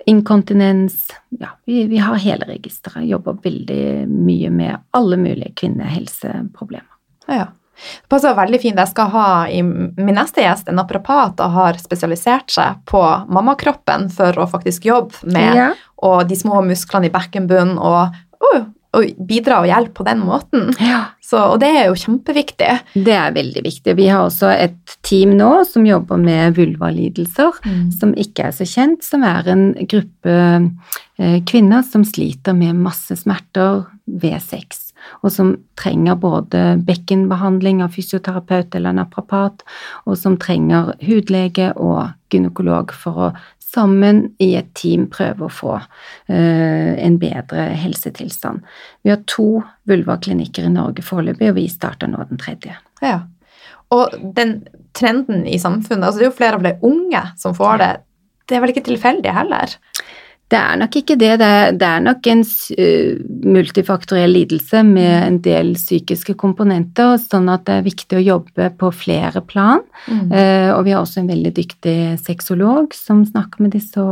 inkontinens. 0.07 1.11
Ja, 1.39 1.49
vi, 1.67 1.85
vi 1.87 1.99
har 1.99 2.15
hele 2.17 2.47
registeret. 2.49 3.07
Jobber 3.09 3.37
veldig 3.43 4.07
mye 4.09 4.51
med 4.51 4.79
alle 4.97 5.17
mulige 5.21 5.53
kvinnehelseproblemer. 5.61 6.89
Ja. 7.29 7.47
Det 7.81 8.09
passer 8.13 8.35
veldig 8.37 8.59
fint. 8.61 8.77
Jeg 8.77 8.91
skal 8.91 9.09
ha 9.15 9.27
i 9.49 9.63
min 9.63 10.15
neste 10.17 10.43
gjest 10.45 10.69
en 10.69 10.77
naprapat 10.77 11.39
har 11.55 11.79
spesialisert 11.81 12.51
seg 12.53 12.83
på 12.91 13.01
mammakroppen 13.33 14.11
for 14.13 14.37
å 14.37 14.49
faktisk 14.51 14.85
jobbe 14.91 15.15
med 15.25 15.55
Ja. 15.57 15.71
og 16.03 16.29
de 16.29 16.37
små 16.37 16.61
musklene 16.67 17.07
i 17.09 17.15
bekkenbunnen 17.15 17.79
og, 17.79 18.13
og, 18.41 18.67
og 18.97 19.07
bidra 19.27 19.61
og 19.63 19.69
hjelpe 19.71 20.01
på 20.01 20.07
den 20.09 20.23
måten. 20.27 20.71
Ja. 20.83 21.03
Så, 21.23 21.39
og 21.53 21.61
det 21.63 21.69
er 21.79 21.87
jo 21.87 21.99
kjempeviktig. 21.99 22.71
Det 23.07 23.15
er 23.15 23.35
veldig 23.37 23.63
viktig. 23.63 23.95
Vi 23.95 24.09
har 24.11 24.25
også 24.25 24.51
et 24.51 24.97
team 25.07 25.37
nå 25.39 25.51
som 25.69 25.87
jobber 25.87 26.19
med 26.19 26.57
vulvalidelser, 26.59 27.61
som 28.01 28.15
ikke 28.19 28.49
er 28.49 28.57
så 28.57 28.67
kjent, 28.67 29.07
som 29.07 29.23
er 29.27 29.47
en 29.53 29.69
gruppe 29.79 30.35
eh, 30.35 31.39
kvinner 31.47 31.87
som 31.87 32.03
sliter 32.09 32.57
med 32.57 32.81
masse 32.83 33.15
smerter 33.23 33.85
ved 34.11 34.43
sex, 34.43 34.89
og 35.23 35.31
som 35.37 35.55
trenger 35.79 36.19
både 36.19 36.81
bekkenbehandling 36.87 37.85
av 37.85 37.95
fysioterapeut 37.95 38.75
eller 38.75 38.99
naprapat, 38.99 39.63
og 40.11 40.19
som 40.19 40.35
trenger 40.41 40.97
hudlege 41.07 41.71
og 41.79 42.11
gynekolog 42.35 42.91
for 42.95 43.29
å 43.29 43.33
sammen 43.71 44.23
i 44.43 44.53
et 44.59 44.71
team 44.79 45.07
prøve 45.13 45.47
å 45.47 45.53
få 45.53 45.75
eh, 45.79 46.93
en 47.01 47.19
bedre 47.23 47.69
helsetilstand. 47.79 48.65
Vi 49.05 49.13
har 49.13 49.23
to 49.31 49.63
vulvaklinikker 49.91 50.67
i 50.67 50.73
Norge 50.75 51.05
foreløpig, 51.07 51.53
og 51.53 51.59
vi 51.59 51.69
starter 51.71 52.11
nå 52.11 52.25
den 52.31 52.41
tredje. 52.41 52.77
Ja. 53.05 53.23
Og 53.95 54.15
den 54.37 54.61
trenden 54.97 55.47
i 55.47 55.59
samfunnet, 55.63 56.07
altså 56.07 56.21
det 56.21 56.27
er 56.27 56.31
jo 56.31 56.39
flere 56.39 56.59
og 56.59 56.65
flere 56.65 56.91
unge 56.91 57.23
som 57.41 57.57
får 57.57 57.83
det, 57.83 57.91
det 58.51 58.57
er 58.57 58.65
vel 58.65 58.73
ikke 58.75 58.87
tilfeldig 58.87 59.35
heller? 59.35 59.75
Det 60.51 60.59
er 60.59 60.79
nok 60.81 60.97
ikke 60.99 61.15
det. 61.15 61.31
Det 61.39 61.47
er, 61.47 61.77
det 61.79 61.87
er 61.87 62.01
nok 62.03 62.27
en 62.31 62.41
multifaktoriell 63.55 64.33
lidelse 64.35 64.83
med 64.87 65.13
en 65.15 65.39
del 65.45 65.77
psykiske 65.79 66.35
komponenter, 66.41 67.15
sånn 67.23 67.47
at 67.53 67.69
det 67.69 67.77
er 67.79 67.87
viktig 67.87 68.19
å 68.19 68.25
jobbe 68.25 68.71
på 68.81 68.91
flere 69.05 69.45
plan. 69.47 69.85
Mm. 70.09 70.27
Uh, 70.33 70.71
og 70.75 70.83
vi 70.89 70.95
har 70.97 71.05
også 71.05 71.23
en 71.23 71.31
veldig 71.31 71.55
dyktig 71.61 71.97
sexolog 72.25 72.97
som 72.99 73.23
snakker 73.29 73.63
med 73.63 73.77
disse, 73.77 74.09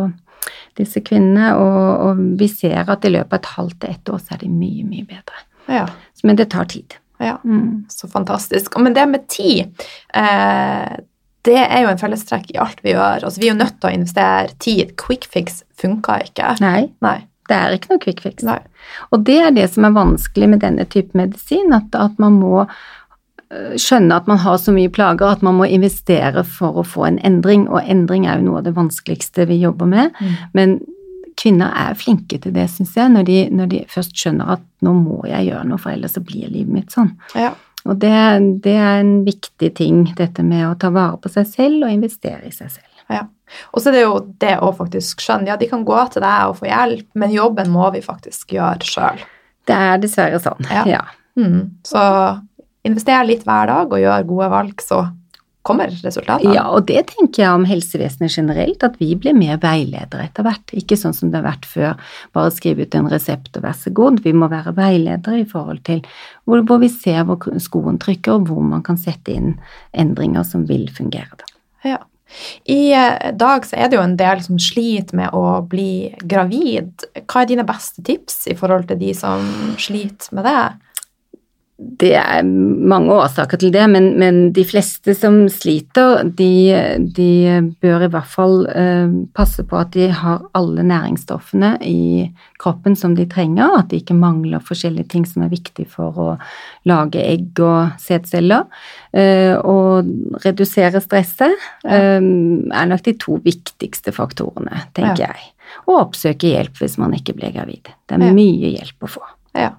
disse 0.78 1.02
kvinnene, 1.02 1.50
og, 1.58 1.82
og, 2.06 2.24
vi 2.38 2.50
ser 2.52 2.86
at 2.86 3.06
i 3.08 3.12
løpet 3.16 3.34
av 3.34 3.42
et 3.42 3.52
halvt 3.56 3.80
til 3.82 3.98
ett 3.98 4.14
år 4.14 4.22
så 4.22 4.38
er 4.38 4.44
de 4.44 4.54
mye, 4.54 4.86
mye 4.86 5.10
bedre. 5.10 5.44
Ja. 5.68 5.84
Men 6.22 6.38
det 6.38 6.50
tar 6.54 6.70
tid. 6.70 7.00
Ja, 7.18 7.40
mm. 7.42 7.88
så 7.90 8.06
fantastisk. 8.08 8.78
Men 8.78 8.94
det 8.94 9.10
med 9.10 9.26
tid 9.26 9.82
eh, 10.14 10.98
det 11.48 11.58
er 11.64 11.84
jo 11.84 11.90
en 11.92 12.00
fellestrekk 12.00 12.52
i 12.52 12.60
alt 12.62 12.82
vi 12.84 12.92
gjør. 12.94 13.24
Altså, 13.24 13.40
vi 13.40 13.48
er 13.48 13.54
jo 13.54 13.62
nødt 13.62 13.80
til 13.80 13.90
å 13.90 13.96
investere 13.96 14.54
tid. 14.62 14.94
Quick 15.00 15.26
fix 15.32 15.62
funka 15.80 16.20
ikke. 16.28 16.54
Nei. 16.64 16.88
Nei. 17.04 17.18
Det 17.48 17.56
er 17.56 17.74
ikke 17.78 17.94
noe 17.94 18.02
quick 18.02 18.20
fix. 18.24 18.44
Nei. 18.44 18.60
Og 19.14 19.24
det 19.24 19.38
er 19.40 19.54
det 19.56 19.68
som 19.72 19.86
er 19.88 19.96
vanskelig 19.96 20.50
med 20.52 20.62
denne 20.64 20.84
type 20.92 21.16
medisin, 21.16 21.72
at, 21.72 21.88
at, 21.96 22.18
man 22.20 22.36
må 22.36 22.66
øh, 22.66 23.74
skjønne 23.80 24.18
at 24.20 24.28
man 24.28 24.42
har 24.42 24.58
så 24.60 24.74
mye 24.76 24.92
plager 24.92 25.30
at 25.30 25.44
man 25.46 25.56
må 25.56 25.68
investere 25.72 26.44
for 26.44 26.82
å 26.82 26.84
få 26.84 27.06
en 27.08 27.18
endring, 27.24 27.64
og 27.72 27.88
endring 27.88 28.28
er 28.28 28.40
jo 28.40 28.50
noe 28.50 28.60
av 28.60 28.68
det 28.68 28.76
vanskeligste 28.76 29.48
vi 29.48 29.62
jobber 29.62 29.88
med. 29.88 30.12
Mm. 30.20 30.36
Men 30.58 30.76
kvinner 31.38 31.72
er 31.86 31.96
flinke 31.96 32.40
til 32.42 32.52
det, 32.52 32.66
syns 32.72 32.96
jeg, 32.98 33.14
når 33.14 33.28
de, 33.28 33.38
når 33.54 33.72
de, 33.72 33.82
først 33.88 34.16
skjønner 34.18 34.58
at 34.58 34.64
nå 34.84 34.92
må 34.98 35.22
jeg 35.30 35.48
gjøre 35.48 35.64
noe, 35.70 35.80
for 35.80 35.94
ellers 35.94 36.18
så 36.18 36.24
blir 36.24 36.50
livet 36.50 36.74
mitt 36.74 36.94
sånn. 36.94 37.14
Ja. 37.38 37.54
Og 37.88 37.96
det, 37.96 38.12
det, 38.64 38.76
er 38.76 39.00
en 39.00 39.14
viktig 39.24 39.70
ting, 39.78 40.02
dette 40.18 40.44
med 40.44 40.66
å 40.68 40.76
ta 40.80 40.90
vare 40.92 41.16
på 41.22 41.30
seg 41.32 41.48
selv 41.48 41.86
og 41.86 41.92
investere 41.94 42.44
i 42.44 42.52
seg 42.52 42.70
selv. 42.74 42.88
Ja. 43.08 43.24
Og 43.72 43.80
så 43.80 43.88
er 43.88 43.96
det 43.96 44.02
jo 44.04 44.16
det 44.42 44.54
å 44.60 44.74
faktisk 44.76 45.22
skjønne 45.24 45.48
Ja, 45.48 45.56
de 45.56 45.70
kan 45.70 45.86
gå 45.88 45.96
til 46.12 46.20
deg 46.20 46.50
og 46.50 46.58
få 46.58 46.68
hjelp, 46.68 47.06
men 47.16 47.32
jobben 47.32 47.70
må 47.72 47.88
vi 47.94 48.04
faktisk 48.04 48.52
gjøre 48.58 48.84
sjøl. 48.84 49.22
Det 49.68 49.76
er 49.76 50.02
dessverre 50.02 50.40
sånn, 50.42 50.68
ja. 50.68 50.84
ja. 50.88 51.00
Mm. 51.38 51.80
Så 51.86 52.02
invester 52.88 53.24
litt 53.24 53.46
hver 53.48 53.70
dag 53.70 53.92
og 53.92 54.02
gjør 54.02 54.28
gode 54.28 54.50
valg, 54.52 54.84
så 54.84 55.00
kommer 55.66 55.90
resultatene. 55.90 56.54
Ja, 56.56 56.64
og 56.72 56.86
det 56.88 57.02
tenker 57.10 57.42
jeg 57.42 57.60
om 57.60 57.66
helsevesenet 57.68 58.32
generelt, 58.32 58.84
at 58.86 58.96
vi 59.00 59.10
blir 59.18 59.36
mer 59.36 59.58
veiledere 59.62 60.28
etter 60.28 60.46
hvert. 60.46 60.74
Ikke 60.76 60.96
sånn 60.98 61.16
som 61.16 61.32
det 61.32 61.40
har 61.40 61.48
vært 61.48 61.68
før, 61.68 62.12
bare 62.36 62.54
skrive 62.54 62.86
ut 62.86 62.98
en 62.98 63.10
resept 63.12 63.58
og 63.58 63.66
vær 63.66 63.76
så 63.76 63.92
god. 63.94 64.22
Vi 64.24 64.34
må 64.36 64.50
være 64.52 64.76
veiledere 64.78 65.42
i 65.42 65.48
forhold 65.48 65.82
til 65.88 66.04
hvor, 66.48 66.62
hvor 66.64 66.80
vi 66.82 66.90
ser 66.92 67.24
hvor 67.28 67.42
skoen 67.62 68.00
trykker, 68.00 68.38
og 68.38 68.48
hvor 68.48 68.62
man 68.64 68.84
kan 68.86 69.00
sette 69.00 69.34
inn 69.34 69.56
endringer 69.92 70.46
som 70.46 70.64
vil 70.68 70.88
fungere. 70.94 71.42
Da. 71.42 71.52
Ja. 71.94 72.00
I 72.68 72.92
eh, 72.92 73.30
dag 73.40 73.64
så 73.64 73.78
er 73.78 73.88
det 73.88 73.96
jo 73.96 74.04
en 74.04 74.18
del 74.20 74.42
som 74.44 74.58
sliter 74.60 75.16
med 75.16 75.36
å 75.36 75.60
bli 75.68 76.10
gravid. 76.28 77.06
Hva 77.24 77.42
er 77.42 77.52
dine 77.52 77.64
beste 77.68 78.04
tips 78.04 78.46
i 78.52 78.56
forhold 78.58 78.88
til 78.90 79.00
de 79.00 79.14
som 79.16 79.48
sliter 79.80 80.36
med 80.36 80.48
det? 80.48 80.60
Det 81.78 82.10
er 82.18 82.42
mange 82.42 83.14
årsaker 83.14 83.60
til 83.62 83.70
det, 83.70 83.84
men, 83.86 84.08
men 84.18 84.38
de 84.54 84.64
fleste 84.66 85.14
som 85.14 85.36
sliter, 85.52 86.24
de, 86.34 86.50
de, 87.14 87.28
bør 87.78 88.02
i 88.02 88.08
hvert 88.10 88.30
fall 88.32 88.64
uh, 88.66 89.14
passe 89.36 89.62
på 89.62 89.78
at 89.78 89.92
de 89.94 90.08
har 90.10 90.42
alle 90.58 90.82
næringsstoffene 90.82 91.76
i 91.86 92.26
kroppen 92.58 92.98
som 92.98 93.14
de 93.14 93.28
trenger, 93.30 93.78
at 93.78 93.92
de 93.92 94.02
ikke 94.02 94.18
mangler 94.18 94.64
forskjellige 94.64 95.06
ting 95.14 95.28
som 95.28 95.46
er 95.46 95.54
viktig 95.54 95.86
for 95.92 96.18
å 96.18 96.28
lage 96.90 97.22
egg 97.22 97.62
og 97.62 97.94
sædceller. 98.02 98.66
Uh, 99.14 99.54
og 99.62 100.42
redusere 100.42 100.98
stresset 101.04 101.54
uh, 101.86 102.18
er 102.18 102.90
nok 102.90 103.06
de 103.06 103.14
to 103.22 103.38
viktigste 103.46 104.10
faktorene, 104.18 104.82
tenker 104.98 105.28
ja. 105.28 105.34
jeg. 105.38 105.52
Og 105.86 106.08
oppsøke 106.08 106.56
hjelp 106.56 106.82
hvis 106.82 106.98
man 106.98 107.14
ikke 107.14 107.38
blir 107.38 107.54
gravid. 107.54 107.86
Det 107.86 108.18
er 108.18 108.32
ja. 108.32 108.34
mye 108.34 108.78
hjelp 108.80 109.06
å 109.06 109.18
få. 109.20 109.28
Ja. 109.54 109.76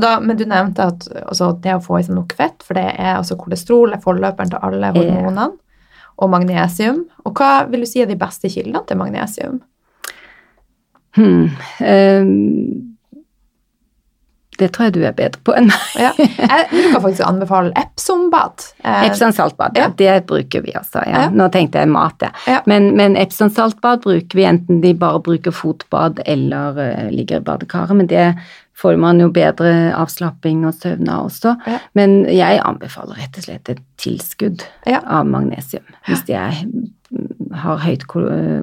Da, 0.00 0.18
men 0.20 0.38
du 0.38 0.44
nevnte 0.48 0.90
at 0.92 1.08
altså, 1.24 1.52
det 1.62 1.74
å 1.76 1.82
få 1.84 1.98
i 1.98 2.04
seg 2.06 2.16
nok 2.16 2.34
fett, 2.38 2.62
for 2.64 2.78
det 2.78 2.86
er 2.94 3.16
altså 3.16 3.38
kolesterol 3.40 3.94
er 3.96 4.02
forløperen 4.02 4.52
til 4.52 4.62
alle 4.62 4.92
hormonene, 4.94 5.50
og 6.18 6.30
magnesium. 6.32 7.04
Og 7.26 7.38
hva 7.38 7.64
vil 7.70 7.84
du 7.84 7.88
si 7.90 8.02
er 8.02 8.10
de 8.10 8.18
beste 8.18 8.50
kildene 8.52 8.82
til 8.86 9.00
magnesium? 9.00 9.60
Hmm. 11.18 11.48
Um, 11.82 12.87
det 14.58 14.70
tror 14.74 14.88
jeg 14.88 14.94
du 14.96 15.00
er 15.06 15.14
bedre 15.16 15.40
på 15.46 15.54
enn 15.58 15.68
meg. 15.70 15.88
ja. 16.04 16.12
Jeg 16.18 16.68
bruker 16.72 17.02
faktisk 17.04 17.24
å 17.24 17.30
anbefale 17.30 17.72
Epsom-bad. 17.78 18.68
Eh, 18.82 19.06
Epsom 19.08 19.34
saltbad, 19.34 19.78
ja. 19.78 19.88
Det 19.98 20.14
bruker 20.28 20.64
vi 20.64 20.74
også. 20.78 21.04
Ja. 21.08 21.26
Nå 21.34 21.48
tenkte 21.54 21.82
jeg 21.82 21.90
mat, 21.92 22.26
ja. 22.26 22.60
Men, 22.70 22.90
men 22.98 23.16
Epsom 23.20 23.52
saltbad 23.54 24.02
bruker 24.06 24.38
vi 24.38 24.46
enten 24.48 24.82
de 24.84 24.94
bare 24.98 25.22
bruker 25.24 25.54
fotbad 25.54 26.22
eller 26.26 26.78
uh, 26.78 27.06
ligger 27.14 27.42
i 27.42 27.46
badekaret. 27.46 27.96
Men 27.98 28.10
det 28.10 28.26
får 28.78 28.98
man 29.00 29.20
jo 29.22 29.30
bedre 29.34 29.92
avslapping 29.98 30.62
og 30.68 30.76
søvn 30.78 31.08
av 31.10 31.30
også. 31.30 31.56
Men 31.98 32.20
jeg 32.30 32.60
anbefaler 32.62 33.18
rett 33.18 33.40
og 33.40 33.48
slett 33.48 33.72
et 33.72 33.80
tilskudd 33.98 34.62
av 34.98 35.26
magnesium. 35.26 35.86
Hvis 36.06 36.22
de 36.28 36.36
er, 36.38 36.60
har 37.64 37.82
høyt 37.82 38.06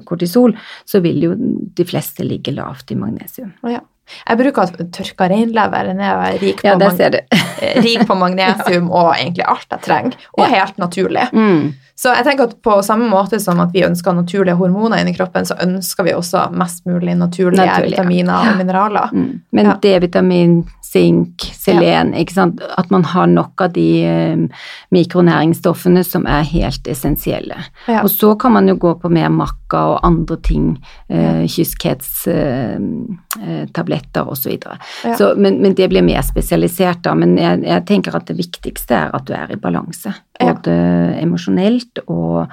kortisol, 0.08 0.56
så 0.88 1.02
vil 1.04 1.20
jo 1.26 1.34
de 1.36 1.88
fleste 1.88 2.24
ligge 2.24 2.54
lavt 2.56 2.94
i 2.94 2.98
magnesium. 2.98 3.52
Ja. 3.68 3.82
Jeg 4.28 4.40
bruker 4.40 4.74
tørka 4.94 5.30
reinlever. 5.32 5.90
Den 5.90 6.02
er 6.04 6.38
rik 6.42 6.62
på, 6.62 6.76
ja, 6.76 7.10
rik 7.86 8.06
på 8.06 8.18
magnesium 8.18 8.90
og 8.90 9.14
egentlig 9.16 9.46
alt 9.46 9.66
jeg 9.72 9.84
trenger, 9.86 10.30
og 10.36 10.46
helt 10.52 10.78
naturlig. 10.82 11.26
Mm. 11.32 11.74
Så 11.96 12.12
jeg 12.12 12.26
tenker 12.26 12.50
at 12.50 12.56
på 12.60 12.74
samme 12.84 13.06
måte 13.08 13.38
som 13.40 13.60
at 13.64 13.70
vi 13.72 13.80
ønsker 13.86 14.12
naturlige 14.12 14.58
hormoner 14.58 15.00
inni 15.00 15.14
kroppen, 15.16 15.46
så 15.48 15.56
ønsker 15.64 16.04
vi 16.04 16.12
også 16.12 16.50
mest 16.52 16.84
mulig 16.84 17.14
naturlige 17.16 17.64
Naturlig, 17.64 17.94
vitaminer 17.94 18.34
ja. 18.34 18.50
og 18.50 18.58
mineraler. 18.60 19.14
Mm. 19.16 19.30
Men 19.56 19.70
ja. 19.70 19.76
D-vitamin, 19.80 20.58
sink, 20.84 21.46
selen, 21.56 22.12
ja. 22.12 22.20
ikke 22.20 22.36
sant? 22.36 22.60
at 22.60 22.92
man 22.92 23.06
har 23.08 23.30
nok 23.32 23.64
av 23.64 23.72
de 23.72 23.88
um, 24.04 24.44
mikronæringsstoffene 24.92 26.04
som 26.04 26.28
er 26.28 26.44
helt 26.50 26.88
essensielle. 26.92 27.56
Og 28.02 28.10
så 28.12 28.34
kan 28.36 28.52
man 28.58 28.68
jo 28.68 28.76
gå 28.76 28.92
på 29.00 29.10
mer 29.16 29.32
makka 29.66 29.82
og 29.92 30.00
andre 30.06 30.36
ting, 30.42 30.78
Eh, 31.08 31.46
kyskhetstabletter 31.46 34.20
eh, 34.20 34.28
osv. 34.28 34.58
Ja. 35.04 35.34
Men, 35.36 35.62
men 35.62 35.74
det 35.74 35.88
blir 35.88 36.02
mer 36.02 36.22
spesialisert 36.22 37.02
da. 37.04 37.14
Men 37.14 37.38
jeg, 37.38 37.62
jeg 37.62 37.86
tenker 37.86 38.16
at 38.16 38.26
det 38.26 38.36
viktigste 38.36 38.94
er 38.94 39.10
at 39.14 39.26
du 39.26 39.32
er 39.34 39.52
i 39.52 39.56
balanse. 39.56 40.12
Både 40.40 40.72
emosjonelt 41.20 41.98
og, 42.08 42.46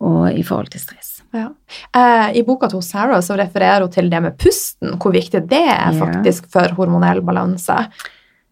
og, 0.00 0.32
i 0.34 0.42
forhold 0.42 0.68
til 0.74 0.80
stress. 0.82 1.22
Ja. 1.32 1.46
Eh, 1.94 2.30
I 2.40 2.42
boka 2.42 2.68
til 2.68 2.82
Sarah 2.82 3.22
så 3.22 3.36
refererer 3.38 3.80
hun 3.86 3.92
til 3.94 4.10
det 4.10 4.22
med 4.22 4.38
pusten, 4.38 4.98
hvor 4.98 5.12
viktig 5.14 5.48
det 5.48 5.66
er 5.70 5.92
faktisk 5.98 6.50
for 6.50 6.68
hormonell 6.74 7.22
balanse. 7.22 7.86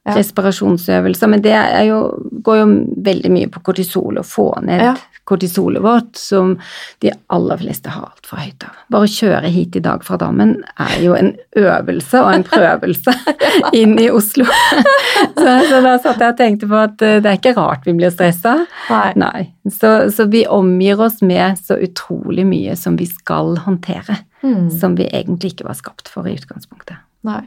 Ja. 0.08 0.14
Respirasjonsøvelser, 0.16 1.28
men 1.28 1.42
det 1.44 1.54
jo, 1.88 2.00
går 2.46 2.60
jo 2.62 2.66
veldig 3.04 3.32
mye 3.34 3.52
på 3.52 3.60
kortisol, 3.66 4.20
å 4.20 4.26
få 4.26 4.50
ned 4.64 4.84
ja 4.90 4.96
kortisolet 5.28 5.82
vårt, 5.82 6.16
som 6.16 6.60
de 6.98 7.10
aller 7.26 7.56
fleste 7.60 7.92
har 7.92 8.06
altfor 8.08 8.40
høyt 8.40 8.64
av. 8.64 8.76
Bare 8.88 9.04
å 9.04 9.10
kjøre 9.12 9.50
hit 9.52 9.74
i 9.76 9.82
dag 9.84 10.04
fra 10.06 10.16
Dammen 10.20 10.54
er 10.80 10.94
jo 11.04 11.12
en 11.18 11.34
øvelse 11.60 12.22
og 12.24 12.30
en 12.32 12.44
prøvelse 12.48 13.12
inn 13.80 13.92
i 14.00 14.06
Oslo. 14.08 14.46
så, 15.40 15.50
så, 15.68 15.82
da 15.84 15.98
satt 16.00 16.24
jeg 16.24 16.32
og 16.32 16.38
tenkte 16.38 16.70
på 16.70 16.80
at 16.80 17.04
eh, 17.04 17.18
det 17.20 17.32
er 17.34 17.36
ikke 17.42 17.52
rart 17.58 17.84
vi 17.84 17.96
blir 17.98 18.14
stressa. 18.14 18.54
Nei. 18.88 19.10
Nei. 19.20 19.44
Så, 19.68 19.92
så, 20.16 20.30
vi 20.32 20.46
omgir 20.48 21.04
oss 21.04 21.20
med 21.20 21.60
så 21.60 21.76
utrolig 21.76 22.48
mye 22.48 22.78
som 22.80 22.96
vi 22.96 23.10
skal 23.12 23.58
håndtere, 23.66 24.22
mm. 24.40 24.70
som 24.80 24.96
vi 24.96 25.10
egentlig 25.12 25.52
ikke 25.58 25.68
var 25.68 25.76
skapt 25.76 26.08
for 26.08 26.24
i 26.24 26.38
utgangspunktet. 26.40 27.04
Nei. 27.28 27.42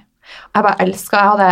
Jeg 0.53 0.63
bare 0.63 0.85
elsker 0.85 1.17
Jeg 1.17 1.31
hadde 1.33 1.51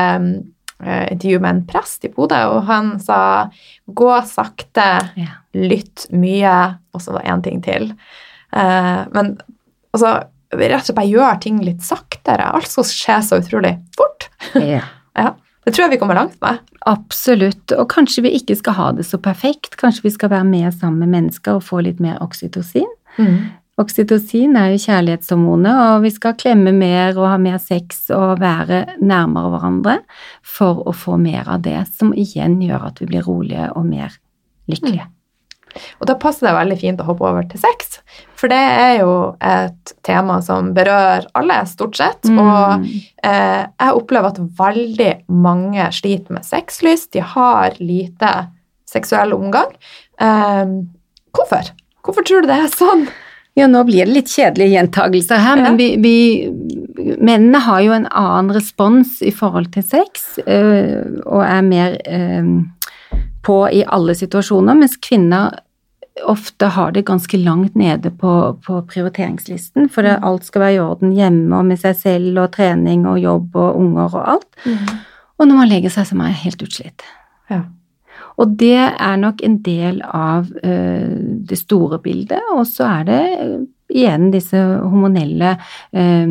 intervju 0.80 1.40
med 1.44 1.50
en 1.50 1.62
prest 1.68 2.06
i 2.08 2.12
Bodø, 2.14 2.40
og 2.54 2.64
han 2.70 2.94
sa 3.04 3.50
'gå 3.90 4.12
sakte, 4.26 4.90
lytt 5.54 6.08
mye', 6.12 6.78
og 6.94 7.02
så 7.02 7.12
var 7.12 7.24
det 7.24 7.32
én 7.32 7.44
ting 7.44 7.62
til. 7.62 7.94
Eh, 8.54 9.02
men 9.14 9.38
altså 9.94 10.24
rett 10.50 10.82
og 10.82 10.88
slett 10.88 10.98
bare 10.98 11.12
gjør 11.12 11.42
ting 11.44 11.60
litt 11.66 11.84
saktere. 11.86 12.48
Alt 12.54 12.72
skal 12.72 12.88
skje 12.90 13.20
så 13.26 13.42
utrolig 13.44 13.78
fort. 13.98 14.30
Ja. 14.56 14.82
ja. 15.16 15.36
Det 15.66 15.76
tror 15.76 15.86
jeg 15.86 15.92
vi 15.92 16.00
kommer 16.02 16.16
langt 16.16 16.40
med. 16.42 16.62
Absolutt. 16.90 17.74
Og 17.76 17.90
kanskje 17.92 18.24
vi 18.26 18.32
ikke 18.40 18.56
skal 18.58 18.74
ha 18.74 18.92
det 18.96 19.06
så 19.06 19.20
perfekt. 19.22 19.76
Kanskje 19.78 20.08
vi 20.08 20.14
skal 20.16 20.32
være 20.32 20.48
mer 20.48 20.72
sammen 20.72 21.04
med 21.04 21.12
mennesker 21.14 21.60
og 21.60 21.66
få 21.68 21.84
litt 21.86 22.00
mer 22.02 22.18
oksytocin. 22.24 22.88
Mm. 23.20 23.52
Oksytocin 23.80 24.58
er 24.60 24.74
jo 24.74 24.82
kjærlighetshormonet, 24.84 25.72
og 25.72 26.02
vi 26.04 26.12
skal 26.12 26.36
klemme 26.40 26.74
mer 26.76 27.14
og 27.16 27.30
ha 27.32 27.38
mer 27.40 27.60
sex 27.64 28.10
og 28.12 28.42
være 28.42 28.98
nærmere 29.00 29.54
hverandre 29.54 30.00
for 30.44 30.82
å 30.90 30.96
få 30.96 31.16
mer 31.22 31.48
av 31.48 31.64
det, 31.64 31.78
som 31.96 32.12
igjen 32.12 32.60
gjør 32.66 32.90
at 32.90 33.00
vi 33.00 33.08
blir 33.14 33.24
rolige 33.28 33.70
og 33.72 33.88
mer 33.88 34.20
lykkelige. 34.70 35.08
Og 36.02 36.08
da 36.10 36.16
passer 36.20 36.48
det 36.48 36.56
veldig 36.58 36.78
fint 36.82 37.02
å 37.02 37.06
hoppe 37.08 37.28
over 37.30 37.46
til 37.48 37.62
sex, 37.62 38.00
for 38.36 38.52
det 38.52 38.60
er 38.60 38.94
jo 39.04 39.14
et 39.46 39.94
tema 40.08 40.40
som 40.44 40.74
berører 40.76 41.30
alle, 41.38 41.62
stort 41.70 42.00
sett. 42.00 42.26
Mm. 42.26 42.40
Og 42.42 42.88
eh, 43.28 43.64
jeg 43.64 43.96
opplever 44.02 44.34
at 44.34 44.42
veldig 44.60 45.12
mange 45.30 45.88
sliter 45.96 46.36
med 46.36 46.48
sexlyst. 46.48 47.12
De 47.16 47.24
har 47.36 47.78
lite 47.80 48.34
seksuell 48.90 49.36
omgang. 49.38 49.72
Eh, 50.20 50.76
hvorfor? 51.38 51.74
Hvorfor 52.04 52.26
tror 52.26 52.44
du 52.44 52.50
det 52.50 52.62
er 52.66 52.72
sånn? 52.74 53.08
Ja, 53.60 53.68
nå 53.70 53.84
blir 53.88 54.06
det 54.06 54.16
litt 54.16 54.32
kjedelige 54.32 54.76
gjentagelser 54.78 55.42
her, 55.44 55.64
men 55.64 55.80
vi, 55.80 55.94
vi 56.02 56.18
Mennene 57.00 57.62
har 57.64 57.80
jo 57.80 57.94
en 57.96 58.10
annen 58.12 58.52
respons 58.52 59.22
i 59.24 59.32
forhold 59.32 59.70
til 59.72 59.86
sex, 59.88 60.26
øh, 60.44 61.22
og 61.24 61.46
er 61.46 61.62
mer 61.64 61.96
øh, 62.04 62.50
på 63.46 63.56
i 63.72 63.86
alle 63.88 64.16
situasjoner, 64.20 64.76
mens 64.76 64.98
kvinner 65.00 65.56
ofte 66.28 66.68
har 66.76 66.92
det 66.92 67.06
ganske 67.08 67.38
langt 67.40 67.76
nede 67.80 68.12
på, 68.12 68.34
på 68.66 68.82
prioriteringslisten, 68.92 69.88
for 69.90 70.04
det, 70.04 70.18
alt 70.28 70.48
skal 70.48 70.66
være 70.66 70.76
i 70.76 70.82
orden 70.84 71.14
hjemme 71.16 71.56
og 71.56 71.70
med 71.70 71.80
seg 71.80 71.96
selv 71.96 72.42
og 72.44 72.52
trening 72.58 73.08
og 73.08 73.22
jobb 73.24 73.56
og 73.56 73.80
unger 73.80 74.20
og 74.20 74.32
alt. 74.36 74.50
Og 75.40 75.48
når 75.48 75.62
man 75.62 75.72
legger 75.72 75.94
seg, 75.94 76.08
så 76.08 76.18
er 76.18 76.20
man 76.20 76.36
helt 76.36 76.64
utslitt. 76.66 77.06
Ja. 77.50 77.64
Og 78.40 78.56
det 78.60 78.80
er 78.80 79.20
nok 79.20 79.44
en 79.44 79.58
del 79.66 80.02
av 80.06 80.48
uh, 80.48 81.20
det 81.50 81.60
store 81.60 82.00
bildet, 82.04 82.40
og 82.56 82.66
så 82.70 82.88
er 82.88 83.08
det 83.10 83.22
uh, 83.40 83.60
igjen 83.90 84.30
disse 84.32 84.58
hormonelle 84.60 85.56
uh, 85.98 86.28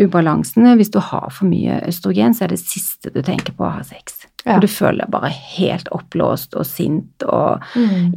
ubalansene. 0.00 0.76
Hvis 0.78 0.92
du 0.94 1.00
har 1.04 1.28
for 1.30 1.44
mye 1.50 1.82
østrogen, 1.88 2.32
så 2.32 2.46
er 2.46 2.54
det 2.54 2.62
siste 2.62 3.12
du 3.12 3.20
tenker 3.20 3.52
på 3.58 3.66
å 3.66 3.74
ha 3.74 3.82
sex. 3.84 4.22
Ja. 4.46 4.54
For 4.54 4.64
du 4.64 4.70
føler 4.72 5.04
deg 5.04 5.12
bare 5.12 5.32
helt 5.56 5.90
oppblåst 5.92 6.56
og 6.56 6.64
sint 6.66 7.26
og 7.28 7.60
Mm. 7.76 8.14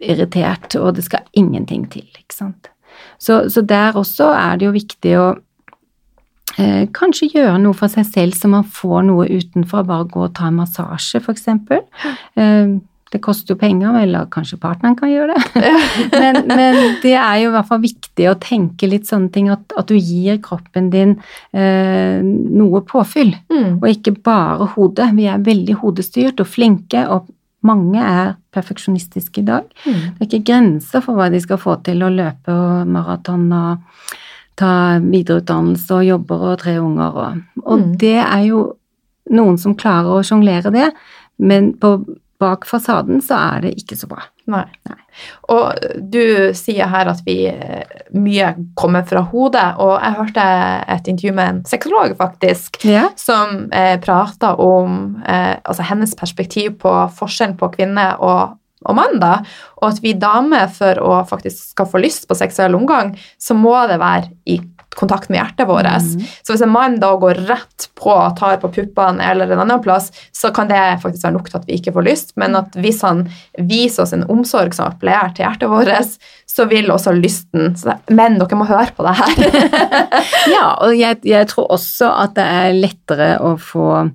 irritert, 0.00 0.74
og 0.76 0.94
det 0.96 1.04
skal 1.04 1.24
ingenting 1.32 1.86
til, 1.88 2.04
ikke 2.18 2.34
sant. 2.34 2.68
Så, 3.18 3.48
så 3.52 3.62
der 3.64 3.96
også 3.96 4.28
er 4.32 4.56
det 4.56 4.66
jo 4.66 4.72
viktig 4.74 5.14
å 5.20 5.26
eh, 6.58 6.88
kanskje 6.96 7.30
gjøre 7.34 7.60
noe 7.62 7.76
for 7.76 7.92
seg 7.92 8.06
selv 8.08 8.36
så 8.36 8.48
man 8.52 8.64
får 8.64 9.06
noe 9.08 9.28
utenfor, 9.30 9.86
bare 9.88 10.08
gå 10.10 10.26
og 10.28 10.34
ta 10.36 10.48
en 10.50 10.60
massasje, 10.60 11.22
eksempel. 11.32 11.82
Eh, 12.36 12.76
det 13.14 13.20
koster 13.22 13.54
jo 13.54 13.58
penger, 13.60 13.94
eller 14.02 14.26
kanskje 14.34 14.58
partneren 14.58 14.96
kan 14.98 15.08
gjøre 15.12 15.36
det. 15.36 15.70
men, 16.20 16.40
men 16.50 16.78
det 17.04 17.12
er 17.14 17.36
jo 17.44 17.52
i 17.52 17.54
hvert 17.54 17.68
fall 17.68 17.80
viktig 17.84 18.26
å 18.28 18.34
tenke 18.42 18.88
litt 18.90 19.06
sånne 19.06 19.30
ting, 19.32 19.46
at, 19.54 19.62
at 19.78 19.86
du 19.86 19.94
gir 19.94 20.40
kroppen 20.42 20.90
din 20.90 21.14
eh, 21.54 22.18
noe 22.22 22.82
påfyll, 22.88 23.34
Mm. 23.46 23.78
og 23.78 23.86
ikke 23.88 24.12
bare 24.26 24.66
hodet. 24.74 25.06
Vi 25.16 25.24
er 25.30 25.38
veldig 25.46 25.78
hodestyrt 25.80 26.42
og 26.42 26.50
flinke, 26.50 27.06
og 27.08 27.30
mange 27.66 28.02
er 28.02 28.34
perfeksjonistiske 28.54 29.40
i 29.40 29.46
dag. 29.46 29.70
Mm. 29.86 30.02
Det 30.18 30.26
er 30.26 30.28
ikke 30.28 30.46
grenser 30.50 31.02
for 31.06 31.16
hva 31.16 31.30
de 31.32 31.40
skal 31.42 31.58
få 31.62 31.78
til 31.86 32.02
å 32.04 32.10
løpe 32.12 32.52
og 32.52 32.90
maraton 32.90 33.46
og 33.54 33.86
ta 34.56 34.98
videreutdannelse 35.04 35.94
og 35.98 36.04
jobber 36.08 36.46
og 36.52 36.58
tre 36.64 36.78
unger 36.80 37.16
og 37.16 37.42
Og 37.66 37.78
Mm. 37.80 37.96
det 37.98 38.16
er 38.18 38.44
jo 38.46 38.76
noen 39.30 39.58
som 39.58 39.74
klarer 39.74 40.16
å 40.20 40.22
sjonglere 40.24 40.70
det, 40.72 40.92
men 41.38 41.72
på, 41.74 41.96
bak 42.38 42.64
fasaden 42.66 43.20
så 43.24 43.34
er 43.56 43.60
det 43.62 43.74
ikke 43.80 43.96
så 43.96 44.06
bra. 44.08 44.22
Nei. 44.46 44.64
Nei. 44.88 44.96
Og 45.48 45.74
du 46.12 46.52
sier 46.54 46.86
her 46.86 47.08
at 47.08 47.22
vi 47.26 47.46
eh, 47.48 47.82
mye 48.14 48.54
kommer 48.76 49.02
fra 49.08 49.22
hodet, 49.22 49.74
og 49.78 49.98
jeg 50.00 50.14
hørte 50.18 50.44
et 50.94 51.08
intervju 51.08 51.32
med 51.34 51.48
en 51.48 51.64
sexolog, 51.64 52.14
faktisk, 52.16 52.84
Ja. 52.84 53.08
som 53.16 53.68
eh, 53.72 53.98
prata 53.98 54.54
om 54.56 55.16
eh, 55.26 55.56
altså 55.64 55.82
hennes 55.82 56.14
perspektiv 56.14 56.78
på 56.78 56.92
forskjellen 57.18 57.56
på 57.58 57.72
kvinne 57.74 58.16
og, 58.20 58.56
og 58.86 58.98
mann, 58.98 59.18
da, 59.22 59.40
og 59.80 59.90
at 59.90 60.00
vi 60.04 60.14
damer 60.18 60.70
for 60.72 61.02
å 61.02 61.20
faktisk 61.28 61.74
skal 61.74 61.90
få 61.90 62.00
lyst 62.02 62.28
på 62.28 62.38
seksuell 62.38 62.78
omgang, 62.78 63.14
så 63.38 63.56
må 63.58 63.76
det 63.90 64.00
være 64.02 64.32
i 64.48 64.60
kontakt 64.96 65.28
med 65.28 65.38
hjertet 65.40 65.68
vårt. 65.68 65.86
Mm. 65.86 66.24
Så 66.42 66.54
hvis 66.54 66.64
en 66.64 66.72
mann 66.72 66.98
da 67.02 67.12
går 67.20 67.42
rett 67.50 67.88
på 67.98 68.12
og 68.14 68.36
tar 68.38 68.56
på 68.62 68.70
puppene 68.72 69.24
eller 69.24 69.52
en 69.52 69.62
annen 69.66 69.82
plass, 69.84 70.08
så 70.32 70.50
kan 70.56 70.70
det 70.70 70.80
faktisk 71.02 71.26
være 71.26 71.36
nok 71.36 71.50
til 71.50 71.60
at 71.60 71.68
vi 71.68 71.76
ikke 71.78 71.92
får 71.96 72.06
lyst, 72.06 72.32
men 72.40 72.56
at 72.58 72.76
hvis 72.80 73.02
han 73.04 73.26
viser 73.68 74.06
oss 74.06 74.14
en 74.16 74.26
omsorg 74.32 74.74
som 74.76 74.88
appellerer 74.88 75.36
til 75.36 75.46
hjertet 75.46 75.72
vårt, 75.72 76.16
så 76.56 76.64
vil 76.70 76.88
også 76.88 77.12
lysten 77.12 77.74
Men 78.16 78.38
dere 78.40 78.56
må 78.56 78.64
høre 78.68 78.92
på 78.96 79.04
det 79.04 79.16
her. 79.18 79.34
Ja, 80.54 80.76
og 80.86 80.94
jeg, 80.96 81.18
jeg 81.26 81.48
tror 81.50 81.68
også 81.74 82.08
at 82.22 82.36
det 82.38 82.44
er 82.46 82.76
lettere 82.78 83.30
å 83.42 83.56
få, 83.60 84.06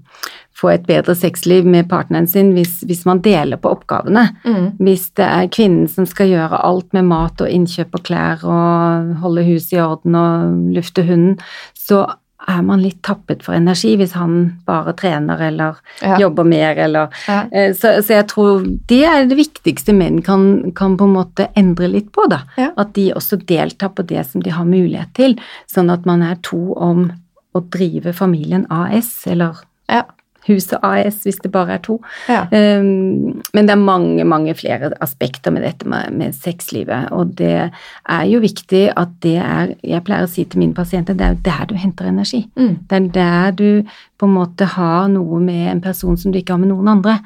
få 0.61 0.69
et 0.75 0.85
bedre 0.87 1.15
sexliv 1.17 1.65
med 1.65 1.89
partneren 1.89 2.27
sin 2.29 2.53
hvis, 2.53 2.79
hvis 2.85 3.03
man 3.09 3.21
deler 3.25 3.57
på 3.61 3.71
oppgavene. 3.73 4.27
Mm. 4.45 4.71
Hvis 4.85 5.09
det 5.17 5.25
er 5.27 5.49
kvinnen 5.51 5.89
som 5.89 6.05
skal 6.09 6.29
gjøre 6.31 6.61
alt 6.63 6.93
med 6.93 7.09
mat 7.09 7.41
og 7.41 7.49
innkjøp 7.49 7.97
og 7.97 8.03
klær 8.07 8.43
og 8.45 9.15
holde 9.25 9.45
huset 9.49 9.73
i 9.79 9.81
orden 9.83 10.17
og 10.21 10.73
lufte 10.77 11.05
hunden, 11.07 11.39
så 11.77 12.05
er 12.49 12.63
man 12.65 12.81
litt 12.81 13.03
tappet 13.05 13.43
for 13.45 13.53
energi 13.53 13.91
hvis 13.99 14.15
han 14.17 14.31
bare 14.65 14.95
trener 14.97 15.37
eller 15.45 15.75
Ja. 16.01 16.15
jobber 16.17 16.43
mer 16.43 16.77
eller 16.77 17.09
Ja. 17.27 17.43
Eh, 17.51 17.73
Så, 17.77 18.01
så 18.01 18.15
jeg 18.15 18.27
tror 18.31 18.63
det 18.89 19.03
er 19.05 19.25
det 19.29 19.37
viktigste 19.37 19.93
menn 19.93 20.23
kan, 20.25 20.71
kan 20.73 20.97
på 20.97 21.05
en 21.05 21.13
måte 21.13 21.49
endre 21.55 21.87
litt 21.87 22.09
på, 22.11 22.25
da. 22.29 22.39
Ja. 22.57 22.71
At 22.77 22.93
de 22.93 23.11
også 23.13 23.37
deltar 23.45 23.89
på 23.93 24.01
det 24.09 24.25
som 24.25 24.41
de 24.41 24.49
har 24.49 24.65
mulighet 24.65 25.13
til, 25.13 25.35
sånn 25.69 25.91
at 25.93 26.05
man 26.09 26.23
er 26.23 26.35
to 26.41 26.73
om 26.77 27.11
å 27.53 27.61
drive 27.69 28.13
familien 28.13 28.65
AS, 28.71 29.27
eller 29.27 29.61
Ja. 29.87 30.03
Huset 30.47 30.77
AS 30.81 31.21
hvis 31.25 31.39
det 31.43 31.51
bare 31.53 31.77
er 31.77 31.83
to. 31.85 31.97
Ja. 32.29 32.43
Um, 32.51 33.41
men 33.53 33.67
det 33.67 33.75
er 33.75 33.81
mange, 33.81 34.25
mange 34.27 34.55
flere 34.57 34.91
aspekter 35.03 35.53
med 35.53 35.65
dette 35.65 35.89
med, 35.89 36.13
med 36.17 36.37
sexlivet, 36.37 37.11
og 37.11 37.35
det 37.39 37.69
er 37.69 38.23
jo 38.29 38.41
viktig 38.43 38.87
at 38.97 39.13
det 39.23 39.37
er 39.41 39.75
Jeg 39.85 40.03
pleier 40.05 40.25
å 40.25 40.29
si 40.29 40.43
til 40.45 40.61
mine 40.61 40.75
pasienter 40.75 41.17
det 41.17 41.25
er 41.25 41.35
jo 41.35 41.43
der 41.45 41.67
du 41.69 41.75
henter 41.79 42.09
energi. 42.09 42.45
Mm. 42.55 42.73
Det 42.89 42.97
er 42.97 43.11
der 43.15 43.51
du 43.57 43.91
på 44.19 44.29
en 44.29 44.35
måte 44.35 44.67
har 44.75 45.07
noe 45.11 45.39
med 45.41 45.67
en 45.71 45.81
person 45.83 46.17
som 46.17 46.31
du 46.31 46.39
ikke 46.39 46.55
har 46.55 46.61
med 46.61 46.71
noen 46.71 46.89
andre. 46.91 47.17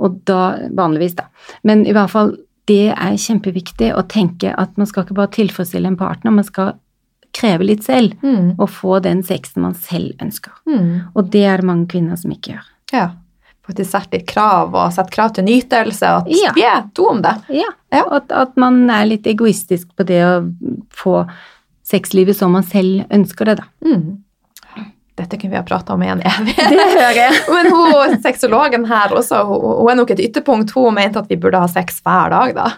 Og 0.00 0.20
da, 0.28 0.56
vanligvis, 0.76 1.16
da. 1.18 1.28
Men 1.66 1.84
i 1.86 1.94
hvert 1.94 2.12
fall, 2.12 2.34
det 2.70 2.92
er 2.92 3.18
kjempeviktig 3.18 3.92
å 3.96 4.06
tenke 4.10 4.52
at 4.54 4.76
man 4.78 4.88
skal 4.88 5.04
ikke 5.04 5.18
bare 5.18 5.34
tilfredsstille 5.36 5.90
en 5.90 5.98
partner, 6.00 6.34
man 6.34 6.46
skal 6.46 6.74
kreve 7.40 7.66
litt 7.72 7.82
selv. 7.88 8.14
Mm. 8.22 8.52
Og 8.60 8.68
få 8.70 9.00
den 9.04 9.24
sexen 9.26 9.64
man 9.64 9.74
selv 9.74 10.20
ønsker. 10.22 10.52
Mm. 10.68 11.10
Og 11.16 11.32
det 11.32 11.44
er 11.48 11.62
det 11.64 11.68
mange 11.72 11.88
kvinner 11.90 12.20
som 12.20 12.30
ikke 12.36 12.54
gjør. 12.54 12.70
Ja. 12.92 13.08
Faktisk 13.70 13.92
sette 13.92 14.16
litt 14.18 14.26
krav, 14.30 14.72
og 14.74 14.92
sette 14.96 15.12
krav 15.14 15.34
til 15.36 15.44
nytelse, 15.46 16.08
at 16.22 16.30
Ja. 16.34 16.50
vi 16.56 16.64
er 16.66 16.86
to 16.96 17.10
om 17.12 17.20
det. 17.22 17.36
Ja, 17.54 17.70
Ja. 17.92 18.04
At, 18.20 18.30
at 18.32 18.56
man 18.60 18.84
er 18.90 19.04
litt 19.06 19.26
egoistisk 19.26 19.88
på 19.98 20.04
det 20.06 20.20
å 20.22 20.34
få 20.94 21.24
sexlivet 21.86 22.36
som 22.38 22.52
man 22.54 22.62
selv 22.62 23.04
ønsker 23.10 23.48
det, 23.50 23.56
da. 23.60 23.64
Mm. 23.84 24.18
Dette 25.20 25.36
kunne 25.36 25.50
vi 25.52 25.58
ha 25.58 25.62
prata 25.66 25.92
om 25.92 26.02
i 26.02 26.08
en 26.08 26.22
evighet. 26.24 26.70
hører 26.96 27.18
jeg. 27.18 27.40
Men 27.52 27.66
hun, 27.74 28.14
sexologen 28.24 28.86
her 28.88 29.12
også, 29.12 29.42
hun, 29.48 29.64
hun 29.82 29.90
er 29.92 29.98
nok 29.98 30.14
et 30.14 30.22
ytterpunkt. 30.30 30.70
Hun 30.72 30.94
mente 30.96 31.20
at 31.20 31.28
vi 31.28 31.36
burde 31.36 31.60
ha 31.60 31.68
sex 31.68 31.98
hver 32.06 32.30
dag, 32.32 32.54
da. 32.56 32.70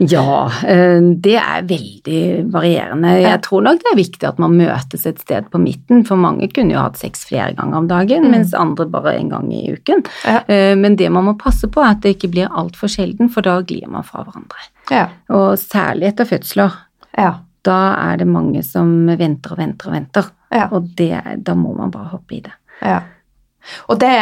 Ja, 0.00 0.50
eh, 0.66 1.00
det 1.22 1.36
er 1.38 1.62
veldig 1.62 2.50
varierende. 2.50 3.12
Jeg 3.22 3.40
tror 3.46 3.62
nok 3.62 3.78
det 3.78 3.92
er 3.92 3.96
viktig 4.00 4.26
at 4.28 4.38
man 4.42 4.56
møtes 4.58 5.06
et 5.06 5.20
sted 5.22 5.46
på 5.52 5.60
midten, 5.62 6.04
for 6.06 6.16
mange 6.16 6.48
kunne 6.52 6.74
jo 6.74 6.80
hatt 6.82 6.98
sex 6.98 7.24
flere 7.28 7.54
ganger 7.54 7.76
om 7.78 7.86
dagen, 7.88 8.24
Mm. 8.24 8.30
mens 8.30 8.54
andre 8.54 8.86
bare 8.90 9.14
en 9.18 9.28
gang 9.28 9.52
i 9.52 9.72
uken. 9.72 10.04
Ja. 10.24 10.40
Eh, 10.48 10.74
Men 10.74 10.96
det 10.96 11.10
man 11.12 11.24
må 11.24 11.38
passe 11.38 11.68
på, 11.70 11.80
er 11.80 11.90
at 11.92 12.00
det 12.00 12.16
ikke 12.18 12.30
blir 12.32 12.48
altfor 12.50 12.88
sjelden, 12.88 13.28
for 13.30 13.40
da 13.42 13.60
glir 13.62 13.86
man 13.88 14.02
fra 14.02 14.24
hverandre. 14.24 14.58
Ja. 14.90 15.08
Og 15.30 15.56
særlig 15.58 16.08
etter 16.08 16.24
fødsler. 16.24 16.72
Ja. 17.16 17.34
Da 17.64 17.94
er 18.12 18.16
det 18.18 18.26
mange 18.26 18.62
som 18.64 19.06
venter 19.06 19.52
og 19.52 19.58
venter 19.58 19.86
og 19.88 19.92
venter, 19.94 20.24
Ja. 20.52 20.68
og 20.72 20.94
det, 20.96 21.44
da 21.44 21.54
må 21.54 21.76
man 21.76 21.90
bare 21.90 22.08
hoppe 22.10 22.34
i 22.36 22.40
det. 22.40 22.52
ja. 22.82 23.00
Og 23.88 23.98
det 24.00 24.12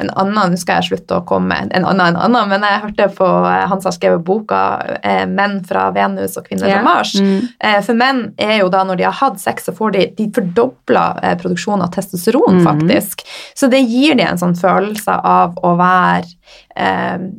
en 0.00 0.10
annen, 0.10 0.52
nå 0.52 0.60
skal 0.60 0.80
jeg 0.80 0.90
slutte 0.90 1.18
å 1.18 1.24
komme 1.28 1.52
med 1.52 1.74
en 1.76 1.86
annen, 1.88 2.16
en 2.16 2.22
annen, 2.28 2.50
men 2.50 2.66
jeg 2.66 2.82
hørte 2.84 3.08
på 3.18 3.26
eh, 3.26 3.64
han 3.70 3.80
som 3.80 3.90
har 3.90 3.96
skrevet 3.96 4.24
boka 4.26 4.60
eh, 5.02 5.24
'Menn 5.28 5.60
fra 5.68 5.88
Venus 5.94 6.36
og 6.38 6.48
kvinner 6.48 6.72
fra 6.72 6.82
Mars'. 6.84 7.14
Mm. 7.20 7.48
Eh, 7.60 7.78
For 7.84 7.98
menn 7.98 8.22
er 8.38 8.58
jo 8.62 8.70
da, 8.72 8.84
når 8.84 9.00
de 9.00 9.06
har 9.08 9.16
hatt 9.20 9.40
sex, 9.40 9.68
så 9.68 9.74
får 9.76 9.94
de, 9.96 10.06
de 10.18 10.28
fordobla 10.34 11.06
produksjonen 11.40 11.86
av 11.86 11.92
testosteron, 11.94 12.60
mm. 12.60 12.66
faktisk. 12.66 13.24
Så 13.54 13.70
det 13.70 13.84
gir 13.86 14.18
de 14.18 14.26
en 14.26 14.40
sånn 14.40 14.56
følelse 14.58 15.20
av 15.24 15.58
å 15.62 15.76
være 15.78 16.26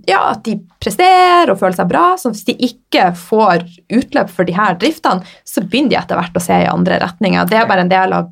Ja, 0.05 0.19
at 0.33 0.43
de 0.43 0.57
presterer 0.83 1.49
og 1.49 1.59
føler 1.61 1.77
seg 1.77 1.87
bra. 1.89 2.03
Så 2.19 2.33
hvis 2.33 2.45
de 2.49 2.55
ikke 2.67 3.09
får 3.17 3.63
utløp 3.95 4.29
for 4.33 4.47
de 4.47 4.55
her 4.57 4.75
driftene, 4.79 5.23
så 5.47 5.63
begynner 5.63 5.93
de 5.93 5.99
etter 6.01 6.19
hvert 6.19 6.35
å 6.35 6.43
se 6.43 6.57
i 6.63 6.67
andre 6.69 6.99
retninger. 7.01 7.47
Det 7.49 7.57
er 7.57 7.69
bare 7.69 7.85
en 7.87 7.91
del 7.91 8.13
av, 8.17 8.29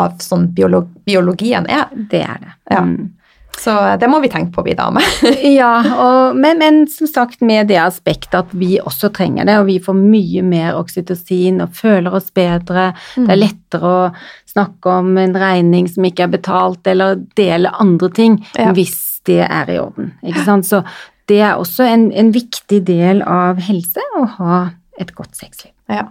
av 0.00 0.18
sånn 0.22 0.48
biolog, 0.54 0.88
biologien 1.06 1.66
er. 1.70 1.90
Det 2.10 2.22
er 2.24 2.40
det. 2.42 2.54
Ja. 2.70 2.82
Mm. 2.86 3.12
Så 3.58 3.96
det 4.00 4.08
må 4.10 4.18
vi 4.20 4.28
tenke 4.28 4.52
på, 4.54 4.64
vi 4.66 4.74
damer. 4.74 5.04
Ja, 5.54 5.76
og, 6.02 6.36
men, 6.36 6.58
men 6.58 6.80
som 6.90 7.06
sagt 7.06 7.40
med 7.44 7.68
det 7.70 7.78
aspektet 7.78 8.34
at 8.40 8.50
vi 8.56 8.80
også 8.80 9.12
trenger 9.14 9.46
det, 9.46 9.58
og 9.60 9.68
vi 9.68 9.78
får 9.82 9.96
mye 9.98 10.42
mer 10.46 10.78
oksytocin 10.78 11.62
og 11.62 11.76
føler 11.78 12.16
oss 12.18 12.32
bedre. 12.34 12.90
Det 13.14 13.30
er 13.30 13.38
lettere 13.40 13.92
å 13.94 14.02
snakke 14.50 14.98
om 15.00 15.14
en 15.22 15.36
regning 15.38 15.88
som 15.90 16.06
ikke 16.06 16.26
er 16.26 16.34
betalt, 16.34 16.86
eller 16.90 17.20
dele 17.38 17.72
andre 17.80 18.10
ting 18.14 18.40
Ja. 18.58 18.72
hvis 18.74 18.98
det 19.24 19.42
er 19.46 19.70
i 19.70 19.78
orden. 19.80 20.12
Ikke 20.26 20.44
sant? 20.44 20.66
Så 20.68 20.82
det 21.30 21.40
er 21.40 21.54
også 21.56 21.86
en, 21.88 22.10
en 22.12 22.34
viktig 22.34 22.82
del 22.86 23.22
av 23.22 23.62
helse 23.64 24.02
å 24.18 24.26
ha 24.38 24.58
et 25.00 25.14
godt 25.16 25.38
sexliv. 25.38 25.72
Ja. 25.88 26.08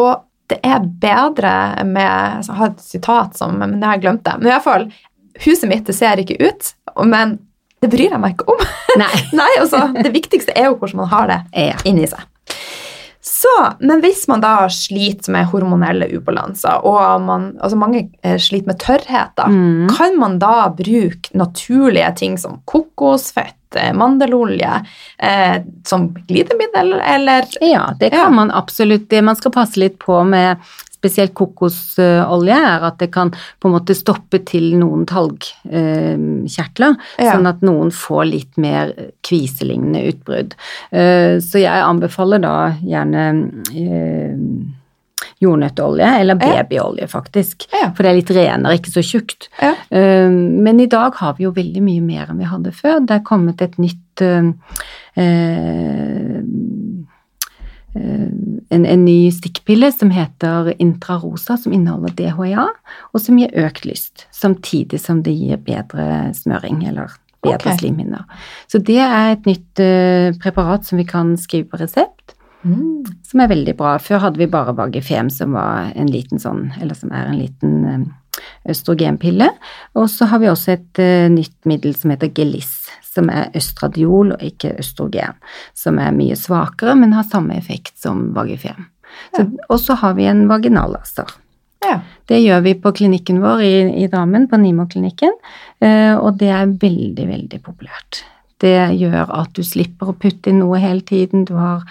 Og 0.00 0.22
det 0.52 0.60
er 0.62 0.78
bedre 1.02 1.84
med 1.88 2.06
Jeg 2.46 2.54
har 2.58 2.70
et 2.70 2.80
sitat 2.84 3.36
som 3.38 3.56
Men 3.58 3.78
det 3.80 3.86
har 3.88 3.96
jeg 3.98 4.04
glemt 4.06 4.24
det. 4.24 4.36
Men 4.38 4.46
i 4.50 4.54
hvert 4.54 4.66
fall, 4.66 4.86
huset 5.44 5.68
mitt 5.70 5.86
det 5.88 5.96
ser 5.98 6.22
ikke 6.22 6.36
ut, 6.40 6.72
men 7.04 7.38
det 7.82 7.90
bryr 7.92 8.08
jeg 8.14 8.20
meg 8.22 8.36
ikke 8.36 8.46
om. 8.54 8.62
Nei. 9.00 9.10
Nei, 9.40 9.50
altså, 9.60 9.82
Det 10.02 10.12
viktigste 10.14 10.54
er 10.56 10.70
jo 10.70 10.76
hvordan 10.78 11.02
man 11.02 11.10
har 11.12 11.26
det 11.32 11.40
Ja. 11.66 11.76
inni 11.84 12.06
seg. 12.08 12.22
Så, 13.26 13.72
Men 13.80 14.00
hvis 14.04 14.28
man 14.30 14.40
da 14.40 14.68
sliter 14.70 15.32
med 15.34 15.48
hormonelle 15.50 16.06
ubalanser, 16.14 16.84
og 16.86 17.20
man, 17.26 17.48
altså 17.58 17.76
mange 17.80 18.04
eh, 18.22 18.36
sliter 18.38 18.70
med 18.70 18.78
tørrhet, 18.78 19.32
da, 19.36 19.48
Mm. 19.50 19.88
kan 19.96 20.14
man 20.18 20.38
da 20.38 20.68
bruke 20.70 21.32
naturlige 21.34 22.12
ting 22.16 22.36
som 22.38 22.60
kokosfett, 22.70 23.56
eh, 23.74 23.90
mandelolje, 23.92 24.86
eh, 25.18 25.56
som 25.84 26.14
glidemiddel, 26.28 27.00
eller 27.02 27.44
Ja, 27.60 27.90
det 27.98 28.10
kan 28.10 28.18
Ja. 28.20 28.30
man 28.30 28.50
absolutt. 28.50 29.10
Man 29.22 29.36
skal 29.36 29.50
passe 29.50 29.76
litt 29.76 29.98
på 29.98 30.22
med 30.24 30.56
spesielt 31.06 31.34
kokosolje, 31.38 32.56
er 32.56 32.86
at 32.90 32.98
det 32.98 33.10
kan 33.14 33.30
på 33.30 33.68
en 33.70 33.74
måte 33.78 33.94
stoppe 33.96 34.40
til 34.48 34.72
noen 34.80 35.06
talgkjertler, 35.06 36.96
Ja. 37.18 37.32
sånn 37.34 37.46
at 37.48 37.60
noen 37.62 37.90
får 37.94 38.24
litt 38.30 38.56
mer 38.58 38.92
kviselignende 39.22 40.06
utbrudd. 40.12 40.54
Eh, 40.92 41.38
Så 41.40 41.58
jeg 41.60 41.82
anbefaler 41.82 42.40
da 42.40 42.72
gjerne 42.82 43.52
jordnøtteolje, 43.72 44.72
jordnøttolje, 45.40 46.20
eller 46.20 46.34
babyolje 46.40 47.06
faktisk, 47.08 47.66
Ja. 47.72 47.90
for 47.92 48.02
det 48.02 48.10
er 48.10 48.14
litt 48.16 48.30
renere, 48.30 48.78
ikke 48.78 48.92
så 48.92 49.02
tjukt. 49.04 49.48
Ja. 49.60 49.74
Eh, 49.90 50.28
Men 50.30 50.80
i 50.80 50.86
dag 50.86 51.14
har 51.14 51.34
vi 51.34 51.44
jo 51.44 51.52
veldig 51.52 51.82
mye 51.82 52.00
mer 52.02 52.26
enn 52.30 52.38
vi 52.38 52.44
hadde 52.44 52.72
før. 52.72 53.00
Det 53.06 53.10
er 53.16 53.20
kommet 53.24 53.60
et 53.62 53.76
nytt 53.78 54.20
eh, 54.20 54.52
eh, 55.16 55.22
eh, 56.38 56.42
en, 57.96 58.86
en 58.86 59.04
ny 59.04 59.30
stikkpille 59.34 59.90
som 59.94 60.10
heter 60.14 60.72
Intrarosa, 60.82 61.56
som 61.60 61.74
inneholder 61.76 62.14
DHEA, 62.18 62.66
og 63.12 63.22
som 63.22 63.38
gir 63.40 63.54
økt 63.66 63.86
lyst, 63.88 64.26
samtidig 64.34 65.00
som 65.02 65.22
det 65.26 65.36
gir 65.36 65.60
bedre 65.62 66.32
smøring, 66.36 66.82
eller 66.88 67.14
bedre 67.44 67.60
okay. 67.72 67.78
slimhinner. 67.80 68.26
Så 68.70 68.80
det 68.82 69.00
er 69.02 69.34
et 69.34 69.48
nytt 69.48 69.82
uh, 69.82 70.36
preparat 70.42 70.88
som 70.88 71.00
vi 71.00 71.06
kan 71.08 71.36
skrive 71.40 71.70
på 71.72 71.82
resept, 71.84 72.36
Mm. 72.66 73.04
som 73.22 73.40
er 73.40 73.50
veldig 73.52 73.76
bra. 73.78 73.92
Før 74.02 74.24
hadde 74.24 74.40
vi 74.40 74.48
bare 74.50 74.74
Vagifem, 74.74 75.28
som 75.30 75.54
var 75.54 75.92
en 75.94 76.08
liten 76.10 76.40
sånn, 76.42 76.72
eller 76.82 76.98
som 76.98 77.12
er 77.14 77.28
en 77.30 77.38
liten 77.38 77.74
eh, 77.86 78.06
østrogenpille. 78.68 79.48
Og 79.96 80.10
så 80.12 80.28
har 80.30 80.42
vi 80.42 80.50
også 80.50 80.74
et 80.76 81.00
eh, 81.02 81.28
nytt 81.32 81.56
middel 81.68 81.96
som 81.96 82.12
heter 82.14 82.32
Geliss, 82.36 82.90
som 83.06 83.30
er 83.32 83.54
østradiol 83.56 84.34
og 84.36 84.44
ikke 84.44 84.74
østrogen. 84.80 85.38
Som 85.74 86.00
er 86.02 86.14
mye 86.16 86.36
svakere, 86.38 86.96
men 86.98 87.16
har 87.16 87.28
samme 87.30 87.56
effekt 87.58 87.96
som 88.02 88.30
Vagifem. 88.36 88.90
Ja. 89.32 89.46
og 89.72 89.78
så 89.80 89.94
har 89.96 90.16
vi 90.18 90.26
en 90.28 90.42
vaginallaser. 90.50 91.30
Ja. 91.84 92.00
Det 92.28 92.40
gjør 92.42 92.62
vi 92.64 92.74
på 92.80 92.92
klinikken 92.96 93.38
vår 93.40 93.62
i, 93.64 93.74
i 94.02 94.08
Drammen, 94.12 94.48
på 94.50 94.58
Nimo-klinikken, 94.60 95.36
eh, 95.84 96.14
og 96.16 96.40
det 96.40 96.50
er 96.52 96.72
veldig, 96.82 97.28
veldig 97.28 97.60
populært. 97.64 98.24
Det 98.62 98.96
gjør 98.96 99.30
at 99.36 99.52
du 99.56 99.62
slipper 99.64 100.10
å 100.10 100.16
putte 100.16 100.50
inn 100.50 100.62
noe 100.62 100.80
hele 100.80 101.04
tiden, 101.06 101.44
du 101.48 101.54
har 101.60 101.84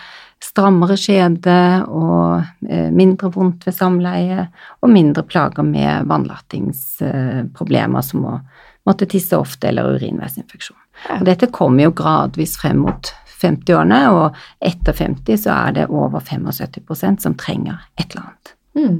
strammere 0.45 0.97
skjede 0.99 1.57
og 1.89 2.43
eh, 2.69 2.91
mindre 2.93 3.31
vondt 3.33 3.65
ved 3.67 3.75
samleie, 3.75 4.47
og 4.81 4.93
mindre 4.93 5.25
plager 5.27 5.65
med 5.65 6.07
vannlatingsproblemer 6.11 8.05
som 8.05 8.25
å 8.29 8.39
måtte 8.85 9.07
tisse 9.09 9.37
ofte 9.37 9.71
eller 9.71 9.95
urinveisinfeksjon. 9.95 10.77
Og 11.17 11.25
dette 11.27 11.51
kommer 11.53 11.87
jo 11.87 11.95
gradvis 11.97 12.55
frem 12.61 12.83
mot 12.85 13.11
50-årene, 13.41 14.01
og 14.15 14.37
etter 14.63 14.95
50 14.95 15.41
så 15.45 15.55
er 15.55 15.75
det 15.79 15.89
over 15.89 16.23
75% 16.23 17.25
som 17.25 17.35
trenger 17.39 17.81
et 17.99 18.07
eller 18.11 18.27
annet. 18.29 18.55
Mm. 18.75 18.99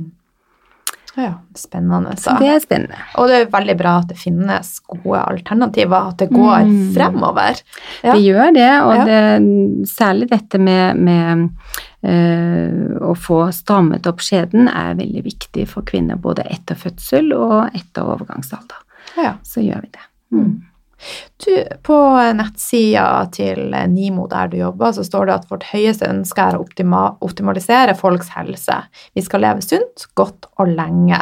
Ja, 1.18 1.34
spennende. 1.56 2.12
Så 2.20 2.34
det 2.40 2.48
er 2.52 2.60
spennende. 2.60 2.98
Og 3.16 3.30
det 3.32 3.36
er 3.42 3.46
veldig 3.54 3.76
bra 3.80 3.94
at 4.02 4.10
det 4.10 4.18
finnes 4.20 4.74
gode 4.92 5.22
alternativer, 5.22 6.10
at 6.12 6.18
det 6.18 6.30
går 6.30 6.66
Mm. 6.66 6.94
fremover. 6.94 7.62
Ja. 8.04 8.14
Det 8.14 8.22
gjør 8.26 8.54
det, 8.54 8.72
og 8.84 8.96
Ja. 8.96 9.06
det, 9.06 9.88
særlig 9.88 10.30
dette 10.30 10.60
med, 10.60 10.98
med 10.98 11.50
øh, 12.04 13.00
å 13.02 13.16
få 13.18 13.40
strammet 13.54 14.06
opp 14.08 14.20
skjeden 14.20 14.68
er 14.68 14.94
veldig 14.96 15.24
viktig 15.24 15.68
for 15.68 15.82
kvinner 15.88 16.16
både 16.22 16.44
etter 16.52 16.76
fødsel 16.76 17.32
og 17.34 17.72
etter 17.74 18.04
overgangsalder. 18.04 18.78
Ja. 19.18 19.34
Så 19.44 19.64
gjør 19.64 19.82
vi 19.82 19.90
det. 19.96 20.06
Mm. 20.32 20.64
Du, 21.46 21.52
på 21.84 21.98
nettsida 22.38 23.26
til 23.36 23.76
Nimo 23.92 24.28
der 24.32 24.50
du 24.52 24.58
jobber, 24.62 24.96
så 24.96 25.04
står 25.06 25.28
det 25.28 25.36
at 25.36 25.48
vårt 25.52 25.68
høyeste 25.74 26.10
ønske 26.10 26.42
er 26.42 26.58
å 26.58 26.64
optima 26.64 27.06
optimalisere 27.26 27.98
folks 28.00 28.32
helse. 28.36 28.80
Vi 29.14 29.24
skal 29.26 29.44
leve 29.46 29.66
sunt, 29.66 30.08
godt 30.18 30.50
og 30.56 30.72
lenge. 30.72 31.20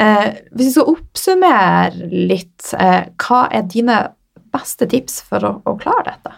Eh, 0.00 0.28
hvis 0.54 0.70
vi 0.70 0.74
skal 0.74 0.94
oppsummere 0.94 2.10
litt, 2.30 2.72
eh, 2.78 3.10
hva 3.20 3.46
er 3.52 3.66
dine 3.70 4.02
beste 4.50 4.88
tips 4.90 5.20
for 5.28 5.46
å, 5.46 5.56
å 5.64 5.76
klare 5.80 6.14
dette? 6.14 6.36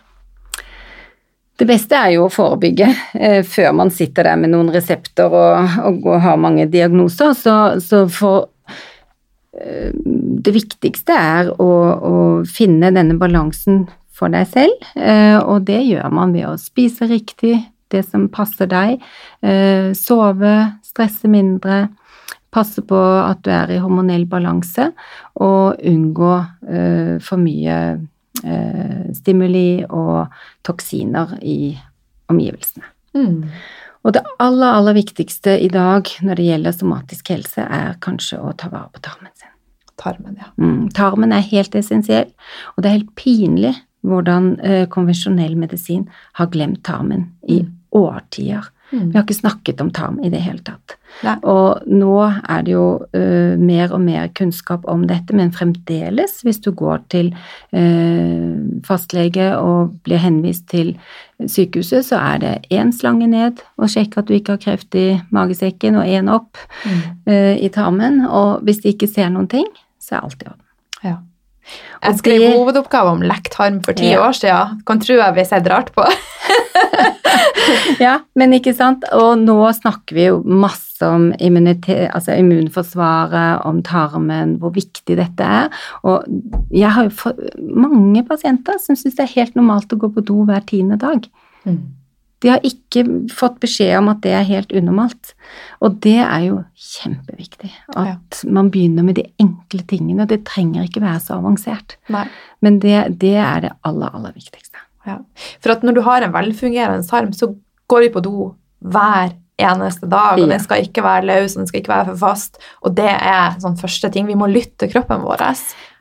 Det 1.63 1.69
beste 1.69 1.95
er 1.95 2.15
jo 2.17 2.27
å 2.27 2.33
forebygge 2.33 2.89
eh, 3.15 3.43
før 3.47 3.75
man 3.77 3.93
sitter 3.95 4.27
der 4.27 4.41
med 4.41 4.51
noen 4.55 4.73
resepter 4.75 5.31
og, 5.31 5.77
og, 5.85 6.07
og 6.09 6.23
har 6.25 6.41
mange 6.41 6.67
diagnoser. 6.67 7.37
Så, 7.39 7.57
så 7.85 8.01
for 8.11 8.49
eh, 9.55 9.93
Det 10.43 10.55
viktigste 10.55 11.15
er 11.15 11.51
å, 11.61 11.71
å 11.95 12.15
finne 12.49 12.91
denne 12.95 13.19
balansen 13.21 13.85
for 14.17 14.33
deg 14.33 14.49
selv, 14.51 14.87
eh, 14.97 15.39
og 15.39 15.67
det 15.69 15.81
gjør 15.87 16.13
man 16.15 16.35
ved 16.35 16.49
å 16.51 16.61
spise 16.61 17.09
riktig, 17.11 17.57
det 17.93 18.05
som 18.07 18.29
passer 18.33 18.71
deg, 18.71 19.03
eh, 19.45 19.91
sove, 19.99 20.55
stresse 20.87 21.29
mindre, 21.29 21.91
passe 22.53 22.85
på 22.85 22.99
at 22.99 23.43
du 23.45 23.51
er 23.53 23.73
i 23.73 23.81
hormonell 23.81 24.25
balanse, 24.29 24.91
og 25.41 25.83
unngå 25.89 26.33
eh, 26.69 27.15
for 27.25 27.43
mye 27.43 27.83
stimuli 29.15 29.85
og 29.87 30.33
toksiner 30.67 31.37
i 31.47 31.77
omgivelsene. 32.33 32.89
Mm. 33.15 33.53
Og 34.03 34.17
det 34.17 34.23
aller, 34.43 34.79
aller 34.81 34.97
viktigste 34.97 35.55
i 35.63 35.69
dag 35.71 36.09
når 36.27 36.41
det 36.41 36.47
gjelder 36.49 36.75
somatisk 36.75 37.31
helse, 37.31 37.63
er 37.63 38.01
kanskje 38.03 38.41
å 38.43 38.51
ta 38.59 38.73
vare 38.73 38.91
på 38.91 39.05
tarmen. 39.05 39.32
Tarmen, 40.03 40.37
ja. 40.41 40.51
Mm, 40.59 40.89
tarmen 40.97 41.33
er 41.33 41.45
helt 41.53 41.75
essensiell, 41.79 42.31
og 42.75 42.83
det 42.83 42.91
er 42.91 42.99
helt 42.99 43.15
pinlig 43.19 43.75
hvordan 44.03 44.57
eh, 44.67 44.87
konvensjonell 44.91 45.55
medisin 45.57 46.09
har 46.41 46.51
glemt 46.51 46.83
tarmen 46.85 47.29
i 47.49 47.63
Mm. 47.63 47.73
årtier. 47.95 48.65
Mm. 48.93 49.11
Vi 49.13 49.17
har 49.19 49.23
ikke 49.25 49.35
snakket 49.37 49.81
om 49.81 49.91
tarm 49.93 50.19
i 50.25 50.29
det 50.33 50.41
hele 50.41 50.61
tatt. 50.65 50.95
Nei. 51.25 51.35
Og 51.45 51.83
nå 51.87 52.15
er 52.49 52.63
det 52.65 52.73
jo 52.73 52.87
uh, 53.15 53.57
mer 53.61 53.93
og 53.93 54.01
mer 54.01 54.29
kunnskap 54.37 54.85
om 54.89 55.05
dette, 55.07 55.33
men 55.37 55.53
fremdeles, 55.53 56.39
hvis 56.43 56.61
du 56.65 56.71
går 56.73 57.03
til 57.13 57.31
uh, 57.77 58.81
fastlege 58.87 59.51
og 59.59 59.93
blir 60.07 60.21
henvist 60.23 60.67
til 60.73 60.95
sykehuset, 61.45 62.07
så 62.09 62.17
er 62.21 62.43
det 62.43 62.53
én 62.73 62.93
slange 62.97 63.29
ned 63.29 63.61
og 63.77 63.91
sjekke 63.93 64.23
at 64.23 64.29
du 64.29 64.35
ikke 64.37 64.57
har 64.57 64.63
kreft 64.65 64.95
i 64.99 65.21
magesekken, 65.31 65.97
og 66.01 66.09
én 66.09 66.33
opp 66.33 66.57
Mm. 66.85 67.01
uh, 67.29 67.57
i 67.61 67.69
tarmen. 67.69 68.21
Og 68.27 68.61
hvis 68.65 68.83
de 68.83 68.93
ikke 68.93 69.09
ser 69.09 69.29
noen 69.31 69.49
ting, 69.49 69.67
så 70.03 70.19
er 70.19 70.27
alt 70.27 70.43
i 70.43 70.49
orden. 70.51 70.67
Ja. 71.07 71.17
Jeg 72.03 72.19
skrev 72.19 72.41
det- 72.43 72.53
hovedoppgave 72.57 73.11
om 73.15 73.23
lekt 73.23 73.55
harm 73.55 73.81
for 73.87 73.95
ti 73.95 74.11
Ja. 74.11 74.25
år 74.27 74.35
siden. 74.35 74.81
Kan 74.85 74.99
tro 75.01 75.15
jeg 75.15 75.35
blir 75.35 75.47
sett 75.47 75.69
rart 75.71 75.93
på. 75.95 76.03
Ja, 78.03 78.19
men 78.39 78.53
ikke 78.57 78.75
sant. 78.77 79.05
Og 79.17 79.37
nå 79.43 79.57
snakker 79.77 80.17
vi 80.17 80.27
jo 80.29 80.43
masse 80.45 81.03
om 81.07 81.31
altså 81.33 82.37
immunforsvaret, 82.39 83.65
om 83.67 83.83
tarmen, 83.83 84.57
hvor 84.59 84.73
viktig 84.75 85.17
dette 85.19 85.43
er. 85.43 85.71
Og 86.05 86.25
jeg 86.71 86.91
har 86.91 87.09
jo 87.09 87.33
mange 87.59 88.23
pasienter 88.29 88.79
som 88.79 88.97
syns 88.99 89.17
det 89.19 89.25
er 89.27 89.35
helt 89.41 89.57
normalt 89.59 89.93
å 89.93 89.99
gå 89.99 90.13
på 90.15 90.25
do 90.25 90.45
hver 90.45 90.63
tiende 90.67 90.99
dag. 90.99 91.27
Mm. 91.67 91.81
De 92.43 92.51
har 92.51 92.65
ikke 92.67 93.05
fått 93.31 93.61
beskjed 93.63 93.95
om 94.01 94.11
at 94.13 94.23
det 94.25 94.33
er 94.35 94.49
helt 94.49 94.73
unormalt. 94.75 95.35
Og 95.85 95.99
det 96.03 96.19
er 96.25 96.47
jo 96.49 96.57
kjempeviktig. 96.75 97.71
At 97.99 98.43
man 98.51 98.71
begynner 98.75 99.07
med 99.07 99.21
de 99.21 99.29
enkle 99.43 99.85
tingene. 99.91 100.25
Og 100.25 100.33
Det 100.33 100.43
trenger 100.49 100.89
ikke 100.89 101.05
være 101.05 101.21
så 101.23 101.39
avansert. 101.39 101.97
Nei. 102.13 102.27
Men 102.65 102.81
det, 102.83 102.97
det 103.23 103.37
er 103.39 103.67
det 103.67 103.77
aller, 103.87 104.11
aller 104.11 104.35
viktigste. 104.35 104.83
Ja. 105.07 105.21
For 105.63 105.75
at 105.75 105.87
når 105.87 105.99
du 105.99 106.03
har 106.07 106.23
en 106.23 106.35
velfungerende 106.35 107.07
tarm, 107.07 107.33
så 107.35 107.53
går 107.91 108.07
vi 108.07 108.13
på 108.15 108.23
do 108.25 108.51
hver 108.83 109.33
eneste 109.63 110.09
dag, 110.11 110.35
og 110.35 110.43
Ja. 110.43 110.47
den 110.53 110.61
skal 110.61 110.83
ikke 110.85 111.03
være 111.05 111.25
løs, 111.27 111.55
den 111.57 111.67
skal 111.67 111.81
ikke 111.81 111.93
være 111.95 112.07
for 112.13 112.17
fast. 112.17 112.59
Og 112.83 112.95
det 112.95 113.09
er 113.09 113.57
sånn 113.63 113.79
første 113.79 114.11
ting. 114.13 114.27
Vi 114.27 114.35
må 114.39 114.47
lytte 114.51 114.77
til 114.79 114.91
kroppen 114.93 115.23
vår. 115.23 115.43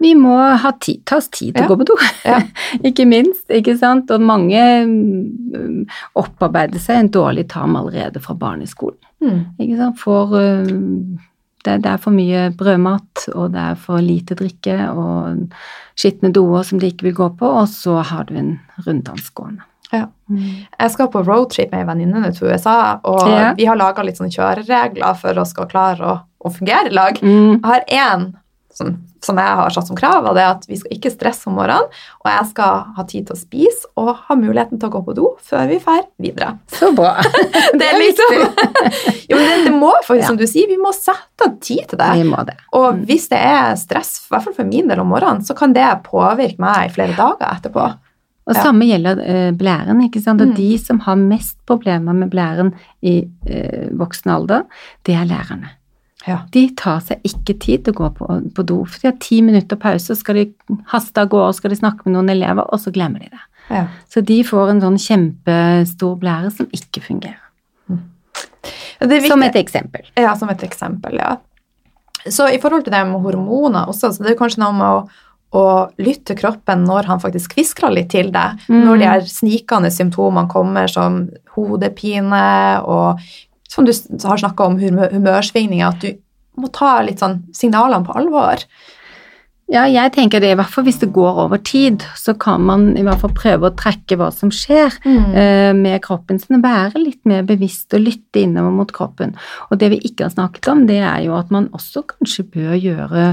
Vi 0.01 0.13
må 0.15 0.35
ha 0.57 0.71
tid, 0.71 1.03
ta 1.05 1.17
oss 1.17 1.27
tid 1.29 1.55
til 1.55 1.63
Ja. 1.63 1.67
å 1.67 1.71
gå 1.75 1.77
på 1.81 1.85
do, 1.85 1.95
Ja. 2.25 2.39
ikke 2.89 3.05
minst. 3.07 3.47
ikke 3.49 3.77
sant? 3.77 4.09
Og 4.11 4.21
mange 4.21 4.61
mm, 4.85 5.85
opparbeider 6.15 6.79
seg 6.79 6.97
en 6.99 7.09
dårlig 7.09 7.47
tarm 7.49 7.75
allerede 7.75 8.21
fra 8.21 8.33
barneskolen. 8.33 8.97
Mm. 9.21 9.45
ikke 9.59 9.77
sant? 9.77 9.99
Får 9.99 10.27
mm, 10.67 11.19
Det, 11.63 11.75
det, 11.83 11.91
er 11.91 11.97
for 12.01 12.09
mye 12.09 12.49
brødmat, 12.57 13.27
og 13.35 13.51
det 13.53 13.59
er 13.61 13.75
for 13.75 14.01
lite 14.01 14.33
drikke, 14.33 14.89
og 14.97 15.51
skitne 15.95 16.31
doer 16.33 16.63
som 16.65 16.79
de 16.81 16.87
ikke 16.89 17.03
vil 17.03 17.13
gå 17.13 17.27
på, 17.37 17.45
og 17.45 17.67
så 17.69 17.99
har 18.01 18.23
du 18.23 18.33
en 18.33 18.59
runddansgående. 18.87 19.61
Ja. 19.91 20.05
Jeg 20.31 20.91
skal 20.93 21.09
på 21.11 21.23
roadtrip 21.25 21.73
med 21.73 21.83
ei 21.83 21.87
venninne 21.89 22.31
til 22.35 22.51
USA, 22.51 22.99
og 23.07 23.23
ja. 23.27 23.53
vi 23.57 23.67
har 23.67 23.79
laga 23.79 24.05
litt 24.07 24.19
sånn 24.21 24.31
kjøreregler 24.31 25.17
for 25.19 25.41
å 25.41 25.47
skal 25.47 25.67
klare 25.71 26.07
å, 26.07 26.19
å 26.39 26.53
fungere 26.53 26.91
i 26.91 26.95
lag. 26.95 27.19
Mm. 27.19 27.57
Jeg 27.57 27.67
har 27.67 27.83
én 27.91 28.29
som, 28.73 28.91
som, 29.23 29.37
jeg 29.37 29.57
har 29.59 29.73
satt 29.73 29.89
som 29.89 29.97
krav, 29.97 30.25
og 30.25 30.37
det 30.37 30.43
er 30.43 30.53
at 30.53 30.65
vi 30.69 30.77
skal 30.79 30.95
ikke 30.95 31.11
stresse 31.13 31.49
om 31.49 31.57
morgenen, 31.59 31.89
og 32.23 32.29
jeg 32.29 32.47
skal 32.51 32.85
ha 32.95 33.05
tid 33.07 33.27
til 33.27 33.35
å 33.35 33.39
spise 33.39 33.89
og 33.99 34.11
ha 34.27 34.37
muligheten 34.39 34.79
til 34.79 34.89
å 34.89 34.93
gå 34.93 35.01
på 35.07 35.15
do 35.17 35.31
før 35.47 35.67
vi 35.71 35.79
drar 35.83 36.05
videre. 36.21 36.53
Så 36.71 36.91
bra. 36.95 37.13
det 37.79 37.89
er 37.89 37.99
liksom 37.99 38.37
Jo, 39.31 39.37
men 39.37 39.47
det, 39.47 39.57
det 39.67 39.75
må 39.75 39.91
faktisk, 40.05 40.23
ja. 40.23 40.29
som 40.29 40.39
du 40.39 40.47
sier, 40.49 40.71
vi 40.71 40.79
må 40.81 40.93
sette 40.95 41.47
av 41.47 41.57
tid 41.63 41.83
til 41.91 42.01
det. 42.01 42.11
Vi 42.21 42.27
må 42.27 42.45
det. 42.47 42.57
Og 42.77 42.87
mm. 42.95 43.03
hvis 43.09 43.27
det 43.31 43.41
er 43.51 43.75
stress, 43.79 44.15
i 44.25 44.33
hvert 44.33 44.47
fall 44.47 44.57
for 44.61 44.71
min 44.71 44.91
del 44.91 45.03
om 45.03 45.11
morgenen, 45.11 45.43
så 45.45 45.57
kan 45.57 45.75
det 45.75 45.87
påvirke 46.07 46.61
meg 46.61 46.87
i 46.87 46.95
flere 46.95 47.17
dager 47.17 47.47
etterpå. 47.51 47.91
Og 48.49 48.55
ja. 48.57 48.63
samme 48.65 48.87
gjelder 48.89 49.19
uh, 49.21 49.51
blæren. 49.57 50.01
ikke 50.07 50.21
sant? 50.23 50.41
Og 50.41 50.53
mm. 50.53 50.55
de 50.57 50.71
som 50.81 51.01
har 51.05 51.19
mest 51.19 51.59
problemer 51.69 52.15
med 52.17 52.31
blæren 52.33 52.73
i 53.01 53.21
eh, 53.45 53.91
voksen 53.97 54.31
alder, 54.33 54.65
det 55.05 55.15
er 55.15 55.29
lærerne. 55.29 55.75
Ja. 56.27 56.43
De 56.53 56.67
tar 56.77 56.99
seg 57.05 57.23
ikke 57.25 57.55
tid 57.61 57.85
til 57.85 57.95
å 57.95 57.99
gå 58.03 58.09
på, 58.17 58.27
på 58.57 58.65
do. 58.67 58.81
For 58.85 59.01
de 59.01 59.09
har 59.09 59.17
ti 59.21 59.39
minutter 59.45 59.79
pause, 59.81 60.17
skal 60.17 60.37
de 60.37 60.47
haste 60.91 61.21
av 61.21 61.31
gårde, 61.31 61.55
skal 61.57 61.73
de 61.73 61.79
snakke 61.79 62.05
med 62.05 62.15
noen 62.17 62.33
elever, 62.33 62.67
og 62.67 62.81
så 62.81 62.93
glemmer 62.93 63.23
de 63.23 63.31
det. 63.31 63.45
Ja. 63.71 63.85
Så 64.11 64.21
de 64.25 64.41
får 64.45 64.73
en 64.73 64.83
sånn 64.83 64.99
kjempestor 65.01 66.17
blære 66.21 66.51
som 66.53 66.69
ikke 66.75 67.03
fungerer. 67.05 67.41
Mm. 67.89 68.03
Som 69.25 69.45
et 69.47 69.57
eksempel. 69.57 70.05
Ja, 70.19 70.35
som 70.37 70.51
et 70.53 70.65
eksempel, 70.65 71.17
ja. 71.21 71.37
Så 72.29 72.45
i 72.53 72.59
forhold 72.61 72.85
til 72.85 72.93
det 72.93 73.01
med 73.09 73.23
hormoner 73.23 73.89
også, 73.89 74.11
så 74.13 74.25
det 74.25 74.35
er 74.35 74.39
kanskje 74.39 74.61
noe 74.61 74.75
med 74.77 74.99
å, 74.99 75.29
å 75.51 75.63
lytte 75.99 76.31
til 76.31 76.39
kroppen 76.39 76.85
når 76.87 77.09
han 77.11 77.21
faktisk 77.21 77.57
kviskrer 77.57 77.91
litt 77.93 78.11
til 78.13 78.31
deg. 78.31 78.61
Mm. 78.71 78.81
Når 78.87 79.01
de 79.01 79.09
her 79.09 79.25
snikende 79.27 79.91
symptomene 79.91 80.51
kommer 80.51 80.91
som 80.91 81.25
hodepine 81.57 82.43
og 82.87 83.19
som 83.71 83.87
du 83.87 83.91
har 83.91 84.39
snakka 84.39 84.67
om, 84.67 84.79
humørsvingninger, 84.79 85.87
at 85.87 86.03
du 86.03 86.59
må 86.59 86.67
ta 86.75 86.97
litt 87.05 87.21
sånn 87.23 87.41
signalene 87.55 88.03
på 88.07 88.15
alvor. 88.19 88.63
Ja, 89.71 89.85
jeg 89.87 90.11
tenker 90.11 90.41
det, 90.43 90.49
i 90.51 90.55
hvert 90.59 90.71
fall 90.73 90.83
hvis 90.83 90.99
det 90.99 91.13
går 91.15 91.37
over 91.45 91.59
tid, 91.63 92.03
så 92.19 92.33
kan 92.35 92.63
man 92.67 92.89
i 92.99 93.03
hvert 93.07 93.21
fall 93.21 93.31
prøve 93.37 93.69
å 93.69 93.75
trekke 93.79 94.17
hva 94.19 94.27
som 94.35 94.49
skjer 94.51 94.97
mm. 95.05 95.29
uh, 95.31 95.71
med 95.77 96.01
kroppen 96.03 96.41
sin, 96.41 96.59
være 96.63 96.99
litt 96.99 97.21
mer 97.29 97.45
bevisst 97.47 97.95
og 97.95 98.03
lytte 98.03 98.41
innover 98.43 98.73
mot 98.81 98.91
kroppen. 98.91 99.31
Og 99.69 99.79
det 99.79 99.93
vi 99.93 100.01
ikke 100.09 100.27
har 100.27 100.33
snakket 100.33 100.67
om, 100.73 100.83
det 100.89 100.99
er 100.99 101.21
jo 101.23 101.37
at 101.37 101.53
man 101.55 101.69
også 101.77 102.03
kanskje 102.09 102.45
bør 102.51 102.75
gjøre 102.75 103.27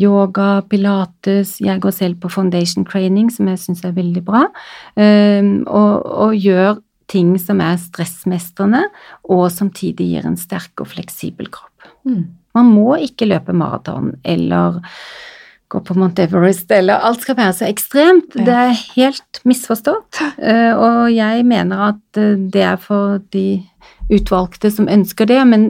yoga, 0.00 0.48
pilates, 0.72 1.58
jeg 1.60 1.82
går 1.84 1.94
selv 1.98 2.22
på 2.22 2.30
foundation 2.32 2.88
training, 2.88 3.28
som 3.34 3.50
jeg 3.52 3.60
syns 3.60 3.84
er 3.84 3.92
veldig 3.98 4.22
bra, 4.24 4.46
uh, 4.48 5.50
og, 5.66 6.08
og 6.08 6.38
gjør 6.40 6.80
ting 7.12 7.34
som 7.36 7.60
er 7.60 7.76
stressmestrende, 7.76 8.86
og 9.28 9.50
samtidig 9.52 10.08
gir 10.14 10.30
en 10.30 10.40
sterk 10.40 10.80
og 10.80 10.88
fleksibel 10.94 11.52
kropp. 11.52 11.90
Mm. 12.08 12.30
Man 12.56 12.72
må 12.72 12.96
ikke 13.04 13.28
løpe 13.28 13.52
maraton 13.56 14.14
eller 14.28 14.80
gå 15.72 15.80
på 15.80 15.96
Mount 15.96 16.20
Everest 16.20 16.70
eller 16.74 17.00
Alt 17.06 17.24
skal 17.24 17.38
være 17.38 17.54
så 17.56 17.68
ekstremt. 17.70 18.36
Det 18.36 18.52
er 18.52 18.74
helt 18.96 19.40
misforstått. 19.48 20.20
Eh, 20.36 20.72
og 20.76 21.08
jeg 21.14 21.46
mener 21.48 21.86
at 21.88 22.20
eh, 22.20 22.36
det 22.52 22.66
er 22.74 22.80
for 22.80 23.22
de 23.32 23.62
utvalgte 24.12 24.72
som 24.72 24.90
ønsker 24.92 25.28
det, 25.30 25.40
men 25.48 25.68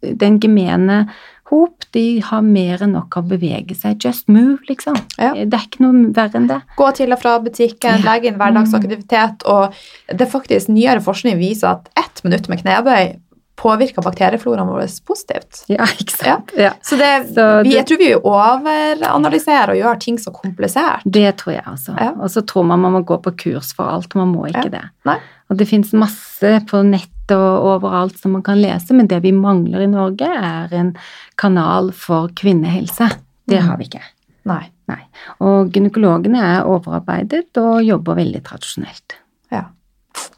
den 0.00 0.38
gemene 0.40 1.02
hop, 1.50 1.82
de 1.96 2.20
har 2.22 2.44
mer 2.46 2.84
enn 2.84 2.94
nok 2.94 3.16
av 3.18 3.26
å 3.26 3.32
bevege 3.32 3.74
seg. 3.74 3.98
Just 4.04 4.28
move, 4.30 4.60
liksom. 4.68 4.94
Ja. 5.18 5.32
Det 5.34 5.56
er 5.56 5.66
ikke 5.66 5.82
noe 5.82 6.12
verre 6.14 6.38
enn 6.38 6.46
det. 6.50 6.60
Gå 6.78 6.90
til 6.94 7.10
og 7.10 7.18
fra 7.22 7.34
butikken, 7.42 8.04
legge 8.06 8.30
inn 8.30 8.38
hverdagsaktivitet, 8.38 9.42
og 9.50 9.74
det 10.12 10.28
er 10.28 10.30
faktisk 10.30 10.70
nyere 10.70 11.02
forskning 11.02 11.40
viser 11.40 11.74
at 11.74 11.90
ett 11.98 12.22
minutt 12.26 12.46
med 12.52 12.62
knebøy 12.62 13.16
påvirker 13.60 14.02
bakteriefloraen 14.02 14.68
vår 14.70 14.86
positivt. 15.06 15.64
Ja, 15.68 15.84
ikke 15.84 16.16
sant. 16.16 16.52
Ja. 16.56 16.72
Så, 16.82 16.96
det, 16.96 17.10
så 17.34 17.46
vi, 17.66 17.74
jeg 17.76 17.86
tror 17.88 18.00
vi 18.00 18.10
overanalyserer 18.16 19.74
og 19.74 19.80
gjør 19.82 20.00
ting 20.00 20.20
så 20.22 20.32
komplisert. 20.34 21.04
Det 21.04 21.28
tror 21.42 21.56
jeg 21.58 21.66
også. 21.68 21.96
Ja. 22.00 22.14
Og 22.16 22.32
så 22.32 22.42
tror 22.48 22.64
man 22.70 22.80
man 22.80 22.96
må 22.96 23.02
gå 23.06 23.20
på 23.20 23.34
kurs 23.44 23.74
for 23.76 23.90
alt. 23.92 24.16
Man 24.16 24.32
må 24.32 24.48
ikke 24.48 24.70
det. 24.72 24.84
Nei. 25.08 25.18
Og 25.50 25.58
det 25.60 25.66
fins 25.68 25.92
masse 25.98 26.54
på 26.70 26.82
nett 26.86 27.34
og 27.34 27.66
overalt 27.74 28.16
som 28.18 28.34
man 28.34 28.44
kan 28.46 28.58
lese, 28.58 28.94
men 28.96 29.10
det 29.10 29.20
vi 29.22 29.32
mangler 29.34 29.84
i 29.84 29.90
Norge, 29.90 30.26
er 30.26 30.72
en 30.74 30.94
kanal 31.38 31.92
for 31.94 32.30
kvinnehelse. 32.38 33.10
Det 33.50 33.60
mm. 33.60 33.68
har 33.68 33.78
vi 33.78 33.90
ikke. 33.90 34.02
Nei. 34.50 34.64
Nei. 34.90 35.02
Og 35.46 35.70
gynekologene 35.74 36.40
er 36.42 36.66
overarbeidet 36.66 37.60
og 37.60 37.84
jobber 37.86 38.18
veldig 38.18 38.42
tradisjonelt. 38.46 39.18
Ja. 39.52 39.68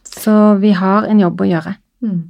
Så 0.04 0.56
vi 0.60 0.74
har 0.76 1.08
en 1.08 1.22
jobb 1.22 1.40
å 1.40 1.48
gjøre. 1.48 1.76
Mm. 2.04 2.22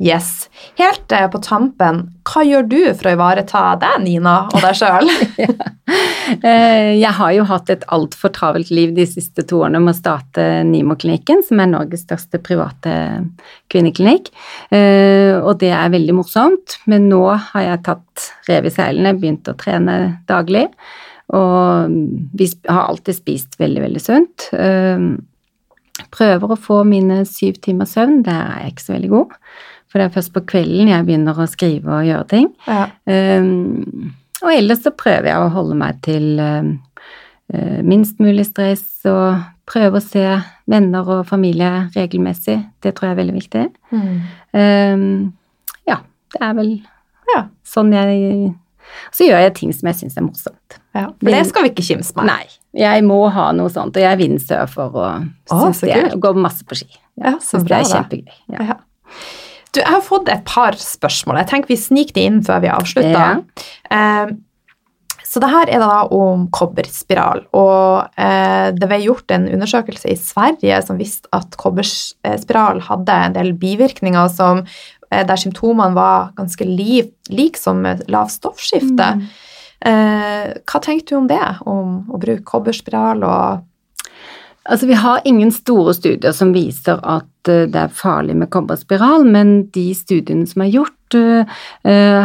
Yes. 0.00 0.48
Helt 0.78 1.12
eh, 1.12 1.28
på 1.30 1.38
tampen, 1.44 2.00
hva 2.26 2.42
gjør 2.46 2.64
du 2.66 2.78
for 2.96 3.10
å 3.10 3.12
ivareta 3.14 3.60
deg, 3.78 4.00
Nina, 4.02 4.34
og 4.50 4.64
deg 4.64 4.78
sjøl? 4.78 5.12
Eh, 6.32 6.94
jeg 6.96 7.10
har 7.18 7.32
jo 7.34 7.42
hatt 7.44 7.68
et 7.72 7.82
altfor 7.92 8.30
travelt 8.32 8.70
liv 8.72 8.92
de 8.96 9.04
siste 9.04 9.42
to 9.44 9.58
årene 9.66 9.80
med 9.82 9.92
å 9.92 9.98
starte 9.98 10.44
Nimo-klinikken, 10.64 11.42
som 11.44 11.60
er 11.60 11.68
Norges 11.68 12.04
største 12.06 12.38
private 12.40 12.94
kvinneklinikk. 13.70 14.30
Eh, 14.72 15.34
og 15.36 15.58
det 15.60 15.72
er 15.76 15.92
veldig 15.92 16.14
morsomt, 16.16 16.78
men 16.88 17.10
nå 17.10 17.20
har 17.34 17.66
jeg 17.66 17.82
tatt 17.90 18.24
rev 18.48 18.70
i 18.70 18.72
seilene, 18.72 19.12
begynt 19.18 19.50
å 19.50 19.56
trene 19.58 19.98
daglig. 20.30 20.64
Og 21.36 21.92
vi 22.38 22.48
har 22.70 22.86
alltid 22.86 23.18
spist 23.18 23.60
veldig, 23.60 23.84
veldig 23.84 24.04
sunt. 24.06 24.48
Prøver 26.16 26.54
å 26.54 26.60
få 26.70 26.80
mine 26.88 27.22
syv 27.28 27.60
timers 27.66 27.98
søvn, 27.98 28.22
der 28.24 28.40
er 28.46 28.64
jeg 28.64 28.76
ikke 28.76 28.86
så 28.86 28.96
veldig 28.96 29.12
god. 29.12 29.36
For 29.92 30.00
det 30.00 30.08
er 30.08 30.14
først 30.14 30.32
på 30.32 30.40
kvelden 30.48 30.88
jeg 30.88 31.04
begynner 31.04 31.36
å 31.36 31.48
skrive 31.50 31.98
og 31.98 32.06
gjøre 32.08 32.28
ting. 32.30 32.46
Ja. 32.64 32.86
Um, 33.04 34.14
og 34.42 34.54
ellers 34.54 34.80
så 34.86 34.94
prøver 34.96 35.28
jeg 35.28 35.42
å 35.42 35.50
holde 35.52 35.76
meg 35.78 35.98
til 36.02 36.40
um, 36.40 36.70
minst 37.84 38.16
mulig 38.22 38.46
stress 38.48 39.04
og 39.10 39.42
prøve 39.68 40.00
å 40.00 40.04
se 40.04 40.24
venner 40.70 41.10
og 41.12 41.26
familie 41.28 41.90
regelmessig. 41.92 42.56
Det 42.82 42.94
tror 42.96 43.10
jeg 43.10 43.14
er 43.14 43.20
veldig 43.20 43.36
viktig. 43.36 43.66
Mm. 43.92 44.16
Um, 44.56 45.04
ja, 45.88 46.00
det 46.32 46.40
er 46.48 46.56
vel 46.56 46.72
ja. 47.34 47.44
sånn 47.68 47.92
jeg 47.94 48.52
Så 49.14 49.28
gjør 49.28 49.44
jeg 49.44 49.54
ting 49.60 49.76
som 49.76 49.88
jeg 49.88 50.00
syns 50.00 50.16
er 50.18 50.24
morsomt. 50.26 50.78
Ja, 50.96 51.10
For 51.20 51.32
det 51.32 51.44
skal 51.48 51.66
vi 51.66 51.72
ikke 51.72 51.84
kimse 51.86 52.16
med. 52.16 52.28
Nei. 52.28 52.48
Jeg 52.76 53.04
må 53.04 53.18
ha 53.32 53.50
noe 53.52 53.68
sånt, 53.72 53.96
og 53.96 54.00
jeg 54.00 54.08
er 54.08 54.20
windsurfer 54.20 54.96
og 54.96 55.28
oh, 55.52 55.66
syns 55.66 55.82
det 55.84 56.16
går 56.24 56.40
masse 56.40 56.64
på 56.64 56.80
ski. 56.80 56.88
Ja, 57.20 57.36
så 57.44 57.60
bra, 57.60 57.82
det 57.82 57.82
er 57.82 57.90
kjempegøy. 57.92 58.38
Ja. 58.56 58.78
Du, 59.72 59.80
jeg 59.80 59.88
har 59.88 60.04
fått 60.04 60.28
et 60.28 60.44
par 60.48 60.76
spørsmål. 60.76 61.40
Jeg 61.42 61.50
tenker 61.52 61.72
vi 61.72 61.80
sniker 61.80 62.16
de 62.16 62.24
inn 62.28 62.40
før 62.44 62.60
vi 62.64 62.72
avslutter. 62.72 63.14
Ja. 63.16 63.68
Eh, 63.96 64.34
så 65.32 65.40
det 65.40 65.48
her 65.48 65.70
er 65.72 65.80
da 65.80 66.02
om 66.12 66.44
kobberspiral. 66.52 67.46
Og 67.56 68.18
eh, 68.20 68.68
det 68.76 68.88
ble 68.88 68.98
gjort 69.06 69.32
en 69.32 69.46
undersøkelse 69.48 70.10
i 70.12 70.18
Sverige 70.20 70.82
som 70.84 71.00
viste 71.00 71.30
at 71.32 71.56
kobberspiral 71.60 72.82
hadde 72.84 73.16
en 73.16 73.38
del 73.38 73.54
bivirkninger 73.56 74.28
som, 74.34 74.60
eh, 75.08 75.24
der 75.24 75.40
symptomene 75.40 75.96
var 75.96 76.34
ganske 76.36 76.68
like 76.68 77.56
som 77.56 77.80
lav 78.12 78.28
stoffskifte. 78.34 79.08
Mm. 79.22 79.24
Eh, 79.88 80.52
hva 80.68 80.82
tenkte 80.84 81.14
du 81.14 81.22
om 81.22 81.32
det, 81.32 81.42
om 81.64 82.02
å 82.12 82.20
bruke 82.20 82.44
kobberspiral 82.52 83.24
og 83.24 83.64
Altså, 84.64 84.86
vi 84.86 84.94
har 84.94 85.24
ingen 85.24 85.50
store 85.52 85.94
studier 85.94 86.32
som 86.36 86.52
viser 86.54 87.00
at 87.02 87.26
Eh, 87.48 87.66
det 87.68 87.78
er 87.78 87.94
farlig 87.94 88.36
med 88.38 88.50
kobberspiral, 88.54 89.24
men 89.26 89.54
de 89.74 89.90
studiene 89.96 90.46
som 90.46 90.64
er 90.64 90.72
gjort, 90.72 90.98
uh, 91.12 91.44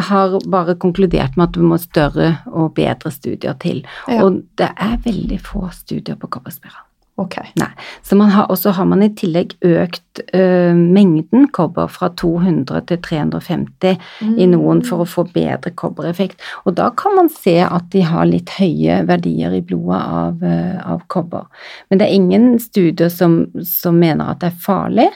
har 0.07 0.37
bare 0.47 0.77
konkludert 0.79 1.35
med 1.35 1.49
at 1.49 1.57
du 1.57 1.63
må 1.65 1.75
større 1.81 2.37
og 2.47 2.71
bedre 2.77 3.11
studier 3.11 3.57
til. 3.59 3.81
Ja. 4.07 4.21
Og 4.23 4.43
det 4.59 4.69
er 4.71 4.99
veldig 5.03 5.41
få 5.43 5.67
studier 5.75 6.15
på 6.15 6.29
kobberspiral. 6.31 6.86
Okay. 7.17 7.47
Nei. 7.57 7.71
Så 8.05 8.17
har, 8.21 8.45
og 8.51 8.57
så 8.61 8.71
har 8.77 8.85
man 8.85 9.01
i 9.01 9.09
tillegg 9.17 9.55
økt 9.65 10.19
uh, 10.37 10.73
mengden 10.77 11.47
kobber 11.49 11.89
fra 11.89 12.11
200 12.13 12.83
til 12.91 12.99
350 13.01 13.95
mm. 14.21 14.35
i 14.37 14.45
noen 14.51 14.83
for 14.85 15.01
å 15.01 15.07
få 15.09 15.23
bedre 15.33 15.71
kobbereffekt. 15.73 16.43
Og 16.69 16.75
da 16.77 16.91
kan 16.97 17.15
man 17.17 17.31
se 17.33 17.55
at 17.65 17.87
de 17.95 18.03
har 18.05 18.29
litt 18.29 18.53
høye 18.59 18.99
verdier 19.09 19.55
i 19.57 19.63
blodet 19.65 19.97
av, 19.97 20.43
uh, 20.45 20.75
av 20.93 21.07
kobber. 21.09 21.47
Men 21.89 22.01
det 22.01 22.05
er 22.05 22.19
ingen 22.19 22.45
studier 22.61 23.09
som, 23.09 23.39
som, 23.65 23.97
mener 23.97 24.35
at 24.35 24.43
det 24.43 24.51
er 24.51 24.59
farlig. 24.67 25.07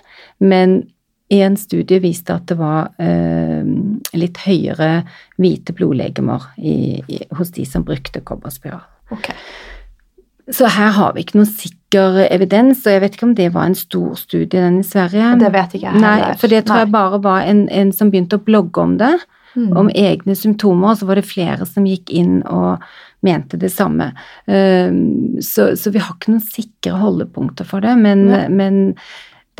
Men 0.42 0.80
en 1.32 1.58
studie 1.60 2.02
viste 2.02 2.34
at 2.34 2.48
det 2.50 2.58
var 2.58 2.90
uh, 2.98 3.62
litt 4.18 4.42
høyere 4.42 5.04
hvite 5.38 5.78
blodlegemer 5.78 6.50
i, 6.58 6.80
i, 7.06 7.22
hos 7.38 7.54
de 7.54 7.68
som 7.70 7.86
brukte 7.86 8.24
kobberspiral. 8.26 8.82
Okay. 9.14 9.38
Så 10.50 10.66
her 10.74 10.98
har 10.98 11.14
vi 11.14 11.24
ikke 11.24 11.38
noe 11.40 11.50
sikker 11.92 12.28
evidens, 12.32 12.86
og 12.86 12.94
jeg 12.94 13.02
vet 13.02 13.16
ikke 13.16 13.28
om 13.28 13.36
det 13.36 13.52
var 13.54 13.68
en 13.68 13.76
stor 13.76 14.16
studie, 14.16 14.62
den 14.62 14.80
i 14.80 14.84
Sverige. 14.84 15.36
Det 15.40 15.52
vet 15.52 15.76
ikke 15.76 15.88
jeg 15.90 15.94
heller. 15.94 16.24
Nei, 16.24 16.38
for 16.40 16.48
det 16.48 16.66
tror 16.66 16.76
Nei. 16.76 16.86
jeg 16.86 16.92
bare 16.92 17.22
var 17.22 17.42
en, 17.44 17.68
en, 17.70 17.92
som 17.92 18.12
begynte 18.12 18.40
å 18.40 18.44
blogge 18.44 18.82
om 18.82 18.98
det. 18.98 19.20
Mm. 19.52 19.74
om 19.76 19.90
egne 19.92 20.32
symptomer, 20.32 20.94
og 20.94 20.98
så 21.02 21.06
var 21.10 21.20
det 21.20 21.28
flere 21.28 21.66
som 21.68 21.84
gikk 21.84 22.08
inn 22.16 22.38
og 22.48 22.80
mente 23.20 23.58
det 23.60 23.68
samme. 23.74 24.14
Um, 24.48 25.42
Så, 25.44 25.76
så 25.76 25.92
vi 25.92 26.00
har 26.00 26.16
ikke 26.16 26.32
noen 26.32 26.46
sikre 26.46 26.96
holdepunkter 26.96 27.68
for 27.68 27.84
det, 27.84 27.98
men, 28.00 28.30
ja. 28.32 28.46
men 28.48 28.96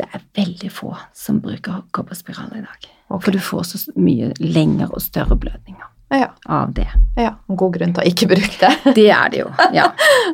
det 0.00 0.08
er 0.08 0.24
veldig 0.40 0.72
få 0.72 0.94
som 1.12 1.42
bruker 1.44 1.84
kobberspiral 1.92 2.56
i 2.56 2.64
dag. 2.64 2.88
Okay. 3.12 3.20
For 3.20 3.36
du 3.36 3.44
får 3.44 3.68
så 3.68 3.84
mye 4.00 4.32
lengre 4.40 4.88
og 4.88 5.04
større 5.04 5.36
blødninger 5.36 5.91
Ja, 6.12 6.28
av 6.46 6.72
det. 6.76 6.88
ja. 7.16 7.30
God 7.48 7.76
grunn 7.78 7.94
til 7.96 8.02
å 8.04 8.08
ikke 8.08 8.26
bruke 8.34 8.58
det. 8.60 8.72
Det 8.98 9.06
er 9.10 9.30
det 9.32 9.38
jo, 9.44 9.46
ja. 9.72 9.86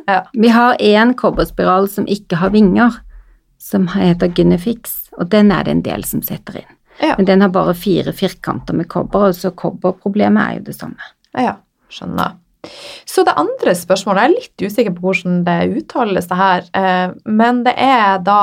Ja. 0.07 0.17
Vi 0.33 0.49
har 0.51 0.75
én 0.83 1.13
kobberspiral 1.15 1.87
som 1.91 2.07
ikke 2.07 2.39
har 2.41 2.51
vinger, 2.55 2.97
som 3.59 3.87
heter 3.93 4.31
Gynefix, 4.35 5.09
og 5.19 5.29
den 5.31 5.51
er 5.55 5.63
det 5.67 5.71
en 5.77 5.85
del 5.85 6.03
som 6.07 6.21
setter 6.25 6.61
inn. 6.61 6.75
Ja, 6.99 7.13
Men 7.15 7.25
den 7.29 7.41
har 7.41 7.49
bare 7.55 7.73
fire 7.79 8.11
firkanter 8.11 8.75
med 8.75 8.89
kobber, 8.91 9.29
og 9.29 9.35
så 9.35 9.51
kobberproblemet 9.55 10.43
er 10.43 10.59
jo 10.59 10.67
det 10.67 10.75
samme. 10.75 11.11
ja. 11.39 11.55
skjønner. 11.89 12.35
Så 13.07 13.23
det 13.23 13.33
andre 13.39 13.71
spørsmålet, 13.73 14.19
jeg 14.21 14.29
er 14.29 14.35
litt 14.35 14.63
usikker 14.67 14.93
på 14.97 15.05
hvordan 15.07 15.37
det 15.47 15.77
uttales 15.79 16.27
det 16.27 16.37
her, 16.37 16.65
eh, 16.75 17.13
men 17.25 17.63
det 17.63 17.73
er 17.79 18.19
da 18.19 18.41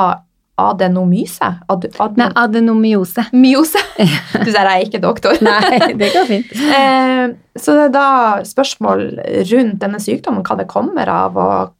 adenomyse? 0.57 1.49
Ad, 1.69 1.87
Nei, 2.17 2.29
adenomyose. 2.35 3.27
myose? 3.33 3.81
Du 4.45 4.51
sier 4.51 4.63
jeg 4.69 4.83
er 4.83 4.85
ikke 4.87 5.01
doktor. 5.03 5.39
Nei, 5.45 5.79
det 5.99 6.13
går 6.15 6.29
fint. 6.31 6.53
Eh, 6.77 7.27
så 7.57 7.73
det 7.77 7.87
er 7.89 7.93
da 7.95 8.07
spørsmål 8.45 9.07
rundt 9.51 9.79
denne 9.81 10.01
sykdommen, 10.03 10.45
hva 10.45 10.57
det 10.61 10.69
kommer 10.69 11.09
av, 11.09 11.37
og 11.41 11.73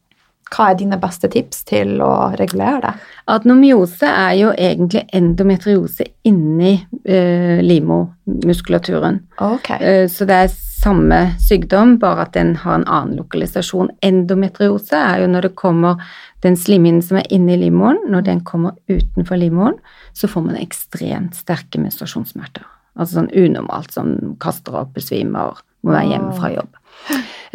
hva 0.51 0.71
er 0.71 0.77
dine 0.79 0.99
beste 1.01 1.29
tips 1.31 1.63
til 1.67 2.01
å 2.03 2.11
regulere 2.37 2.79
det? 2.83 2.93
Adenomyose 3.31 4.07
er 4.07 4.35
jo 4.39 4.53
egentlig 4.53 5.03
endometriose 5.15 6.07
inni 6.27 6.77
eh, 7.03 7.59
livmormuskulaturen. 7.65 9.19
Okay. 9.37 9.81
Eh, 9.81 10.05
så 10.11 10.27
det 10.29 10.39
er 10.45 10.55
samme 10.77 11.19
sykdom, 11.41 11.97
bare 11.99 12.27
at 12.27 12.33
den 12.37 12.55
har 12.61 12.79
en 12.79 12.87
annen 12.87 13.17
lokalisasjon. 13.19 13.91
Endometriose 14.05 14.95
er 14.95 15.23
jo 15.23 15.29
når 15.33 15.49
det 15.49 15.55
kommer 15.59 16.01
den 16.45 16.57
slimhinnen 16.59 17.03
som 17.03 17.19
er 17.19 17.29
inni 17.33 17.57
livmoren, 17.59 17.99
når 18.11 18.27
den 18.29 18.41
kommer 18.47 18.77
utenfor 18.91 19.41
livmoren, 19.41 19.79
så 20.13 20.29
får 20.29 20.47
man 20.47 20.59
ekstremt 20.61 21.37
sterke 21.37 21.81
menstruasjonssmerter. 21.81 22.65
Altså 22.97 23.19
sånn 23.19 23.31
unormalt, 23.35 23.93
som 23.93 24.35
kaster 24.41 24.77
opp, 24.79 24.95
besvimer, 24.95 25.59
må 25.85 25.93
være 25.93 26.11
hjemme 26.13 26.33
fra 26.37 26.53
jobb. 26.53 26.77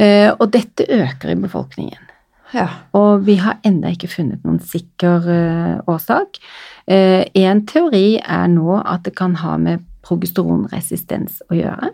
Eh, 0.00 0.30
og 0.32 0.46
dette 0.54 0.86
øker 0.88 1.32
i 1.32 1.38
befolkningen. 1.38 2.11
Ja. 2.52 2.68
Og 2.98 3.24
vi 3.26 3.38
har 3.40 3.58
ennå 3.66 3.92
ikke 3.94 4.10
funnet 4.12 4.44
noen 4.44 4.60
sikker 4.60 5.26
uh, 5.28 5.80
årsak. 5.90 6.40
Eh, 6.86 7.24
en 7.38 7.64
teori 7.66 8.18
er 8.18 8.48
nå 8.50 8.78
at 8.80 9.04
det 9.06 9.14
kan 9.16 9.36
ha 9.42 9.56
med 9.60 9.84
progesteronresistens 10.02 11.42
å 11.48 11.56
gjøre. 11.56 11.92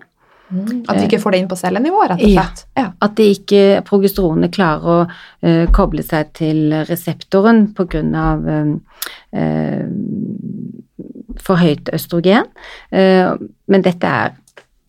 Mm. 0.48 0.86
At 0.88 0.96
vi 0.96 1.04
ikke 1.04 1.20
får 1.20 1.34
det 1.34 1.40
inn 1.42 1.48
på 1.50 1.58
cellenivå, 1.60 2.06
rett 2.08 2.22
og 2.24 2.32
slett. 2.32 2.62
Ja. 2.78 2.86
At 3.04 3.18
det 3.20 3.26
ikke 3.34 3.62
progesteronene 3.88 4.48
klarer 4.52 4.88
å 4.88 4.98
uh, 5.04 5.64
koble 5.76 6.04
seg 6.06 6.32
til 6.38 6.72
reseptoren 6.88 7.68
pga. 7.76 8.04
Uh, 9.28 9.82
for 11.44 11.60
høyt 11.60 11.90
østrogen. 11.94 12.48
Uh, 12.92 13.36
men 13.70 13.84
dette 13.84 14.08
er 14.08 14.36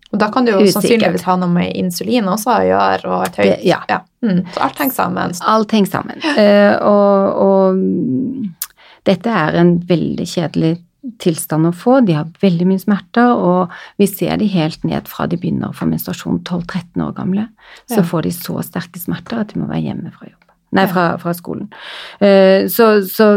Og 0.09 0.17
da 0.17 0.31
kan 0.33 0.45
det 0.45 0.55
jo 0.55 0.63
Usikkert. 0.63 0.73
sannsynligvis 0.73 1.23
ha 1.27 1.35
noe 1.37 1.53
med 1.53 1.75
insulin 1.77 2.25
også 2.31 2.49
å 2.49 2.63
gjøre, 2.65 3.11
og 3.13 3.25
et 3.27 3.35
høyt 3.37 3.45
Det- 3.51 3.65
ja. 3.67 3.99
Mm. 4.25 4.43
Så 4.53 4.59
alt 4.65 4.81
henger 4.81 4.95
sammen. 4.95 5.33
Alt 5.47 5.71
henger 5.71 5.91
sammen. 5.93 6.21
Uh, 6.25 6.75
og, 6.83 7.39
og 7.45 7.79
mm, 7.79 8.49
dette 9.07 9.31
er 9.31 9.59
en 9.61 9.77
veldig 9.89 10.27
kjedelig 10.27 10.73
tilstand 11.23 11.69
å 11.69 11.71
få. 11.75 11.99
De 12.03 12.17
har 12.17 12.27
veldig 12.43 12.67
mye 12.67 12.81
smerter, 12.81 13.31
og 13.31 13.71
vi 14.01 14.09
ser 14.11 14.41
de 14.41 14.49
helt 14.51 14.83
ned 14.87 15.07
fra 15.07 15.29
de 15.31 15.39
begynner 15.39 15.71
å 15.71 15.77
få 15.77 15.87
menstruasjon 15.87 16.41
12-13 16.43 17.05
år 17.05 17.15
gamle. 17.17 17.47
Så 17.87 18.01
Ja. 18.01 18.07
får 18.11 18.27
de 18.27 18.35
så 18.35 18.59
sterke 18.65 18.99
smerter 18.99 19.39
at 19.39 19.53
de 19.53 19.61
må 19.61 19.69
være 19.71 19.87
hjemme 19.87 20.11
fra 20.11 20.27
jobb. 20.27 20.35
Nei, 20.71 20.85
fra, 20.85 21.17
fra 21.17 21.33
skolen. 21.33 21.71
Uh, 22.21 22.67
så, 22.69 22.99
så 23.07 23.31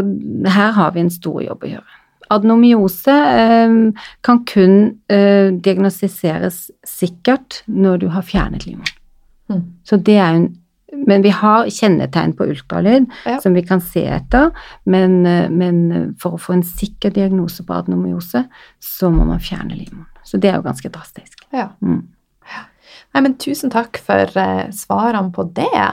her 0.45 0.71
har 0.75 0.91
vi 0.93 1.05
en 1.05 1.13
stor 1.13 1.41
jobb 1.41 1.63
å 1.63 1.71
gjøre. 1.77 1.99
Adenomyose 2.33 3.13
eh, 3.13 3.73
kan 4.23 4.39
kun 4.49 4.75
eh, 5.11 5.51
diagnostiseres 5.53 6.71
sikkert 6.87 7.61
når 7.67 8.03
du 8.03 8.07
har 8.13 8.25
fjernet 8.25 8.65
livmoren. 8.65 8.95
Mm. 9.51 9.63
Så 9.85 9.99
det 10.01 10.15
er 10.17 10.37
en 10.39 10.47
men 10.93 11.23
vi 11.25 11.31
har 11.33 11.69
kjennetegn 11.71 12.35
på 12.37 12.47
ultralyd 12.51 13.07
Ja. 13.25 13.39
som 13.39 13.53
vi 13.53 13.63
kan 13.65 13.81
se 13.81 14.05
etter, 14.05 14.51
men, 14.85 15.25
eh, 15.25 15.49
men 15.49 16.15
for 16.19 16.37
å 16.37 16.41
få 16.41 16.53
en 16.53 16.63
sikker 16.63 17.13
diagnose 17.13 17.63
på 17.65 17.73
adenomyose, 17.73 18.45
så 18.79 19.11
må 19.11 19.25
man 19.25 19.39
fjerne 19.39 19.77
livmoren. 19.77 20.09
Så 20.23 20.39
det 20.39 20.51
er 20.51 20.55
jo 20.55 20.67
ganske 20.67 20.89
drastisk. 20.89 21.45
Ja. 21.51 21.69
Mm. 21.81 22.07
Nei, 23.13 23.21
men 23.21 23.35
tusen 23.37 23.69
takk 23.69 23.99
for 24.01 24.29
uh, 24.37 24.69
svarene 24.73 25.31
på 25.33 25.45
det. 25.53 25.83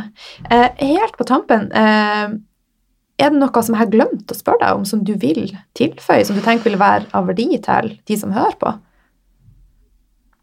Uh, 0.48 0.68
helt 0.78 1.18
på 1.18 1.26
tampen, 1.28 1.68
uh, 1.72 2.32
er 3.20 3.32
det 3.32 3.36
noe 3.36 3.62
som 3.62 3.76
jeg 3.76 3.82
har 3.82 3.92
glemt 3.92 4.32
å 4.32 4.36
spørre 4.36 4.62
deg 4.62 4.78
om, 4.78 4.86
som 4.88 5.02
du 5.04 5.12
vil 5.20 5.50
tilføye, 5.76 6.24
som 6.24 6.38
du 6.38 6.40
tenker 6.44 6.70
vil 6.70 6.80
være 6.80 7.10
av 7.16 7.28
verdi 7.28 7.50
til 7.60 7.92
de 8.08 8.16
som 8.16 8.32
hører 8.32 8.56
på? 8.60 8.72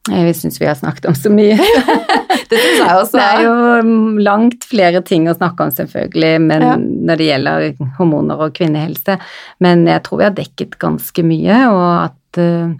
Jeg 0.09 0.35
syns 0.39 0.59
vi 0.61 0.67
har 0.69 0.75
snakket 0.79 1.05
om 1.09 1.15
så 1.17 1.29
mye. 1.33 1.57
Det 2.49 2.55
syns 2.61 2.79
jeg 2.79 2.95
også. 2.95 3.17
Det 3.17 3.23
er 3.25 3.41
jo 3.43 3.53
mm, 3.87 4.17
langt 4.23 4.63
flere 4.69 5.01
ting 5.03 5.25
å 5.27 5.33
snakke 5.35 5.65
om, 5.67 5.71
selvfølgelig, 5.75 6.33
men 6.45 6.61
Ja. 6.63 6.75
når 6.77 7.19
det 7.19 7.27
gjelder 7.27 7.65
hormoner 7.97 8.43
og 8.47 8.53
kvinnehelse. 8.55 9.17
Men 9.63 9.85
jeg 9.89 10.03
tror 10.05 10.21
vi 10.21 10.27
har 10.29 10.35
dekket 10.37 10.77
ganske 10.79 11.25
mye, 11.27 11.57
og 11.73 11.87
at 12.05 12.39
eh, 12.43 12.71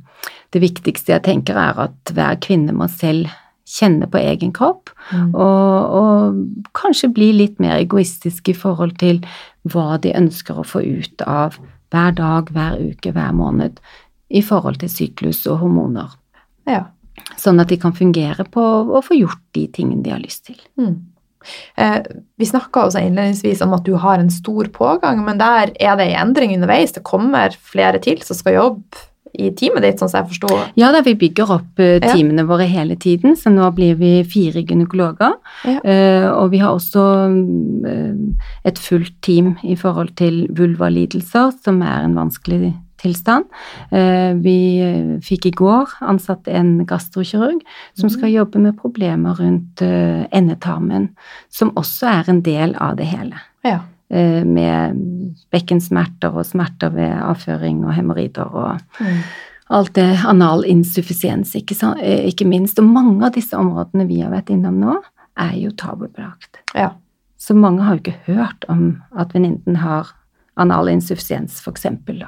det 0.55 0.61
viktigste 0.63 1.11
jeg 1.17 1.25
tenker 1.27 1.59
er 1.59 1.81
at 1.89 2.13
hver 2.15 2.39
kvinne 2.43 2.71
må 2.77 2.87
selv 2.93 3.27
kjenne 3.67 4.07
på 4.07 4.21
egen 4.23 4.53
kropp, 4.55 4.93
Mm. 5.07 5.29
og, 5.39 5.93
og 5.95 6.71
kanskje 6.75 7.07
bli 7.15 7.29
litt 7.31 7.61
mer 7.63 7.77
egoistisk 7.79 8.49
i 8.51 8.55
forhold 8.55 8.97
til 8.99 9.21
hva 9.71 9.95
de 10.03 10.11
ønsker 10.19 10.57
å 10.59 10.65
få 10.67 10.81
ut 10.83 11.21
av 11.23 11.55
hver 11.95 12.11
dag, 12.17 12.49
hver 12.51 12.75
uke, 12.89 13.13
hver 13.15 13.31
måned 13.31 13.79
i 14.27 14.41
forhold 14.43 14.81
til 14.81 14.89
syklus 14.91 15.45
og 15.47 15.61
hormoner. 15.61 16.11
Ja. 16.67 16.81
Sånn 17.47 17.63
at 17.63 17.71
de 17.71 17.77
kan 17.79 17.95
fungere 17.95 18.43
på 18.51 18.63
å 18.91 19.03
få 19.05 19.15
gjort 19.21 19.43
de 19.55 19.67
tingene 19.71 20.03
de 20.03 20.11
har 20.11 20.19
lyst 20.23 20.49
til. 20.49 20.59
Mm. 20.79 20.95
Eh, 21.79 21.99
vi 22.35 22.47
snakka 22.49 22.87
også 22.87 22.99
innledningsvis 23.07 23.61
om 23.63 23.75
at 23.77 23.85
du 23.87 23.93
har 23.95 24.19
en 24.19 24.31
stor 24.33 24.67
pågang, 24.75 25.21
men 25.23 25.39
der 25.39 25.71
er 25.79 25.95
det 25.99 26.09
en 26.11 26.27
endring 26.27 26.55
underveis. 26.57 26.91
Det 26.97 27.05
kommer 27.07 27.55
flere 27.55 28.01
til 28.03 28.19
som 28.25 28.35
skal 28.35 28.57
jobbe 28.57 29.05
i 29.37 29.51
teamet 29.53 29.83
ditt, 29.85 29.99
sånn 30.01 30.09
som 30.09 30.23
jeg 30.23 30.31
forsto. 30.31 30.57
Ja 30.79 30.89
da, 30.95 31.03
vi 31.05 31.13
bygger 31.19 31.51
opp 31.59 31.77
teamene 31.77 32.41
Ja. 32.41 32.47
våre 32.49 32.65
hele 32.67 32.95
tiden, 32.97 33.35
så 33.37 33.51
nå 33.53 33.69
blir 33.75 33.95
vi 33.99 34.23
fire 34.23 34.63
gynekologer. 34.65 35.35
Ja. 35.67 35.79
Eh, 35.83 36.27
og 36.31 36.51
vi 36.51 36.57
har 36.63 36.73
også 36.73 37.03
eh, 37.85 38.15
et 38.65 38.79
fullt 38.81 39.13
team 39.21 39.55
i 39.63 39.75
forhold 39.75 40.15
til 40.15 40.47
vulvalidelser, 40.57 41.53
som 41.63 41.81
er 41.81 42.03
en 42.07 42.15
vanskelig 42.17 42.73
tilstand. 43.01 43.45
Eh, 43.91 44.33
vi 44.43 44.55
eh, 44.83 45.11
fikk 45.23 45.45
i 45.49 45.53
går 45.57 45.97
ansatt 46.01 46.47
en 46.47 46.85
gastrokirurg 46.89 47.61
som 47.97 48.09
skal 48.09 48.33
jobbe 48.33 48.59
med 48.59 48.77
problemer 48.79 49.37
rundt 49.39 49.81
eh, 49.85 50.25
endetarmen, 50.31 51.09
som 51.49 51.73
også 51.77 52.07
er 52.11 52.29
en 52.33 52.41
del 52.45 52.75
av 52.75 52.97
det 52.97 53.09
hele. 53.11 53.39
Ja. 53.67 53.79
Med 54.07 54.95
bekkensmerter 55.51 56.31
og 56.31 56.45
smerter 56.47 56.93
ved 56.95 57.11
avføring 57.11 57.81
og 57.83 57.91
hemoroider 57.97 58.53
og 58.55 59.01
Mm. 59.01 59.17
alt 59.69 59.93
det 59.95 60.19
anal 60.25 60.63
insuffisiens, 60.63 61.51
ikke. 61.55 61.75
Ikke 62.29 62.47
minst. 62.47 62.79
Og 62.79 62.85
mange 62.85 63.25
av 63.25 63.33
disse 63.35 63.57
områdene 63.57 64.07
vi 64.07 64.21
har 64.21 64.31
vært 64.31 64.49
innom 64.49 64.79
nå, 64.79 64.95
er 65.37 65.51
jo 65.59 65.71
tabubelagt. 65.71 66.57
ja. 66.73 66.91
Så 67.37 67.53
mange 67.53 67.83
har 67.83 67.95
jo 67.95 68.01
ikke 68.01 68.33
hørt 68.33 68.65
om 68.67 69.01
at 69.15 69.33
venninnen 69.35 69.75
har 69.75 70.07
anal 70.57 70.89
insuffisiens, 70.89 71.59
eksempel, 71.67 72.23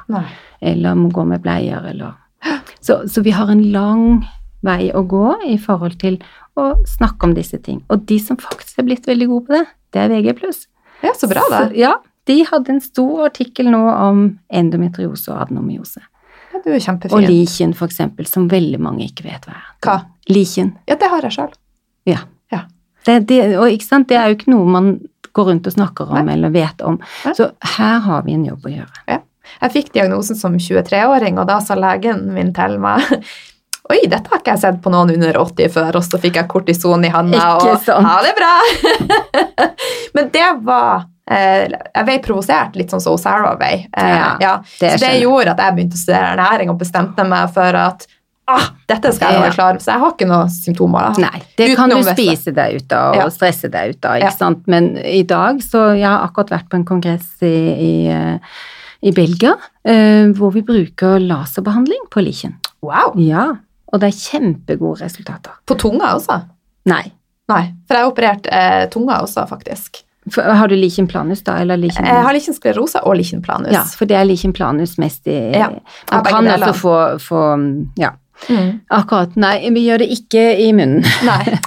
Eller 0.61 0.95
må 0.95 1.09
gå 1.09 1.25
med 1.25 1.41
bleier, 1.41 1.85
eller 1.89 2.13
så, 2.85 3.01
så 3.09 3.21
vi 3.21 3.31
har 3.31 3.49
en 3.51 3.71
lang 3.71 4.25
vei 4.61 4.91
å 4.91 5.03
gå 5.07 5.35
i 5.47 5.57
forhold 5.57 5.99
til 6.01 6.19
å 6.59 6.73
snakke 6.87 7.27
om 7.27 7.33
disse 7.35 7.57
ting. 7.63 7.81
Og 7.89 8.05
de 8.09 8.19
som 8.19 8.37
faktisk 8.39 8.79
er 8.79 8.87
blitt 8.89 9.07
veldig 9.07 9.27
gode 9.31 9.47
på 9.47 9.55
det, 9.55 9.65
det 9.95 10.03
er 10.03 10.13
VG+. 10.13 10.51
Ja, 11.03 11.13
så 11.15 11.29
bra, 11.31 11.43
Så, 11.47 11.61
ja, 11.79 11.95
de 12.27 12.39
hadde 12.45 12.75
en 12.75 12.81
stor 12.83 13.25
artikkel 13.29 13.71
nå 13.71 13.81
om 13.89 14.23
endometriose 14.51 15.31
og 15.31 15.45
adenomyose. 15.45 16.01
Ja, 16.49 16.61
du 16.65 16.73
er 16.73 16.83
kjempefint. 16.83 17.15
Og 17.15 17.23
lichen, 17.23 17.73
for 17.77 17.89
eksempel, 17.89 18.27
som 18.27 18.49
veldig 18.51 18.81
mange 18.83 19.07
ikke 19.07 19.25
vet 19.29 19.47
hva 19.47 19.55
er. 19.55 19.69
Hva? 19.85 19.95
Lichen. 20.29 20.73
Ja, 20.89 20.97
det 20.99 21.09
har 21.09 21.25
jeg 21.25 21.37
sjøl. 21.37 21.55
Ja. 22.09 22.25
Ja. 22.51 22.65
Det, 23.07 23.21
det, 23.29 23.39
og 23.57 23.71
ikke 23.71 23.87
sant, 23.87 24.09
det 24.11 24.19
er 24.19 24.29
jo 24.29 24.37
ikke 24.37 24.51
noe 24.51 24.67
man 24.69 24.91
går 25.33 25.45
rundt 25.51 25.67
og 25.69 25.73
snakker 25.75 26.09
om 26.11 26.25
Nei. 26.25 26.33
eller 26.35 26.53
vet 26.53 26.81
om. 26.85 26.97
Nei. 27.25 27.33
Så 27.37 27.49
her 27.77 27.99
har 28.05 28.23
vi 28.25 28.33
en 28.37 28.45
jobb 28.47 28.65
å 28.65 28.73
gjøre. 28.73 29.19
Jeg 29.59 29.71
fikk 29.73 29.93
diagnosen 29.95 30.37
som 30.37 30.53
23-åring, 30.61 31.39
og 31.41 31.47
da 31.49 31.57
sa 31.63 31.73
legen 31.79 32.27
min 32.35 32.51
til 32.53 32.77
meg 32.81 33.01
Oi, 33.89 34.03
dette 34.05 34.29
har 34.29 34.37
ikke 34.43 34.53
jeg 34.53 34.61
sett 34.61 34.75
på 34.83 34.91
noen 34.93 35.09
under 35.15 35.39
80 35.41 35.71
før, 35.73 35.95
og 35.97 36.03
så 36.05 36.19
fikk 36.21 36.35
jeg 36.37 36.49
kortison 36.51 37.05
i 37.07 37.09
handa, 37.09 37.55
og 37.57 37.87
ha 38.05 38.17
det 38.21 38.35
bra! 38.37 38.51
Men 40.15 40.29
det 40.29 40.45
var 40.67 41.07
eh, 41.31 41.65
Jeg 41.95 42.05
ble 42.05 42.17
provosert, 42.21 42.77
litt 42.77 42.93
sånn 42.93 43.01
som 43.01 43.17
Sarah 43.17 43.55
ble. 43.57 43.71
Eh, 43.89 44.11
Ja, 44.13 44.29
ja. 44.43 44.53
Så 44.77 44.93
det 45.01 45.15
gjorde 45.23 45.55
at 45.55 45.63
jeg 45.65 45.77
begynte 45.79 45.97
å 45.97 46.03
studere 46.03 46.35
ernæring 46.35 46.69
og 46.69 46.77
bestemte 46.83 47.25
meg 47.25 47.49
for 47.55 47.79
at 47.81 48.05
ah, 48.49 48.65
dette 48.89 49.11
skal 49.15 49.33
jeg 49.35 49.41
være 49.43 49.53
klar 49.55 49.77
Så 49.83 49.91
jeg 49.93 50.01
har 50.01 50.13
ikke 50.15 50.27
noen 50.29 50.49
symptomer. 50.53 51.13
da. 51.13 51.27
Nei, 51.29 51.41
det 51.59 51.69
kan 51.77 51.89
du 51.93 51.99
spise 52.07 52.53
deg 52.55 52.79
ut 52.81 52.95
av 52.97 53.13
og 53.15 53.21
Ja. 53.21 53.29
stresse 53.35 53.69
deg 53.71 53.95
ut 53.95 54.05
av, 54.09 54.17
ikke 54.19 54.31
Ja. 54.31 54.35
sant. 54.35 54.67
Men 54.67 54.97
i 54.97 55.21
dag, 55.23 55.61
så 55.65 55.85
jeg 55.97 56.07
har 56.07 56.25
akkurat 56.27 56.49
vært 56.57 56.69
på 56.69 56.79
en 56.81 56.85
kongress 56.85 57.29
i, 57.41 57.53
i, 57.85 58.07
eh, 58.09 58.39
i 59.03 59.11
Belgia, 59.15 59.53
eh, 59.85 60.27
hvor 60.35 60.51
vi 60.53 60.61
bruker 60.61 61.19
laserbehandling 61.19 62.09
på 62.11 62.23
lichen. 62.25 62.57
Wow. 62.81 63.13
Ja, 63.17 63.53
og 63.93 63.99
det 64.01 64.09
er 64.13 64.17
kjempegode 64.39 65.01
resultater. 65.01 65.51
På 65.65 65.77
tunga 65.77 66.13
også? 66.15 66.41
Nei. 66.85 67.11
Nei, 67.49 67.63
for 67.87 67.95
jeg 67.95 68.03
har 68.03 68.11
operert 68.11 68.47
eh, 68.51 68.85
tunga 68.93 69.21
også, 69.23 69.47
faktisk. 69.49 70.03
For, 70.29 70.43
har 70.43 70.67
du 70.67 70.75
lichen 70.75 71.07
planus 71.07 71.41
da, 71.41 71.55
eller 71.63 71.77
lichen 71.79 72.05
Jeg 72.05 72.21
har 72.21 72.33
lichen 72.35 72.53
Sklerosa 72.53 72.99
og 73.07 73.15
lichen 73.17 73.41
planus. 73.41 73.71
Ja, 73.73 73.81
for 73.97 74.05
det 74.05 74.17
er 74.19 74.25
lichen 74.27 74.51
planus 74.53 74.97
mest 75.01 75.25
i 75.31 75.51
Ja, 75.55 75.69
Man 76.11 76.23
kan 76.27 76.45
altså 76.45 76.73
få, 76.75 76.93
få 77.23 77.39
Ja, 77.97 78.11
Mm. 78.47 78.69
akkurat. 78.87 79.35
Nei, 79.39 79.57
vi 79.75 79.85
gjør 79.87 80.03
det 80.03 80.09
ikke 80.15 80.45
i 80.63 80.69
munnen. 80.75 81.03
Nei. 81.29 81.57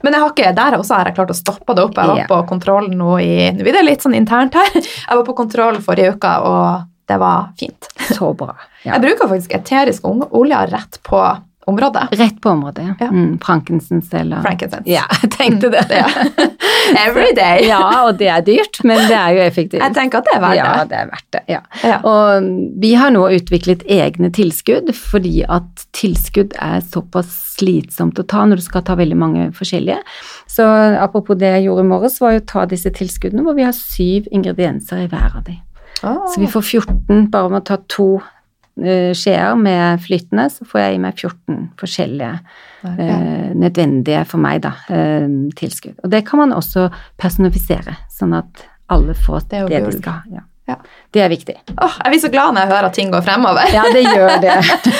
Men 0.00 0.16
jeg 0.16 0.22
har 0.22 0.32
ikke, 0.32 0.52
der 0.56 0.78
også 0.78 0.96
har 0.96 1.10
jeg 1.10 1.18
klart 1.18 1.32
å 1.32 1.36
stoppe 1.36 1.76
det 1.76 1.84
opp. 1.84 1.98
Jeg 1.98 2.08
var 2.08 2.20
yeah. 2.22 2.28
på 2.30 2.38
kontroll 2.48 2.88
nå 2.92 3.18
i 3.20 3.50
Nå 3.52 3.66
blir 3.66 3.76
det 3.76 3.84
litt 3.84 4.04
sånn 4.04 4.16
internt 4.16 4.56
her. 4.56 4.70
Jeg 4.80 5.10
var 5.10 5.26
på 5.26 5.36
kontroll 5.36 5.80
forrige 5.84 6.14
uke, 6.16 6.30
og 6.48 6.86
det 7.10 7.18
var 7.20 7.50
fint. 7.60 7.90
Så 8.12 8.34
bra. 8.34 8.56
Ja. 8.80 8.94
Jeg 8.94 9.02
bruker 9.02 9.28
faktisk 9.28 9.52
eterisk 9.58 10.06
olje 10.08 10.58
rett 10.70 10.94
på 11.04 11.18
området. 11.66 12.08
Rett 12.12 12.40
på 12.40 12.50
området, 12.50 12.84
ja. 13.00 13.08
Mm, 13.08 13.38
Frankensens 13.38 14.14
eller 14.14 14.42
Frankincense. 14.42 14.90
Ja, 14.90 15.04
jeg 15.22 15.30
tenkte 15.34 15.68
det. 15.72 15.84
Ja. 15.92 16.06
Every 17.06 17.34
day. 17.36 17.66
Ja, 17.68 17.82
og 18.06 18.18
det 18.18 18.30
er 18.32 18.44
dyrt, 18.46 18.80
men 18.84 19.02
det 19.08 19.16
er 19.16 19.36
jo 19.36 19.42
effektivt. 19.44 19.82
Jeg 19.82 19.94
tenker 19.96 20.22
at 20.22 20.30
det 20.30 20.36
er 20.36 20.42
verdt 20.42 20.56
det. 20.56 20.64
Ja, 20.64 20.84
det. 20.88 20.98
er 21.02 21.10
verdt 21.12 21.28
det. 21.36 21.42
Ja. 21.52 21.60
Ja. 21.84 22.00
Og 22.08 22.48
vi 22.80 22.94
har 22.98 23.12
nå 23.14 23.26
utviklet 23.36 23.84
egne 23.86 24.32
tilskudd, 24.34 24.92
fordi 24.96 25.36
at 25.46 25.86
tilskudd 25.96 26.56
er 26.58 26.80
såpass 26.86 27.30
slitsomt 27.60 28.18
å 28.18 28.26
ta 28.26 28.46
når 28.48 28.62
du 28.62 28.66
skal 28.66 28.84
ta 28.86 28.96
veldig 28.98 29.18
mange 29.20 29.48
forskjellige. 29.56 30.00
Så 30.50 30.66
apropos 30.98 31.38
det 31.38 31.52
jeg 31.58 31.68
gjorde 31.68 31.84
i 31.84 31.90
morges, 31.92 32.20
var 32.24 32.34
jo 32.34 32.42
å 32.42 32.50
ta 32.56 32.66
disse 32.70 32.92
tilskuddene 32.96 33.44
hvor 33.46 33.58
vi 33.58 33.68
har 33.68 33.76
syv 33.76 34.30
ingredienser 34.32 35.04
i 35.04 35.10
hver 35.12 35.36
av 35.36 35.44
de. 35.46 35.60
Oh. 36.00 36.24
Så 36.32 36.40
vi 36.40 36.48
får 36.48 36.64
14 36.80 37.26
bare 37.32 37.52
med 37.52 37.60
å 37.60 37.68
ta 37.68 37.82
to 37.92 38.10
skjeer 38.76 39.56
med 39.58 40.02
flytende, 40.04 40.48
så 40.50 40.66
får 40.68 40.80
jeg 40.80 40.96
i 40.96 41.00
meg 41.02 41.18
14 41.18 41.56
forskjellige 41.80 42.34
okay. 42.84 43.08
eh, 43.08 43.48
nødvendige 43.58 44.24
for 44.28 44.42
meg, 44.42 44.62
da, 44.64 44.74
eh, 44.92 45.26
tilskudd. 45.58 45.98
Og 46.04 46.12
det 46.12 46.24
kan 46.28 46.42
man 46.42 46.54
også 46.56 46.88
personifisere, 47.20 47.96
sånn 48.12 48.36
at 48.38 48.64
alle 48.90 49.14
får 49.14 49.50
Det 49.50 49.66
det, 49.70 49.84
de 49.86 49.98
skal. 49.98 50.22
Ja. 50.32 50.46
Ja. 50.70 50.76
Det 51.10 51.22
er 51.24 51.30
viktig. 51.32 51.54
Åh, 51.82 51.94
jeg 52.04 52.12
blir 52.12 52.20
så 52.22 52.28
glad 52.30 52.54
når 52.54 52.62
jeg 52.62 52.70
hører 52.70 52.86
at 52.86 52.94
ting 52.94 53.08
går 53.10 53.24
fremover. 53.26 53.70
Ja, 53.74 53.88
det 53.90 54.04
gjør 54.06 54.36
det. 54.42 54.56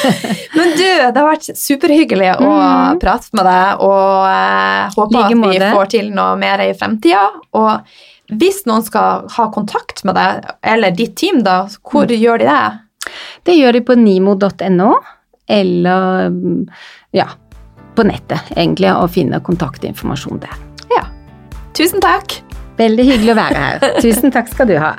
Men 0.57 0.73
du, 0.75 0.83
det 0.83 1.15
har 1.15 1.29
vært 1.29 1.47
superhyggelig 1.55 2.31
å 2.41 2.49
mm. 2.51 3.01
prate 3.03 3.31
med 3.39 3.47
deg, 3.47 3.85
og 3.87 4.27
eh, 4.27 4.97
håper 4.97 5.15
Like 5.15 5.37
at 5.37 5.55
vi 5.55 5.73
får 5.77 5.93
til 5.95 6.11
noe 6.17 6.35
mer 6.41 6.65
i 6.65 6.73
fremtida. 6.75 7.23
Og 7.55 8.35
hvis 8.41 8.65
noen 8.67 8.83
skal 8.87 9.31
ha 9.37 9.49
kontakt 9.55 10.03
med 10.07 10.19
deg, 10.19 10.51
eller 10.75 10.95
ditt 10.95 11.15
team, 11.21 11.45
da, 11.47 11.63
hvor 11.87 12.11
Mm. 12.11 12.19
gjør 12.19 12.43
de 12.43 12.51
det? 12.51 12.63
Det 13.47 13.57
gjør 13.57 13.79
de 13.79 13.85
på 13.87 13.97
nimo.no, 13.99 14.91
eller 15.51 16.29
mm, 16.35 16.59
ja, 17.17 17.29
på 17.97 18.07
nettet, 18.07 18.53
egentlig, 18.57 18.93
og 18.95 19.11
finne 19.15 19.43
kontaktinformasjon 19.45 20.43
der. 20.45 20.59
Ja. 20.95 21.07
Tusen 21.77 22.03
takk. 22.05 22.41
Veldig 22.81 23.05
hyggelig 23.05 23.35
å 23.35 23.39
være 23.41 23.65
her. 23.65 23.89
Tusen 24.05 24.33
takk 24.35 24.53
skal 24.53 24.71
du 24.71 24.77
ha. 24.81 24.95